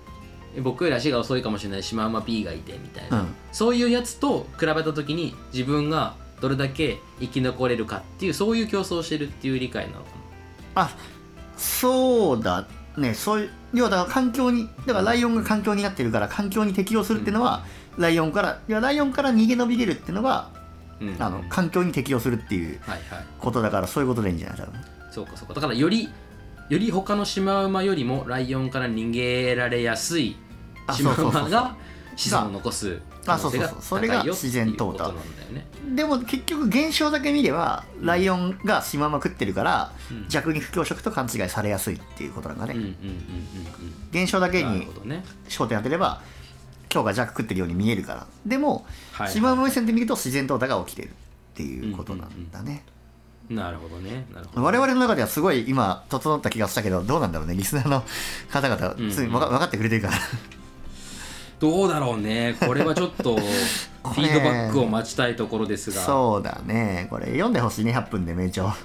[0.61, 3.35] 僕より足が遅いかもしれないシマウマ B がいてみたいな、うん。
[3.51, 10.09] そういうやつと比べた時に自分がどれだけ生き残れるかっていうそういう競争をしてるっていう理解なのか
[10.75, 10.97] あ
[11.57, 12.67] そうだ
[12.97, 13.13] ね。
[13.13, 17.65] そういう要はだから環境にだからライオンが環境になってるから環境に適応するっていうのは、
[17.97, 20.54] ライオンからいやライオンから逃げ延びれるっていうのがな、
[20.99, 21.15] うん。
[21.19, 23.25] あの環境に適応するっていうはいはい。
[23.39, 24.57] ことだからそういうことでいいんじゃない？
[24.57, 24.73] 多分。
[25.11, 25.53] そうかそうか。
[25.53, 26.09] だからより
[26.69, 30.35] より他のシマウマよりもライオンから逃げられやすい
[30.87, 31.51] あシマウそうそうそうそう。
[31.51, 31.75] マが
[32.15, 33.99] 子孫を残す可能性があそうそうそう。
[33.99, 35.67] それが高いよっていう自然淘汰ことなんだよね。
[35.95, 40.25] でも結局現象だけ見ればライオンがシマウマ食ってるから、うん。
[40.29, 42.95] 弱肉強食と勘違いされやすいっていうことなんだね、うんうんうんうん
[44.11, 45.23] 現象だけにほどね。
[45.49, 46.21] 焦点当てれば
[46.95, 48.27] 今日が弱食ってるように見えるから。
[48.45, 51.11] でも、はいシマウマ目線で見ると自然淘汰が起きてるっ
[51.53, 52.85] ていうことなんだね、
[53.49, 54.25] なるほどね。
[54.33, 58.05] なるほど我々の中ではすごい今整った気がしたけどどうなんだろうねリスナーの
[58.49, 58.93] 方々。
[58.93, 60.13] うんつい分か分かってくれてるから。
[61.59, 62.55] どうだろうね。
[62.61, 66.01] これはちょっと フィードバックを待ちたいところですが。
[66.01, 67.07] そうだね。
[67.09, 68.77] これ読んでほしいね100分で名著本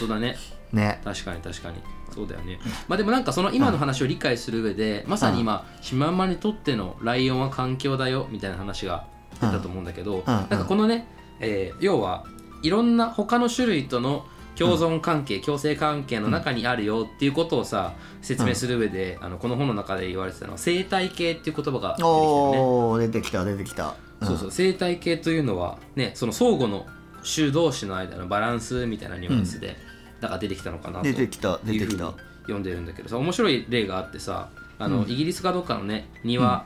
[0.00, 0.36] 当だね
[0.72, 1.00] ね。
[1.04, 1.82] 確かに確かに。
[2.14, 2.58] そうだよね。
[2.88, 10.24] まあでもなんかその今の話を理解する上で、まさに今シマウマにとってのライオンは環境だよみたいな話が出たと思うんだけど、うん。
[10.26, 11.06] なんかこのね、
[11.40, 12.24] えー要は
[12.62, 23.06] いろんな他の種類との共存関係、共生関係の中にあるよっていうことをさ説明する上で、あのこの本の中で言われてたのは生態系っていう言葉が出てきたよね。
[23.06, 24.26] 出てきた出てきた、ん。
[24.26, 26.86] そうそう生態系というのはねその相互の
[27.22, 29.76] 種同士の間のバランスみたいなニュアンスで、
[30.20, 31.84] だから出てきたのかなと出てきた出てきた。
[31.84, 36.64] いうふうに読んでるんだけどさ面白い例があってさあの、イギリスかどっかのね庭、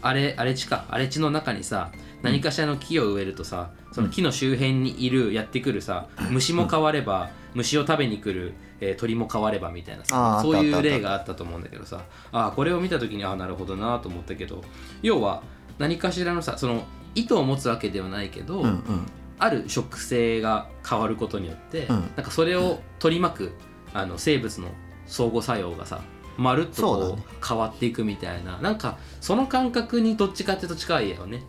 [0.00, 1.90] あれ荒れ地か荒れ地の中にさ
[2.22, 14.62] 何かしらの木を植えるとさその木の周辺にいるやってくるさ虫も変われば虫を食べに来る、えー鳥も変わればみたいなあさーそういう例があったと思うんだけどさあーこれを見た時にああなるほどなと思ったけど
[15.02, 15.42] 要は
[15.78, 16.84] 何かしらのさその
[17.14, 19.06] 意図を持つわけではないけど、うんうん
[19.38, 22.00] ある植生が変わることによって、うん。
[22.16, 23.52] なんかそれを取り巻く
[23.92, 24.68] あの生物の
[25.06, 26.02] 相互作用がさ
[26.36, 28.58] まるっとこう変わっていくみたいな。
[28.58, 31.42] なんかその感覚にどっちかっていうと近いよね。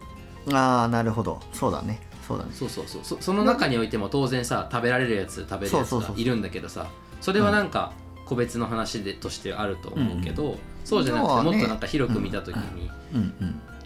[0.53, 1.41] ああなるほど。
[1.53, 2.01] そうだね。
[2.27, 2.51] そうだね。
[2.53, 3.01] そうそうそう。
[3.03, 6.87] そその中においても当然さ食べられるやつ食べるやつがいるんだけどさ
[7.21, 7.93] それはなんか
[8.25, 13.33] 個別の話でとしてあると思うけど、そうじゃなくてもっとなんか広く見た時に、うん。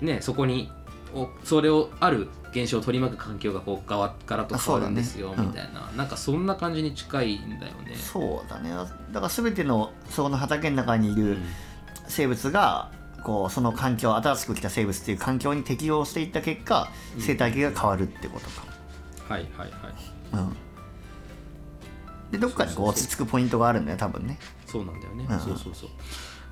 [0.02, 0.06] うん。
[0.06, 0.72] ねそこに
[1.13, 7.95] おそれをある現象を取り巻く環境がこうガラガラと変わるんですよ、ねみたいな、なんかそんな感じに近いんだよね。
[7.95, 8.71] そうだね。
[9.11, 11.43] だから全てのその畑の中にいるうん。
[12.07, 12.91] 生物が
[13.23, 16.89] こうその環境新しく来た生物っていう環境に適応していった結果
[17.19, 18.65] 生態系が変わるってことか、
[19.29, 19.71] はいはいはい。
[20.33, 20.55] うん、
[22.31, 24.38] でどっかにこう落ち着くポイントがあるんだよ多分ね。
[24.65, 25.39] そうなんだよね、うん。
[25.39, 25.89] そうそうそう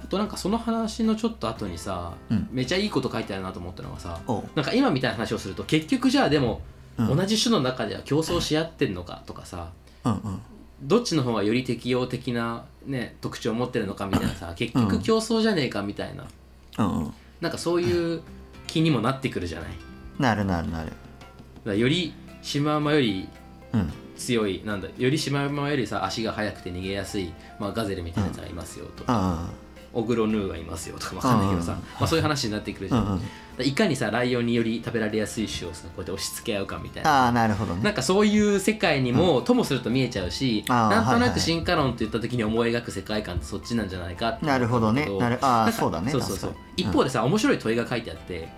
[0.04, 2.48] あとなんかその話のちょっと後にさ、うん。
[2.52, 4.20] めちゃいいこと書いてあるなと思ったのがさ
[4.56, 6.62] なんか今みたいな話をすると結局じゃあでも、
[6.98, 7.18] うん。
[7.18, 9.72] 同じ種の中では競争し合ってんのかとかさ
[10.06, 10.40] うんうん。
[10.82, 16.26] どっちの方がより適応的な、ね、特徴を持ってるのかみたいなさ結局競争じゃねえかみたいな、
[16.78, 17.14] うんうん。
[17.42, 18.22] なんかそういう
[18.68, 19.70] 気にもなってくるじゃない？
[20.18, 20.86] なるなるな
[21.66, 21.78] る。
[21.78, 23.28] よりシマウマより
[23.74, 23.92] うん。
[24.16, 29.50] 強いなんだよりシマウマよりさ足が速くて逃げやすい、まあ、ガゼルみたいなやつがいますよとか、あ
[29.94, 33.22] オグロヌーがいますよとかわかんないけどさ、うんまあ、そういう話になってくるじゃん、
[33.60, 37.26] いかにさライオンにより食べられやすい種をさこうやって押し付け合うかみたいな。
[37.26, 37.84] ああなるほどね。
[37.84, 45.08] なんかそういう世界にも、ともすると見えちゃうしなんとなく進化論って言った時に思い描く世界観ってそっちなんじゃないかってなるほどね。
[45.20, 46.12] なるあそうだね。
[46.12, 46.56] そうそうそう。
[46.78, 48.50] 一方でさ、面白い問いが書いてあって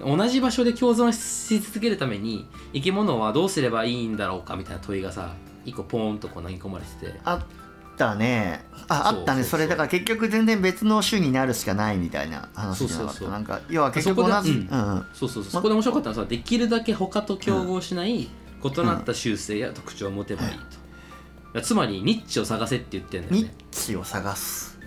[0.00, 0.18] うん。
[0.18, 5.34] 同じ場所で共存し続けるために生き物はどうすればいいんだろうかみたいな問いがさ
[5.64, 7.18] 一個ポーンとこう投げ込まれてて。
[7.24, 7.42] あ
[8.10, 8.64] ったね。
[8.88, 9.44] ああったね。
[9.44, 13.28] それだから結局全然別の種になるしかないみたいな話じゃなかった。
[13.28, 14.66] なんか要は結局同じ。
[14.68, 14.94] そうん。
[14.94, 15.06] うん。
[15.12, 15.52] そうそうそう。
[15.52, 18.28] そこで面白かったのはさできるだけ他と競合しない
[18.64, 20.60] 異なった習性や特徴を持てばいいと、い
[21.54, 24.78] やつまりニッチを探せって言ってんだよニッねチを探す。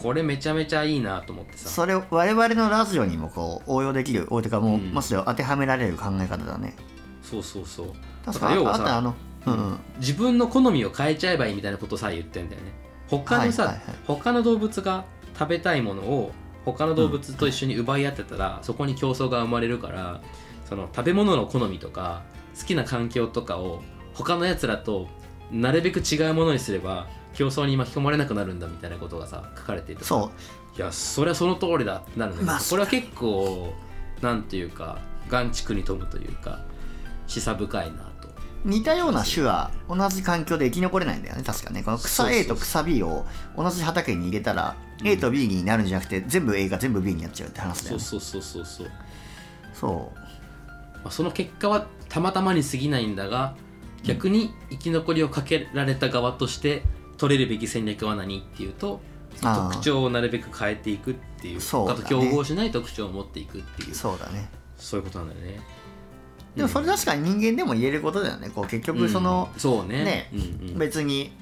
[0.00, 1.68] これめちゃめちゃいいなと思ってさ。
[1.68, 4.28] それを我々のラジオにもこう応用できる。
[4.30, 4.92] 応用というかもう、うん。
[4.92, 6.76] むしろ当てはめられる考え方だね。
[7.22, 7.92] そうそうそう。
[8.24, 8.56] 確かに。
[8.56, 9.14] 要はさああったあの
[9.46, 9.78] うんうん。
[9.98, 12.72] 自分の好みを変えちゃえばいいみたいなことさえ言ってんだよね。
[13.08, 13.96] 他のさ、はいはいはい。
[14.06, 15.04] 他の動物が
[15.38, 16.32] 食べたいものを
[16.64, 20.20] 他の動物と一緒に奪い合ってたら、そこに競争が生まれるから
[20.68, 22.22] その食べ物の好みとか
[22.58, 23.82] 好きな環境とかを
[24.12, 25.08] 他のやつらと
[25.50, 30.30] なるべく違うものにすれば競争に巻き込まれなくなるんだみたいなことがさ書かれていてそ
[30.76, 30.76] う。
[30.76, 33.72] いやそれはその通りだってなるんだけど、まあこれは結構
[34.20, 34.98] なんていうか
[35.28, 36.64] 眼畜に富むというか
[37.26, 37.98] 示唆深いな。
[38.02, 38.07] と
[38.68, 41.82] 似たような種は同じ環境で生き残れないんだよね確かね。
[41.82, 43.24] この草そうそう A と草 B を
[43.56, 48.02] 同じ畑に入れたら A と B になるんじゃなくて全部 A が全部 B になっちゃうって話だよね。
[48.02, 48.90] そうそうそうそうそう。
[49.72, 50.12] そ
[50.96, 53.54] まあ、その結果はたまたまに過ぎないんだが
[54.02, 56.82] 逆に生き残りをかけられた側として
[57.16, 59.00] 取れるべき戦略は何っていうと
[59.40, 61.60] 特徴をなるべく変えていくっていう。
[61.62, 62.00] そうだね。
[62.02, 63.92] 他と競合しない特徴を持っていくっていう。
[63.92, 64.50] うそうそうだね
[64.92, 65.77] いうことなんだよね
[66.58, 68.50] でもそれ確かに人間でも言えることだよね。
[68.50, 70.30] こう結局その、うんそうねね
[70.76, 71.32] 別に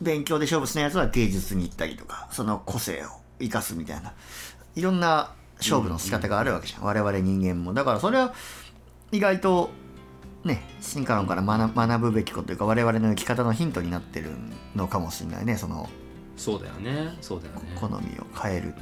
[0.00, 3.08] 勉強で勝負しないやつは芸術に行ったりとかその個性を
[3.40, 4.12] 生かすみたいな
[4.74, 7.72] いろんな勝負の仕方があるわけじゃん、我々人間も。
[7.72, 8.34] だからそれは
[9.10, 9.70] 意外と
[10.44, 14.30] ね進化論から学学ぶべきことというか我々の生き方のヒントになってる
[14.74, 15.56] のかもしれないね。
[15.56, 15.88] その
[16.36, 17.16] そうだよね。
[17.20, 17.60] そうだよね。
[17.80, 18.00] 好みを
[18.38, 18.74] 変える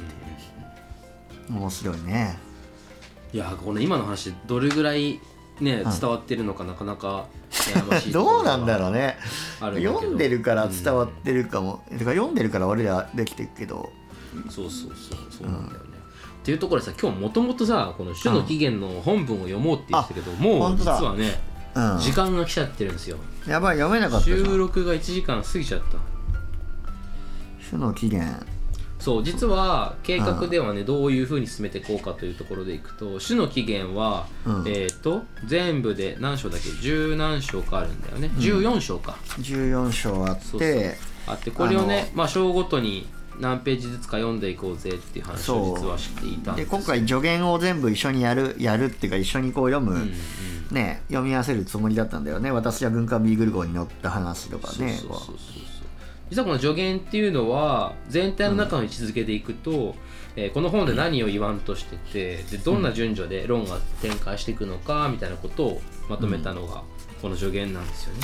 [1.49, 1.57] うん。
[1.57, 2.39] 面白いね。
[3.33, 5.21] いやこの今の話どれぐらい
[5.61, 9.19] ねうん伝わってるのかなかなか悩ましいところ どうなんだろうね。
[9.61, 13.91] 読んでるから伝わってるかも、てか読んでるから俺らできてるけど。
[14.49, 15.87] そうそうそうそうなんだよね、
[16.43, 20.93] っていうところでさ今日もともとさこの種の起源の本文を読もうって言ってたけど、もう実本当だ。
[21.03, 21.41] はね
[21.75, 21.99] うん。
[21.99, 23.17] 時間が来ちゃってるんですよ。
[23.47, 25.99] やばい読めなかった収録が1時間過ぎちゃった。
[27.71, 28.47] 種の起源
[29.01, 34.65] そう実は計画ではねどういうふうに進めていこうかというところでいくと種の起源は、うん。
[34.67, 36.71] えっ、と全部で何章だっけ？
[36.83, 39.17] 十何章かあるんだよね、14章か。
[39.39, 40.95] 14章あってそうそう。
[41.27, 43.07] あってこれをねまあ章ごとに
[43.41, 50.13] 何ページずつか読んでいこうぜっていう話を実はしていたんですで今回助言を全部一緒にやるやるっていうか一緒にこう読む、うんうん
[50.71, 52.53] ね読み合わせるつもりだったんだよね。
[52.53, 54.75] 私は軍艦ビーグル号に乗った話とかね。
[54.77, 55.37] そうそうそうそう
[56.31, 59.97] 実はこの助言っていうのは全体の中の位置づけでいくと、
[60.37, 66.83] えーこの本で何を言わんとしててでどんな順序で論が展開していくのかみたいなことをまとめたのが
[67.21, 68.21] この助言なんですよね。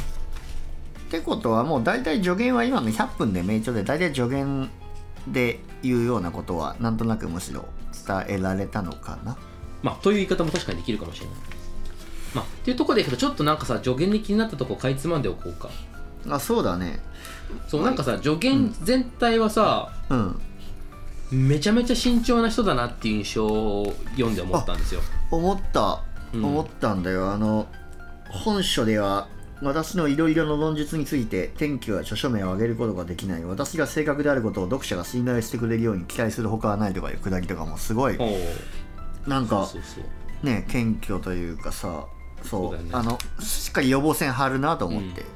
[1.08, 4.70] ってことはもう大体助言は今の100分で名著で大体助言
[5.28, 7.68] で言うようなことはなんとなくむしろ
[8.06, 9.36] 伝えられたのかな？
[9.82, 11.36] まあという言い方も確かにできるかもしれない。
[12.34, 15.70] まあ、っていうところでいくとちょっとなんかさ助言に気になったとこかいつまんでおこうか。
[16.28, 17.00] あそうだね
[17.68, 20.40] そうなんかさ助言全体はさ、うん。
[21.30, 25.00] めちゃめちゃ慎重な人だなっていう印象を読んで思ったんですよ。
[25.30, 26.04] 思った。
[26.32, 26.44] うん。
[26.44, 27.66] 思ったんだよ、あの
[28.30, 29.28] 本書では
[29.62, 33.44] 私のいろいろな論述について天気は著書名を挙げることができない。
[33.44, 38.18] 私が正確であることを読者が信頼してくれるように期待するほかはないとかいうくだりとかもすごい。
[39.26, 40.46] なんかそうそう。
[40.46, 42.06] ね謙虚というかさ
[42.42, 42.68] そう。
[42.68, 42.90] そうだよね。
[42.92, 45.35] あのしっかり予防線張るなと思って、うん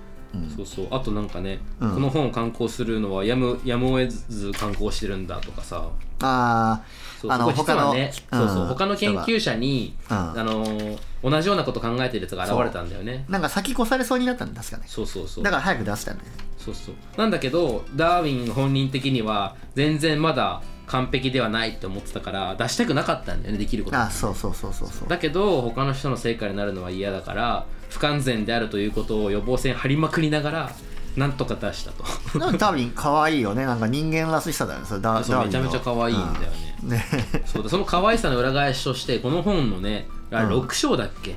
[0.57, 0.89] そうそう。
[0.91, 1.95] あとなんかね、うん。
[1.95, 5.89] この本を刊行するのはやむやむを得ず刊行してるんだとかさ。
[6.23, 6.83] あ
[7.29, 8.69] あのそこ実はね他のそうそううん。
[8.69, 10.17] 他の研究者に、うん。
[10.17, 13.27] あのー同じようなこと考えてるやつが現れたんだよね。
[13.29, 14.85] あなんか先越されそうになったんだ確かね。
[14.87, 15.45] そうそうそう。
[15.45, 16.95] だから早く出したんだよそうそう。
[17.19, 23.97] なんだけどダーウィン本人的には全然まだ完璧ではないって思ってたから出したくなかったんだよねできること。
[23.97, 25.09] あそうそうそうそうそう。
[25.09, 30.71] だけど他の人の成果になるのは嫌だから不完全であるということを予防線張りまくりながら
[31.17, 32.39] なんとか出したと。
[32.39, 33.67] なんか多分可愛いよね。
[33.67, 34.87] なんか人間らしさだよね。
[34.87, 36.49] それダそうめちゃめちゃ可愛いんだよね、
[36.83, 36.89] うん。
[36.89, 37.05] ね。
[37.47, 40.61] そうだその可愛さの裏返しとしてこの本のねあれうん。
[40.63, 41.37] 6章だっけ、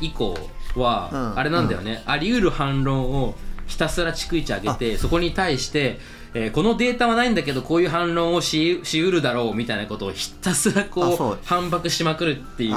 [0.00, 0.36] 以降
[0.76, 1.38] は、うん。
[1.38, 3.34] あれなんだよね、あり得る反論を
[3.72, 5.98] ひたすら逐一上げてそこに対して、
[6.34, 11.38] えーこのデータはないんだけどこういう反論をししうるだろうみたいなことをひたすらこうう。
[11.44, 12.74] 反駁しまくるっていう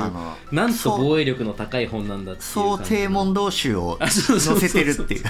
[0.52, 5.24] なんと防衛力の高い本なんだっていう想定問答集を載せてるっていう。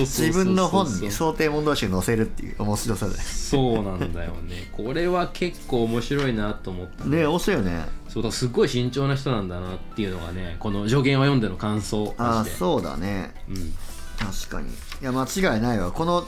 [0.00, 4.70] 自分の本に想定問答集載せるっていう面白さでそうなんだよね。
[4.72, 7.04] これは結構面白いなと思った。
[7.04, 7.84] ね面白いよね。
[8.08, 13.34] そうだすごい慎重な人なんだなっていうのがねこの助言を読んでの感想ああそうだね。
[13.48, 13.74] うん
[14.18, 14.70] 確かに。
[14.70, 15.92] いや間違いないわ。
[15.92, 16.26] この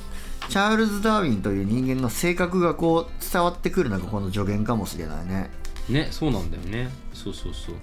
[0.49, 5.51] チャールズ・ダーウィンという人間の性格がこう伝わってくるのがこの助言かもしれないね。
[5.89, 6.91] ねそうなんだよね。
[7.13, 7.75] そうそうそう。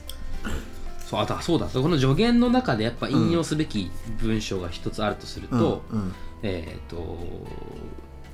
[0.99, 1.67] そうあとそうだ。
[1.67, 6.13] この助言の中でやっぱ引用すべき文章が一つあるとすると、うんうん。
[6.43, 7.17] えっ、と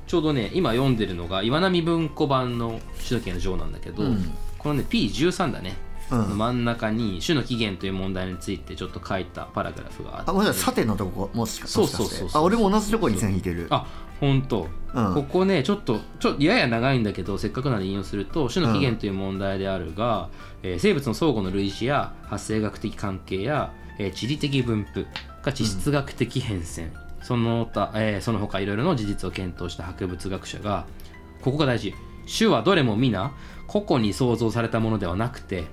[0.07, 4.31] ちょうどね今読んでるのが岩波文庫版の首都圏の女王なんだけど、うん。
[4.57, 10.31] このね P13 だね、うん真ん中に種の起源という問題についてちょっと書いたパラグラフがあって。
[10.31, 12.29] あもしかしてさてのとこもしかしてそうそうそう。
[12.33, 13.67] あ俺も同じとこに線引いてる。
[13.69, 13.85] あ
[14.19, 15.13] 本当、うん。
[15.15, 20.29] ここねちょっとちょやや長いんだけどせっかくなので引用すると種の起源という問題であるが、
[20.63, 25.05] えー生物の相互の類似や発生学的関係や、えー地理的分布
[25.43, 26.91] が地質学的変遷、
[27.23, 30.85] その他、えーその他いろいろの事実を検討した博物学者が
[31.41, 31.93] ここが大事。
[32.37, 33.31] 種はどれも皆
[33.65, 35.63] 個々に創造されたものではなくて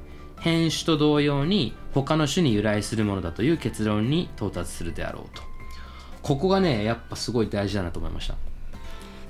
[0.40, 5.42] 変種と同様に他の種に由来するものだという結論に到達するであろうと。
[6.22, 8.34] ここがねやっぱすごい大事だなと思いました。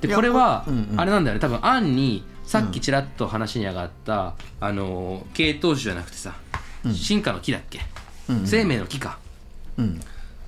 [0.01, 1.01] でこれはうんうん。
[1.01, 1.41] あれなんだよね。
[1.41, 6.35] 多分案にさっきちらっと話に上がった、あの系統樹じゃなくてさ、
[6.95, 7.81] 進化の木だっけ、
[8.29, 9.19] うん生命の木か。
[9.77, 10.01] うん。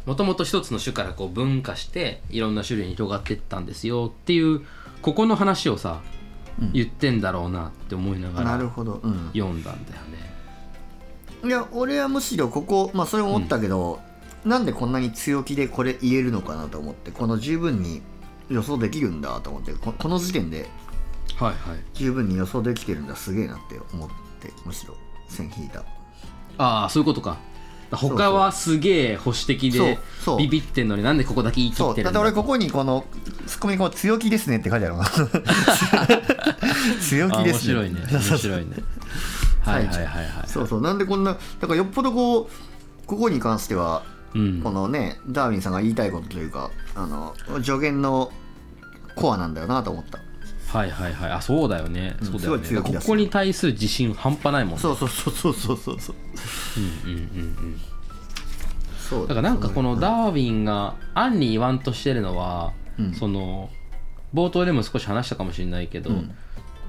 [0.06, 4.12] もともと一つの種からこう分化していろんな種類に広がっていったんですよ。
[4.14, 4.62] っていう
[5.02, 6.00] ここの話をさ、
[6.60, 6.72] うん。
[6.72, 10.18] 言ってんだろうなって思いながらなるほど、うん、読んだんだよね
[11.44, 14.00] いや俺はむしろここまあそれも思ったけど、
[14.44, 18.02] なんでこんなに強気でこれ言えるのかなと思ってこの十分に
[18.48, 20.68] 予想できるんだと思ってここの時点で
[21.94, 24.08] 十分に予想できてるんだすげえなって思っ
[24.40, 24.94] てむしろ
[25.28, 25.84] 線引いた。
[26.58, 27.38] ああそういうことか。
[27.92, 33.04] 他はすげえ保守的でそうビビってんのになんでここだけ言い切ってるんだだって俺ここにこの
[33.46, 35.04] ツッコミにこう強気ですねって書いてあるもん。
[37.02, 37.60] 強気ですね。
[37.60, 38.00] 白いね。
[38.12, 38.76] 面白いね
[39.60, 40.48] はいはいはいはい。
[40.48, 40.80] そうそう。
[40.80, 44.02] なんでこんなだからよっぽどこうここに関しては
[44.34, 44.60] うん。
[44.62, 48.32] このねダーウィンさんが言いたいことというかあの助言の
[49.14, 50.20] コアなんだよなと思った。
[50.78, 51.30] はいはいはい。
[51.32, 52.16] あそうだよね。
[52.20, 52.80] うんそうだよね。
[52.80, 54.80] ここに対する自信半端ないもんね。
[54.80, 56.16] そうそうそうそうそうそうそう。
[56.76, 57.20] うんうんうんう
[57.72, 57.80] ん。
[58.98, 63.14] そうだからなんかこのダーウィンが案に言わんとしてるのは、うん。
[63.14, 63.68] その
[64.32, 66.34] 冒頭でも少し話したかもしれないけど、うん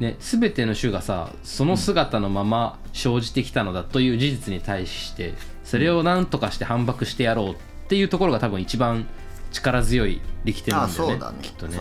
[0.02, 7.56] ね、全ての種がさその姿のまま生じてきたのだという事実に対してそれを何とかして反駁してやろうっ
[7.88, 9.08] ていうところが多分一番
[9.52, 11.38] 力強い力点なあんだよねそうだね。
[11.44, 11.80] きっとね。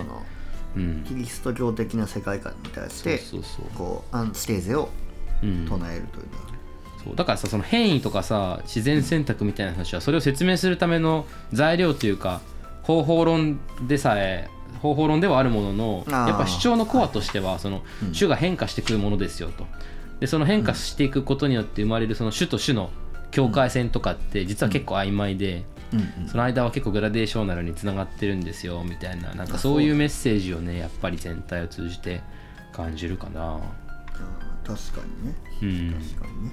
[0.76, 1.04] うん。
[1.08, 3.64] キリスト教的な世界観に対しそうてそうそう。
[3.74, 4.90] こうアンチテーゼを
[5.42, 5.66] うん。
[5.66, 6.50] 唱えるというのは。
[7.02, 7.16] そう。
[7.16, 11.24] だからさその変異とかさ自然選択みたいな話はそれを説明するための
[11.54, 12.42] 材料というか
[12.82, 14.50] 方法論でさえ
[14.80, 19.66] 方法論ではあるもののやっぱ主張のコアとしてはそのうん種が変化してくるものですよと。
[20.20, 22.90] でその変化していくことによって生まれるその種と種の
[23.30, 26.28] 境界線とかって実は結構曖昧でうん。
[26.28, 32.22] その間は結構グラデーショナルにつながってるんですよみたいななんかそういうメッセージをねやっぱり全体を通じて
[32.72, 33.54] 感じるかな。
[33.54, 33.60] うん
[34.62, 35.34] 確かにね。
[35.62, 36.00] うん。
[36.16, 36.52] 確かにね。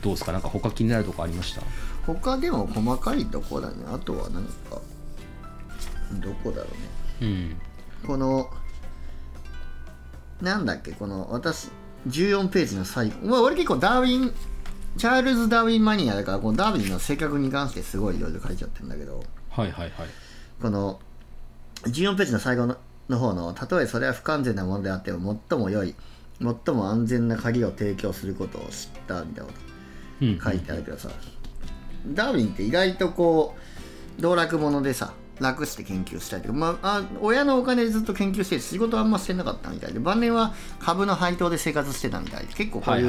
[0.00, 0.32] どうですか？
[0.32, 1.60] なんか他気になるとこありました？
[2.06, 3.84] 他でも細かいとこだね。
[3.88, 4.80] あとは何か
[6.12, 7.60] どこだろうねうん。
[8.06, 8.50] この
[10.40, 11.70] なんだっけこの私
[12.08, 14.34] 14ページの最後、まあ、俺結構ダーウィン
[14.96, 19.22] チャールズ・ダーウィンマニアだからこのダーウィンの性格に関してすごいいろいろ書いちゃってるんだけど。
[19.50, 20.08] はいはいはい。
[20.60, 21.00] この
[21.84, 22.76] 14ページの最後の
[23.08, 25.94] の方のたとえそれは不完全なものであっても最も良い
[26.40, 28.68] 最も安全な鍵を提供することを知っ
[29.06, 29.58] たみたいなこ
[30.22, 31.10] うんと書いてあるけどさ、
[32.08, 33.54] ダーウィンって意外とこ
[34.18, 43.08] う道楽者でさ楽して研究したりとか、まあ、あ親のお金でずっと研究して仕事はあんましてなかったみたいで晩年は株の配当で生活してたみたいで結構こういう、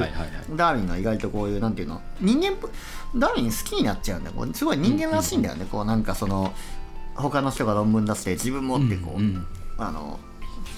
[0.56, 2.58] ダーウィンの意外とこういうなんていうの人間
[3.16, 4.36] ダーウィン好きになっちゃうんだよ。
[4.36, 6.54] こうすごい人間らしいんだよね、こうなんかその
[7.16, 9.48] 他の人が論文出して自分もってこう、うんうん
[9.78, 10.20] あの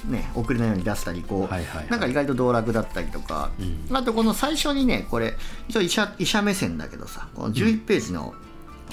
[0.07, 1.89] ね遅れないように出したりこう、はいはいはい。
[1.89, 3.95] なんか意外と道楽だったりとか、うん。
[3.95, 5.35] あとこの最初にねこれ
[5.67, 8.33] 一応医者医者目線だけどさこの11ページの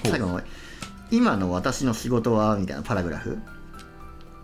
[0.02, 0.40] 最後の
[1.10, 3.38] 「今の私の仕事は」みたいなパラグラフ。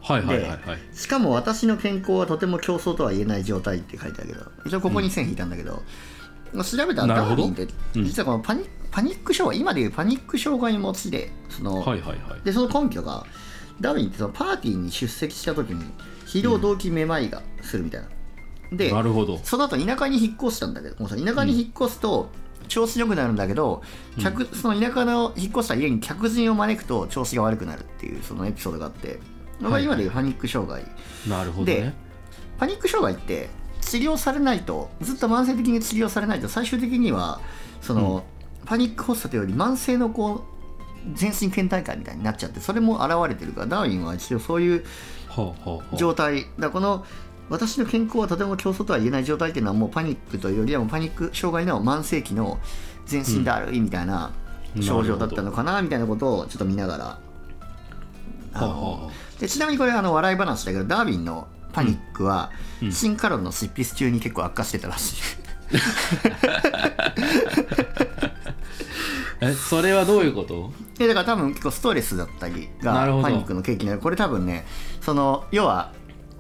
[0.01, 0.60] はいはいはいはい。
[0.93, 5.82] しかも私の健康はとても競争とは言えない状態って書いてあるけど一応ここに線引いたんだけど、
[6.52, 8.05] 調べたらダーウィンってうん。
[8.05, 12.40] 実はこのパニ,、パニック障害今でいうパニック障害持ちでその、はいはいはい。
[12.44, 13.24] でその根拠が
[13.80, 15.84] ダーウィンってそのパーティーに出席した時に
[16.26, 18.09] 疲労動機めまいがするみたいな、
[18.76, 19.39] でなるほど。
[19.44, 22.30] その後田舎に引っ越したんだけどもうさ田舎に引っ越すと
[22.68, 23.82] 調子良くなるんだけど、
[24.20, 29.18] 客その田舎の引っ越した家に客人を招くと調子が悪くなるっていうそのエピソードがあって、
[29.60, 30.84] まあはい今でいうパニック障害。
[31.28, 31.94] なるほどでね
[32.59, 33.48] パニック障害って
[33.80, 37.40] 治療されないとずっと慢性的に治療されないと最終的には
[37.80, 38.24] その、
[38.64, 40.52] パニック発作というより慢性のこう
[41.14, 44.84] 全身倦怠感みたいになっちゃってそれも現れてるからダーウィンは一応そういう
[45.97, 47.05] 状態だこの
[47.48, 52.59] 私の健康はとても競争とは言えない状態っていうのはもうパニックというよりはもうパニック障害の慢性期の
[53.06, 54.32] 全身だるいみたいな
[54.77, 54.82] うん。
[54.82, 57.19] 症状だったのかなみたいなことをちょっと見ながら。
[58.55, 59.10] あの
[59.40, 62.51] でちなみにこれあの笑い話だけどダーウィンのパニックは
[62.82, 62.93] うん。
[62.93, 65.23] シンカロンの執筆中に結構悪化してたらしい。
[69.40, 70.73] えそれはどういうこと？
[70.98, 72.93] でだから多分結構ストレスだったりが
[73.23, 74.01] パニックの契機になる。
[74.01, 74.64] これ多分ね
[75.01, 75.93] その要は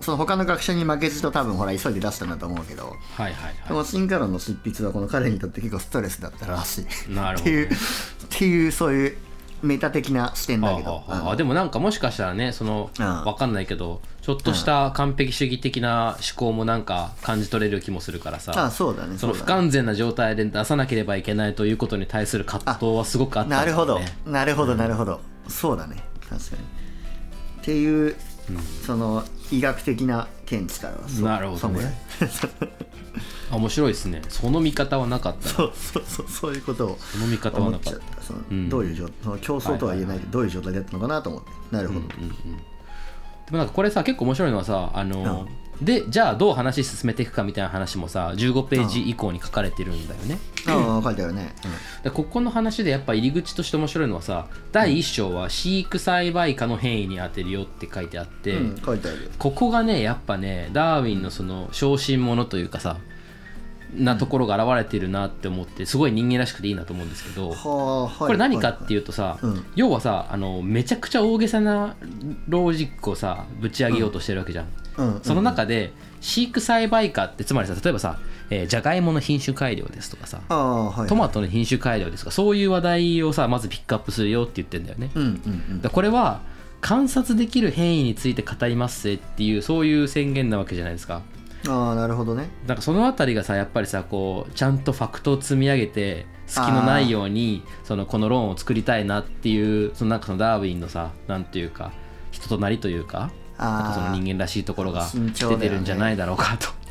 [0.02, 2.88] その他の学者に負けじと多分ほら急いで出したんだと思うけど。
[2.88, 3.34] はいはい
[3.68, 7.14] このシンカロンの執筆はこの彼にとって結構ストレスだったらしい。
[7.14, 7.70] なるほどっていうっ
[8.28, 9.16] ていうそういう
[9.62, 10.90] メタ的な視点だけど。
[10.90, 13.06] はあはあはああのでもなんかもしかしたらねそのうん。
[13.24, 23.98] わかんないけどちょっとした完璧主義的な思考もなんか感じ取れる気もするからあさそうだねその不完全な状態で出さなければいけないということに対する葛藤はすごくあったんだなるほど。
[23.98, 26.04] ねなるほどなるほど、そうだね。
[26.28, 26.62] 確かに。
[27.62, 28.16] っていう、
[28.84, 31.94] その医学的な見地からはそうなるほどね。
[33.50, 34.22] 面白いですね。
[34.30, 35.48] その見方はなかった。
[35.48, 38.68] なそうそうそうそういうことをその見方は思っちゃなかっったたその、うん。
[38.70, 41.50] どういう状その競争とは言えないけどどういう状態だったのかなと思って。
[41.70, 42.06] なるほど、で
[43.50, 45.46] もなんかこれさ結構面白いのはさあの、
[45.84, 51.54] でじゃあどう話進めていくかみたいな話もさ15ページ以降に書かれてるんだよね、ああ書いてあるね、
[52.02, 59.30] でここの話でやっぱ入り口として面白いのはさ第1章は飼育栽培科の変異に当てるよって書いてあって、うん、書いてある。
[59.38, 62.98] ここがねやっぱねダーウィンのその小心者というかさ
[63.94, 69.64] なところが現れてるなって思ってすごい人間らしくていいなと思うんですけど、これ何かっていうとさ、うん。
[69.74, 71.96] 要はさあのめちゃくちゃ大げさな
[72.48, 74.66] ロジックをさぶち上げようとしてるわけじゃん、
[74.96, 75.20] うん。
[75.22, 78.18] その中で飼育栽培科ってつまりさ例えばさ、
[78.50, 81.08] えー、じゃがいもの品種改良ですとかさはい。
[81.08, 85.10] トマトの品種改良ですとかそういう話題をさまずピックアップするよって言ってんだよね、
[85.90, 86.40] これは
[86.80, 91.22] 観察できる変異について語りますぜっていうそういう宣言なわけじゃないですか
[91.68, 92.50] ああなるほどね。
[92.66, 101.92] なんかそのあたりがさやっぱりさこうちゃんとファクトを積み上げて隙のないようにそのこの論を作りたいなっていうそのなんかそのダーウィンのさなんていうか
[102.30, 106.68] 人となりというかなんかその人間らしいところが出てるんじゃないだろうかと。
[106.68, 106.81] あ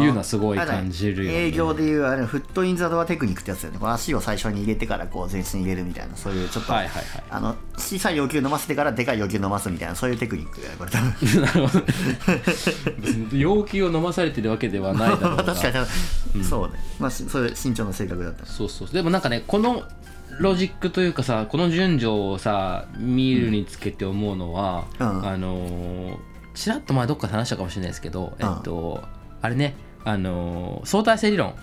[0.00, 1.38] いうのはすごい感じるよね。
[1.46, 3.80] 営業でいうあれフットインザドアテクニックってやつだよね。
[3.82, 7.24] 足を最初に入れてからこう全身入れるみたいなそういうちょっと、はいはいはい。
[7.30, 11.42] あの小さい要求飲ませてからでかい要求飲ますみたいなそういうテクニックだよこれ多分。
[11.42, 13.36] なるほど。
[13.36, 15.44] 要求を飲まされてるわけではないだろうが。
[15.54, 15.86] 確か
[16.34, 16.74] に、そうね。
[16.98, 18.88] まあしそういう慎重な性格だったそうそう。
[18.88, 19.82] でもなんかねこの
[20.38, 25.26] ロジックというかさこの順序をさ見るにつけて思うのは、うん。
[25.26, 26.16] あのー
[26.58, 29.04] ちらっと前どっかで話したかもしれないですけど、えっと
[29.42, 29.74] あれね
[30.04, 31.54] あのー相対性理論。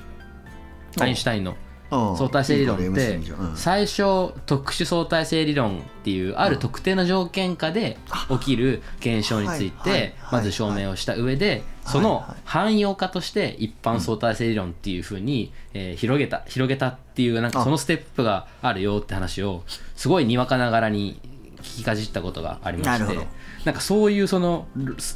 [0.99, 1.52] アインシュタインの。
[1.91, 2.18] うん。
[2.18, 3.19] 相対性理論って
[3.56, 7.97] 最初特殊相対性理論っていうある特定の条件下で
[8.30, 17.64] 起きる現象についてまず証明をした上でその汎用化として一般相対性理論っていうふうにえー広げた広げたっていうなんかあ。
[17.64, 19.64] そのステップがあるよって話を
[19.95, 21.19] すごいにわかながらに
[21.57, 23.03] 聞きかじったことがありまして。
[23.06, 23.27] なるほど。
[23.64, 24.68] なんかそういうその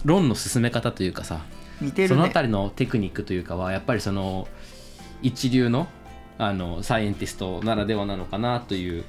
[0.05, 1.41] 論の進め方というかさ
[1.81, 2.15] 似てるね。
[2.15, 4.47] そのあたりのテクニックというかはやっぱりその
[5.21, 5.87] 一流の
[6.37, 9.03] あのサイエンティストならではなのかなという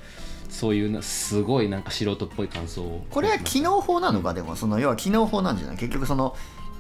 [0.49, 3.07] そういうなすごいなんか素人っぽい感想を。
[3.11, 5.77] これは機能法なのかでもその要は機能法なんじゃない？
[5.77, 6.35] 結局その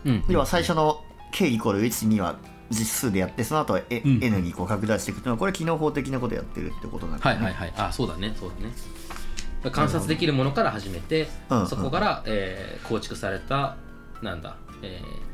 [0.04, 0.24] うん。
[0.28, 2.36] 要は最初の k イコール1には
[2.70, 7.44] 実数でやってその後は N にこう拡大していくっていうのはこれ機能法的なことやってるってことなんだよね。
[7.46, 7.88] はいはいはい。
[7.88, 8.34] あそうだね。
[8.38, 8.72] そうだね。
[9.70, 11.66] 観察できるものから始めてうん。
[11.68, 13.76] そこから、えー構築された
[14.22, 15.29] なんだ、えー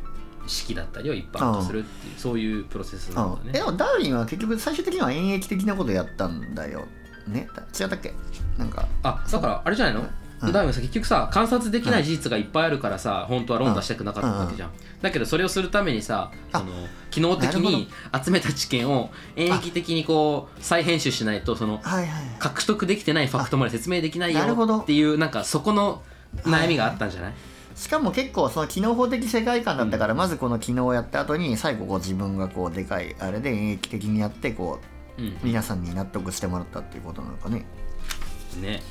[0.47, 3.41] 式だったりを一般化するっていうそういうプロセスなんだね。
[3.45, 3.51] うん。
[3.51, 6.87] えでもダーウィンは結局最終的には演疫的なことやったんだよ。
[7.27, 7.49] ね？
[7.79, 8.15] 違ったっけ？
[8.59, 8.87] なんか。
[9.03, 10.07] あだからあれじゃないの、うん。
[10.41, 14.71] ダーウィンはさ結局さ観察できない事実がいっぱいあるからさ、本当は論出したくなかったわけじゃん、
[15.03, 16.73] だけどそれをするためにさあその
[17.11, 17.89] 機能的に
[18.25, 22.25] 集めた知見を演疫的にこう再編集しないとそのはいはい。
[22.39, 24.79] 獲得できてないファクトまで説明できないよなるほど。
[24.81, 26.03] っていうなんかそこの
[26.43, 27.35] 悩みがあったんじゃない、
[27.77, 34.81] しかも結構その機能法的世界観だったから、まずこの機能をやった後に最後こう自分がこうでかいあれで演疫的にやってこ
[35.19, 35.27] うん。
[35.29, 37.65] う皆さんに納得してもらったっていうことなのかね。
[38.61, 38.83] ね。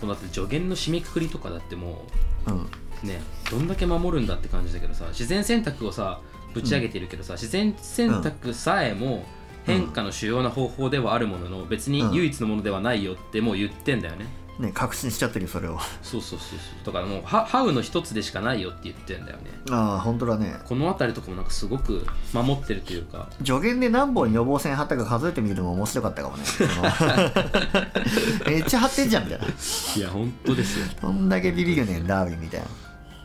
[0.00, 2.04] このだって助言の締めくくりとかだっても
[2.46, 2.54] うん。
[3.02, 3.20] うね
[3.50, 6.20] どんだけ守るんだって感じだけどさ自然選択をさ
[6.52, 9.24] ぶち上げてるけどさ、自然選択さえも
[9.64, 14.26] 変化の主要な方法ではあるものの別に唯一のものではないよってもう言ってんだよね、
[14.60, 15.78] ね確信しちゃってるよそれを。
[16.02, 16.86] そうそうそうそう。
[16.86, 19.44] だからもうハハウの一つでしかないよって言ってんだよね。
[19.70, 20.56] ああ本当だね。
[20.64, 23.28] この辺りとかもなんかすごく守ってるというか。
[23.44, 26.44] 助言で何本予防線張ったか数えてみるのも面白かったかもね。
[28.46, 29.46] めっちゃ張ってんじゃんみたいな。
[29.46, 30.86] いや本当ですよ。
[31.02, 32.66] どんだけビビるねんダーウィンみたいな。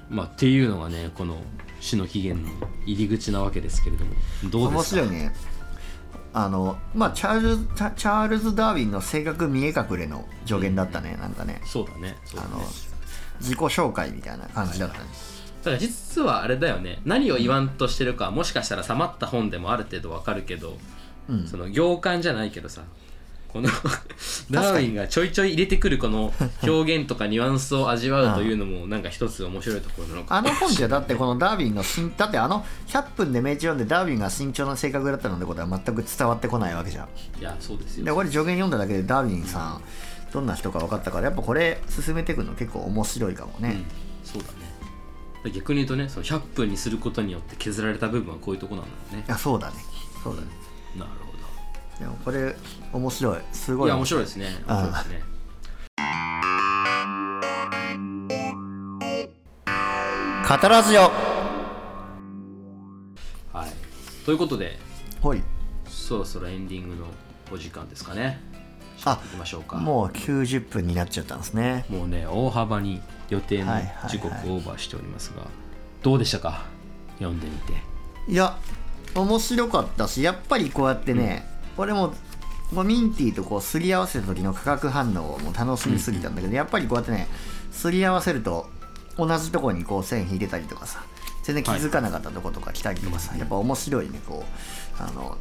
[0.10, 1.38] まあっていうのがねこの
[1.80, 4.12] 死の起源の入り口なわけですけれども。
[4.50, 5.02] どう面ですか？
[5.02, 5.34] 白いね
[6.38, 11.62] あのまあチャールズチャールズ・ダーウィンの性格見え隠れの助言だったね、なんかね。
[11.64, 12.18] そうだね。
[12.26, 12.52] そうだね。
[12.54, 12.64] あの
[13.40, 15.06] 自己紹介みたいな感じだったね、
[15.64, 17.00] だから実はあれだよね。
[17.06, 20.78] 何を言わんとしてるかもしかしたらさまった本でもある程度わかるけど
[21.30, 21.48] うん。
[21.48, 22.82] その行間じゃないけどさ
[23.56, 23.70] この
[24.52, 37.08] ダーウィンがちょいちょい入れてくるこの表現とかニュアンスを味わうというのも なんか一つ面白いところなのかあの本じゃだってこのダーウィンの身だってあの100分で命中読んでダーウィンが慎重な性格だったのってことは全く伝わってこないわけじゃん。
[37.40, 38.04] いやそうですよ。
[38.04, 39.82] でこれ助言読んだだけでダーウィンさん
[40.34, 43.70] どんな人か分かったからやっぱこれ進めていくの結構面白いかもね。
[43.70, 44.50] うん、そうだ
[45.46, 45.52] ね。
[45.54, 49.24] 逆に言うとねその100分にすることによって削られた部分はこういうとこなんだよね。
[49.26, 49.78] いやそうだね。
[50.22, 50.48] そうだね。
[50.98, 51.25] なるほ
[52.00, 52.56] でもこれ
[52.92, 53.40] 面白い。
[53.52, 53.88] すごい。
[53.88, 54.48] どいや面白いですね。
[54.68, 55.24] 面白いですね。
[60.46, 61.02] カタラジオ
[63.52, 63.70] はい。
[64.26, 64.78] ということで
[65.22, 65.42] ほい。
[65.88, 67.08] そろそろエンディングの
[67.52, 68.40] お時間ですかね。
[69.06, 69.78] あいきましょうか。
[69.78, 71.86] もう90分になっちゃったんですね。
[71.90, 74.10] もうね大幅に予定のはいはいはい。
[74.12, 75.44] 時刻をオーバーしておりますが、
[76.04, 76.66] どうでしたか？
[77.18, 77.74] 読んでみて。
[78.28, 78.58] いや
[79.16, 81.48] 面白かったしやっぱりこうやってね、
[81.78, 82.14] 俺も
[82.72, 87.28] もうミンティとこうすり合わせた時の化学反応も楽しみすぎたんだけど、やっぱりこうやってね
[87.72, 88.68] すり合わせると
[89.18, 91.04] 同じところにこう線引いてたりとかさ
[91.44, 94.44] 全然気づかなかったとことか来たりとかさ、やっぱ面白いねこ
[95.00, 95.38] うあの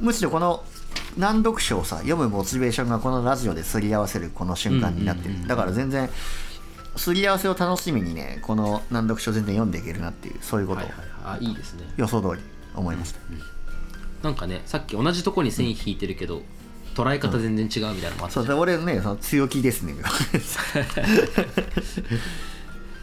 [0.00, 0.62] むしろこの
[1.16, 6.10] 難読書をさ読むモチベーションがこのラジオですり合わせるこの瞬間になってる、だから全然
[6.96, 11.38] すり合わせを楽しみにねこの難読書全然読んでいけるなっていうそういうことをはいはいはい。
[11.38, 11.84] あいいですね。
[11.96, 12.42] 予想通り
[12.74, 13.20] 思いました、
[14.22, 16.42] なんかねさっき同じとこに線引いてるけど、
[16.94, 19.94] 捉え方全然違うみたいなのもあったそうで俺ねその強気ですね。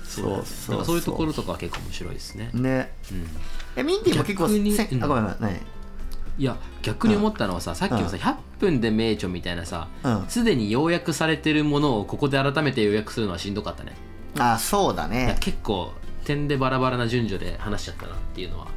[0.03, 0.95] そうそうそうそう。
[0.97, 2.91] いうところとかは結構面白いですね、ね。
[3.11, 3.27] うん、
[3.75, 5.03] えミンティも結構逆にせうん。
[5.03, 6.43] あごめんごめん何い。
[6.43, 10.25] や逆に思ったのはさ、さっきのさ100分で名著みたいなさうん。
[10.27, 13.93] すで、に要約されてるものをここで改めて要約するのはしんどかったね。
[14.37, 15.37] あそうだね。
[15.41, 15.93] 結構
[16.25, 18.67] 点でバラバラな順序で話しちゃったなっていうのは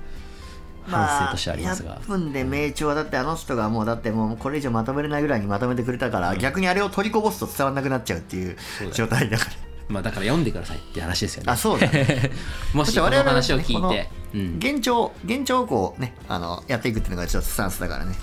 [0.87, 8.57] 反省としてありますが、100分で名著はだってあの人がもうだってもうこれ以上まとめれないぐらいにまとめてくれたから、逆にあれを取りこぼすと伝わんなくなっちゃうっていう
[8.93, 9.51] 状態だから。
[9.89, 11.53] まあだから読んでくださいって話ですよね。
[11.53, 12.31] あそうだね。
[12.73, 18.15] もしこの話を聞いて、うん、現状現状をこうねあのやっていくっていうのがちょっとスタンスだからね。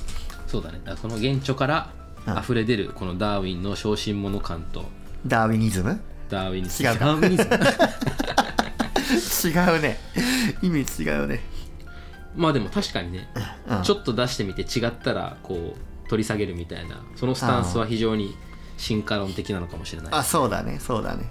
[0.47, 0.81] そうだね。
[0.83, 1.91] だその原著から
[2.25, 2.37] うん。
[2.37, 4.85] 溢れ出るこのダーウィンの小心者感と。
[5.25, 5.99] ダーウィニズム？
[6.29, 7.05] ダーウィンに違うか。
[7.05, 7.49] ダーウィニズム。
[9.49, 9.99] 違うね。
[10.61, 11.41] 意味違うね
[12.35, 13.29] まあでも確かにね、
[13.67, 13.83] うん。
[13.83, 18.35] ちょっと出してみて違ったらこう取り下げるみたいなそのスタンスは非常に
[18.77, 20.13] 進化論的なのかもしれない。
[20.13, 21.29] あそうだねそうだね。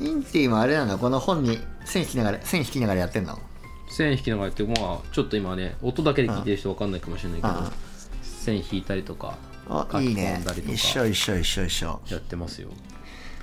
[0.00, 3.38] インティもあれなのこの本に線引きながら線引きながらやってんの？
[3.88, 7.70] 線引きながらってまあちょっと今ね音だけで聞いてる人分かんないかもしれないけどうん。
[8.22, 9.38] 線引いたりとか
[9.68, 12.68] あ書き込いいねんだりとか一緒一緒一緒一緒やってますよ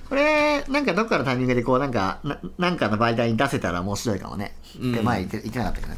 [0.10, 5.96] これなんかどっかのタイミングでこうなんかななんかの媒体に出せたら面白いかもね、うんで前言って言ってなかったっけど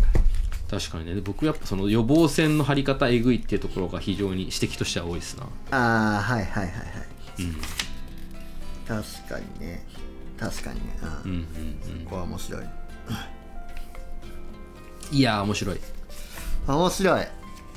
[0.70, 1.16] 確かにね。
[1.16, 5.44] で僕やっぱその予防線の張り方えぐいっていうところが非常に指摘としては多いですな。
[5.72, 6.82] ああはいはいはいは
[7.40, 7.44] い。
[7.44, 7.56] うん。
[8.88, 9.86] 確かにね。
[10.40, 10.98] 確かにね。
[11.02, 11.40] うん、うんうん
[12.00, 12.06] うん。
[12.06, 12.64] ここは面白い。
[15.12, 15.80] いやー面白い。
[16.68, 17.26] 面白い。
[17.26, 17.30] こ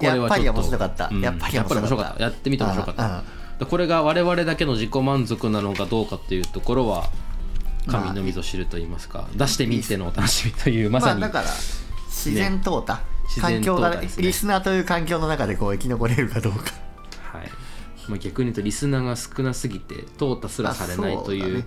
[0.03, 1.21] れやっぱり面白かった、うん。
[1.21, 1.75] やっぱり面白かった。
[1.75, 2.23] やっぱり面白かった。
[2.23, 3.25] やってみて面白かった。
[3.65, 7.09] これが我々だけの自己満足なのかどうかっていうところは
[7.87, 11.55] 神のみぞ知ると言いますか、出してみてのお楽しみというまさに、まあだから
[12.17, 16.73] 自然淘汰、自然環境が、リスナーという環境の中でこう生き残れるかどうか。
[17.33, 17.51] はい。
[18.09, 21.65] まあ、逆に言うとリスナーが少なすぎて淘汰すらされないあという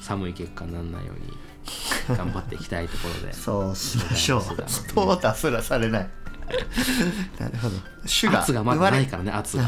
[0.00, 3.32] 寒い結果にならないように頑張っていきたいところで。
[3.32, 4.40] そうしましょう。
[4.40, 6.10] 淘汰すらされない。
[7.38, 7.76] なるほど。
[8.06, 9.64] 種が圧がまだないからね圧が。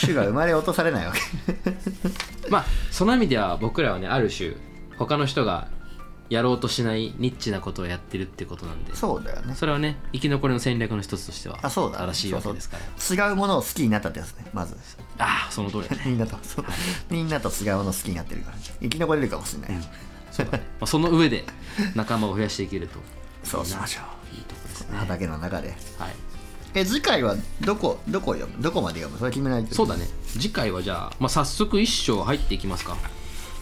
[0.00, 1.20] 種が生まれ落とされないわけ。
[2.48, 4.54] まあその意味では僕らはねある種
[4.96, 5.68] 他の人が
[6.28, 8.94] やろうとしないニッチなことをやってるってことなんで。
[8.94, 9.54] そうだよね。
[9.54, 12.76] それはね生き残りの戦略の一つとしてはあそうだ正しいわけですか
[13.16, 13.28] ら。
[13.28, 14.76] 違うものを好きになったってやつねまず。
[15.18, 15.88] ああその通り。
[15.88, 16.64] だ ねみんなとそう。
[17.10, 18.56] みんなと違うものを好きになってるから。
[18.80, 19.88] 生き残れるかもしれない、
[20.30, 20.58] そうだ。
[20.58, 21.44] ね、まあ、その上で
[21.94, 22.98] 仲間を増やしていけると。
[23.44, 24.00] そうしましょ
[24.32, 24.36] う。
[24.36, 24.98] いいとこですね。
[24.98, 25.68] 畑の中で。
[25.98, 26.14] はい。
[26.74, 28.62] え次回はどこどこ読む？
[28.62, 29.18] どこまで読む？
[29.18, 30.06] それ決めないとそうだね。
[30.26, 32.96] 次回はじゃあ、まあ、早速一章入っていきますか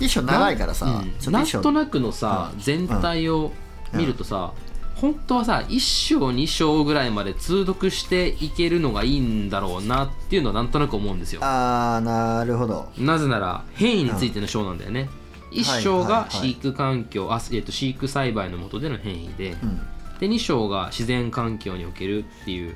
[0.00, 1.32] 一章長いからさ、うん。
[1.32, 3.52] なんとなくのさ、全体を
[3.92, 4.52] 見るとさ、
[4.96, 11.40] 本当はさ1章2章ぐらいまで通読していけるのがいいんだろうなっていうのはなんとなく思うんですよ。
[11.42, 12.88] あーなるほど。
[12.98, 15.10] なぜなら変異についての章なんだよね、
[15.50, 16.12] 一1章はいはい。
[16.12, 19.80] はいが飼育環境、あえっと飼育栽培の下での変異で、うん。
[20.18, 22.74] で2章が自然環境におけるっていう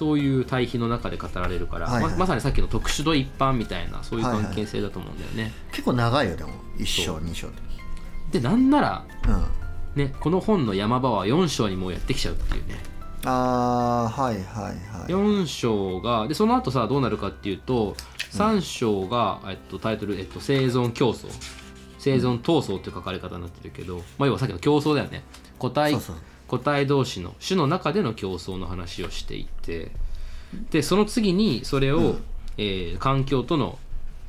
[0.00, 2.12] そういう対比の中で語られるから、はいはい。
[2.12, 6.52] ままさにさっきの特殊と一般みたいなそういう関係性だと思うんだよね、結構長いよでも。
[6.78, 10.02] 一章二章ってでなんならうん。
[10.02, 12.78] ねこの本の山場は4章にもうやってきちゃうっていうね。
[13.26, 15.08] あーはいはいはい。
[15.08, 17.94] 4章がでその後さどうなるかっていうと
[18.32, 21.26] 3章が、えっと、タイトル、えっと「生存競争」
[22.00, 25.24] 生存闘争っていう書かれ方になってるけど、まあ、要はさっきの競争だよね。
[25.58, 25.94] 個体
[26.50, 29.92] 個体同士の種の中での競争の話をしていて
[30.70, 32.16] でその次にそれを、
[32.58, 33.78] えー環境との、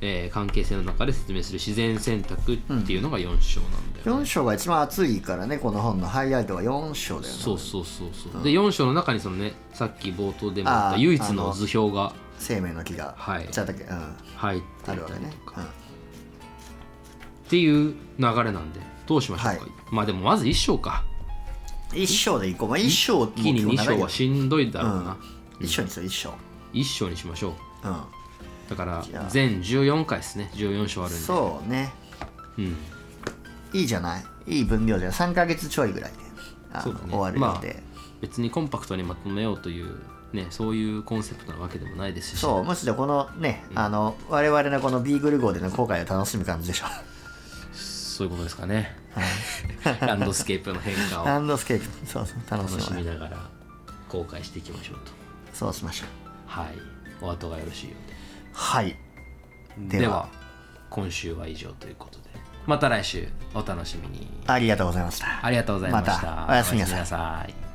[0.02, 7.40] えー関係性の中で説明する自然選択っていうのが4章なんだよね、4章が一番熱いからねこの本のハイライトは4章だよね。
[7.40, 13.48] そうそうそうそう、で4章の中にそのねさっき冒頭でもあーた唯一の図表が生命の木がはい。
[13.52, 13.84] じゃっけ？
[13.84, 14.16] うん。
[14.36, 15.34] 入ってあるわけね、
[17.48, 19.72] っていう流れなんでどうしましょうか、はい。
[19.92, 21.04] まあでもまず1章か
[21.94, 25.18] うん、1章でいこう、まあ、1章一気に2章はしんどいだろうな、
[25.60, 26.34] 1章にしよう1章。
[26.74, 27.88] 1章にしましょう。
[27.88, 27.98] うん。
[28.70, 30.50] だから全14回ですね。
[30.54, 31.24] 14章あるんで。
[31.24, 31.92] そうね。
[32.58, 32.78] うん、
[33.74, 34.24] いいじゃない？
[34.48, 35.10] いい分量で。
[35.10, 36.18] 3ヶ月ちょいぐらいで。
[36.72, 37.08] あのそうだね。
[37.10, 37.84] 終わるまあので、
[38.22, 39.98] 別にコンパクトにまとめようという
[40.32, 42.40] ねそういうコンセプトなわけでもないですし。
[42.40, 42.64] そう。
[42.64, 46.86] むしろこのね、あの我々のこのビーグル号での後悔を楽しむ感じでしょ
[48.12, 48.96] そういうことですかね。
[50.02, 51.26] ランドスケープの変化を。
[51.26, 52.08] ランドスケープ。
[52.08, 53.04] そうそう楽しみ。
[53.04, 53.50] ながら
[54.10, 55.12] 公開していきましょうと。
[55.54, 56.08] そうしましょう。
[56.46, 56.68] はい。
[57.22, 58.16] お後がよろしいようで。
[58.54, 58.96] はい。
[59.78, 60.28] では。
[60.90, 62.26] 今週は以上ということで。
[62.68, 64.30] また来週お楽しみに。
[64.46, 65.46] ありがとうございました。
[65.46, 66.12] ありがとうございました。
[66.12, 67.71] またおやすみなさい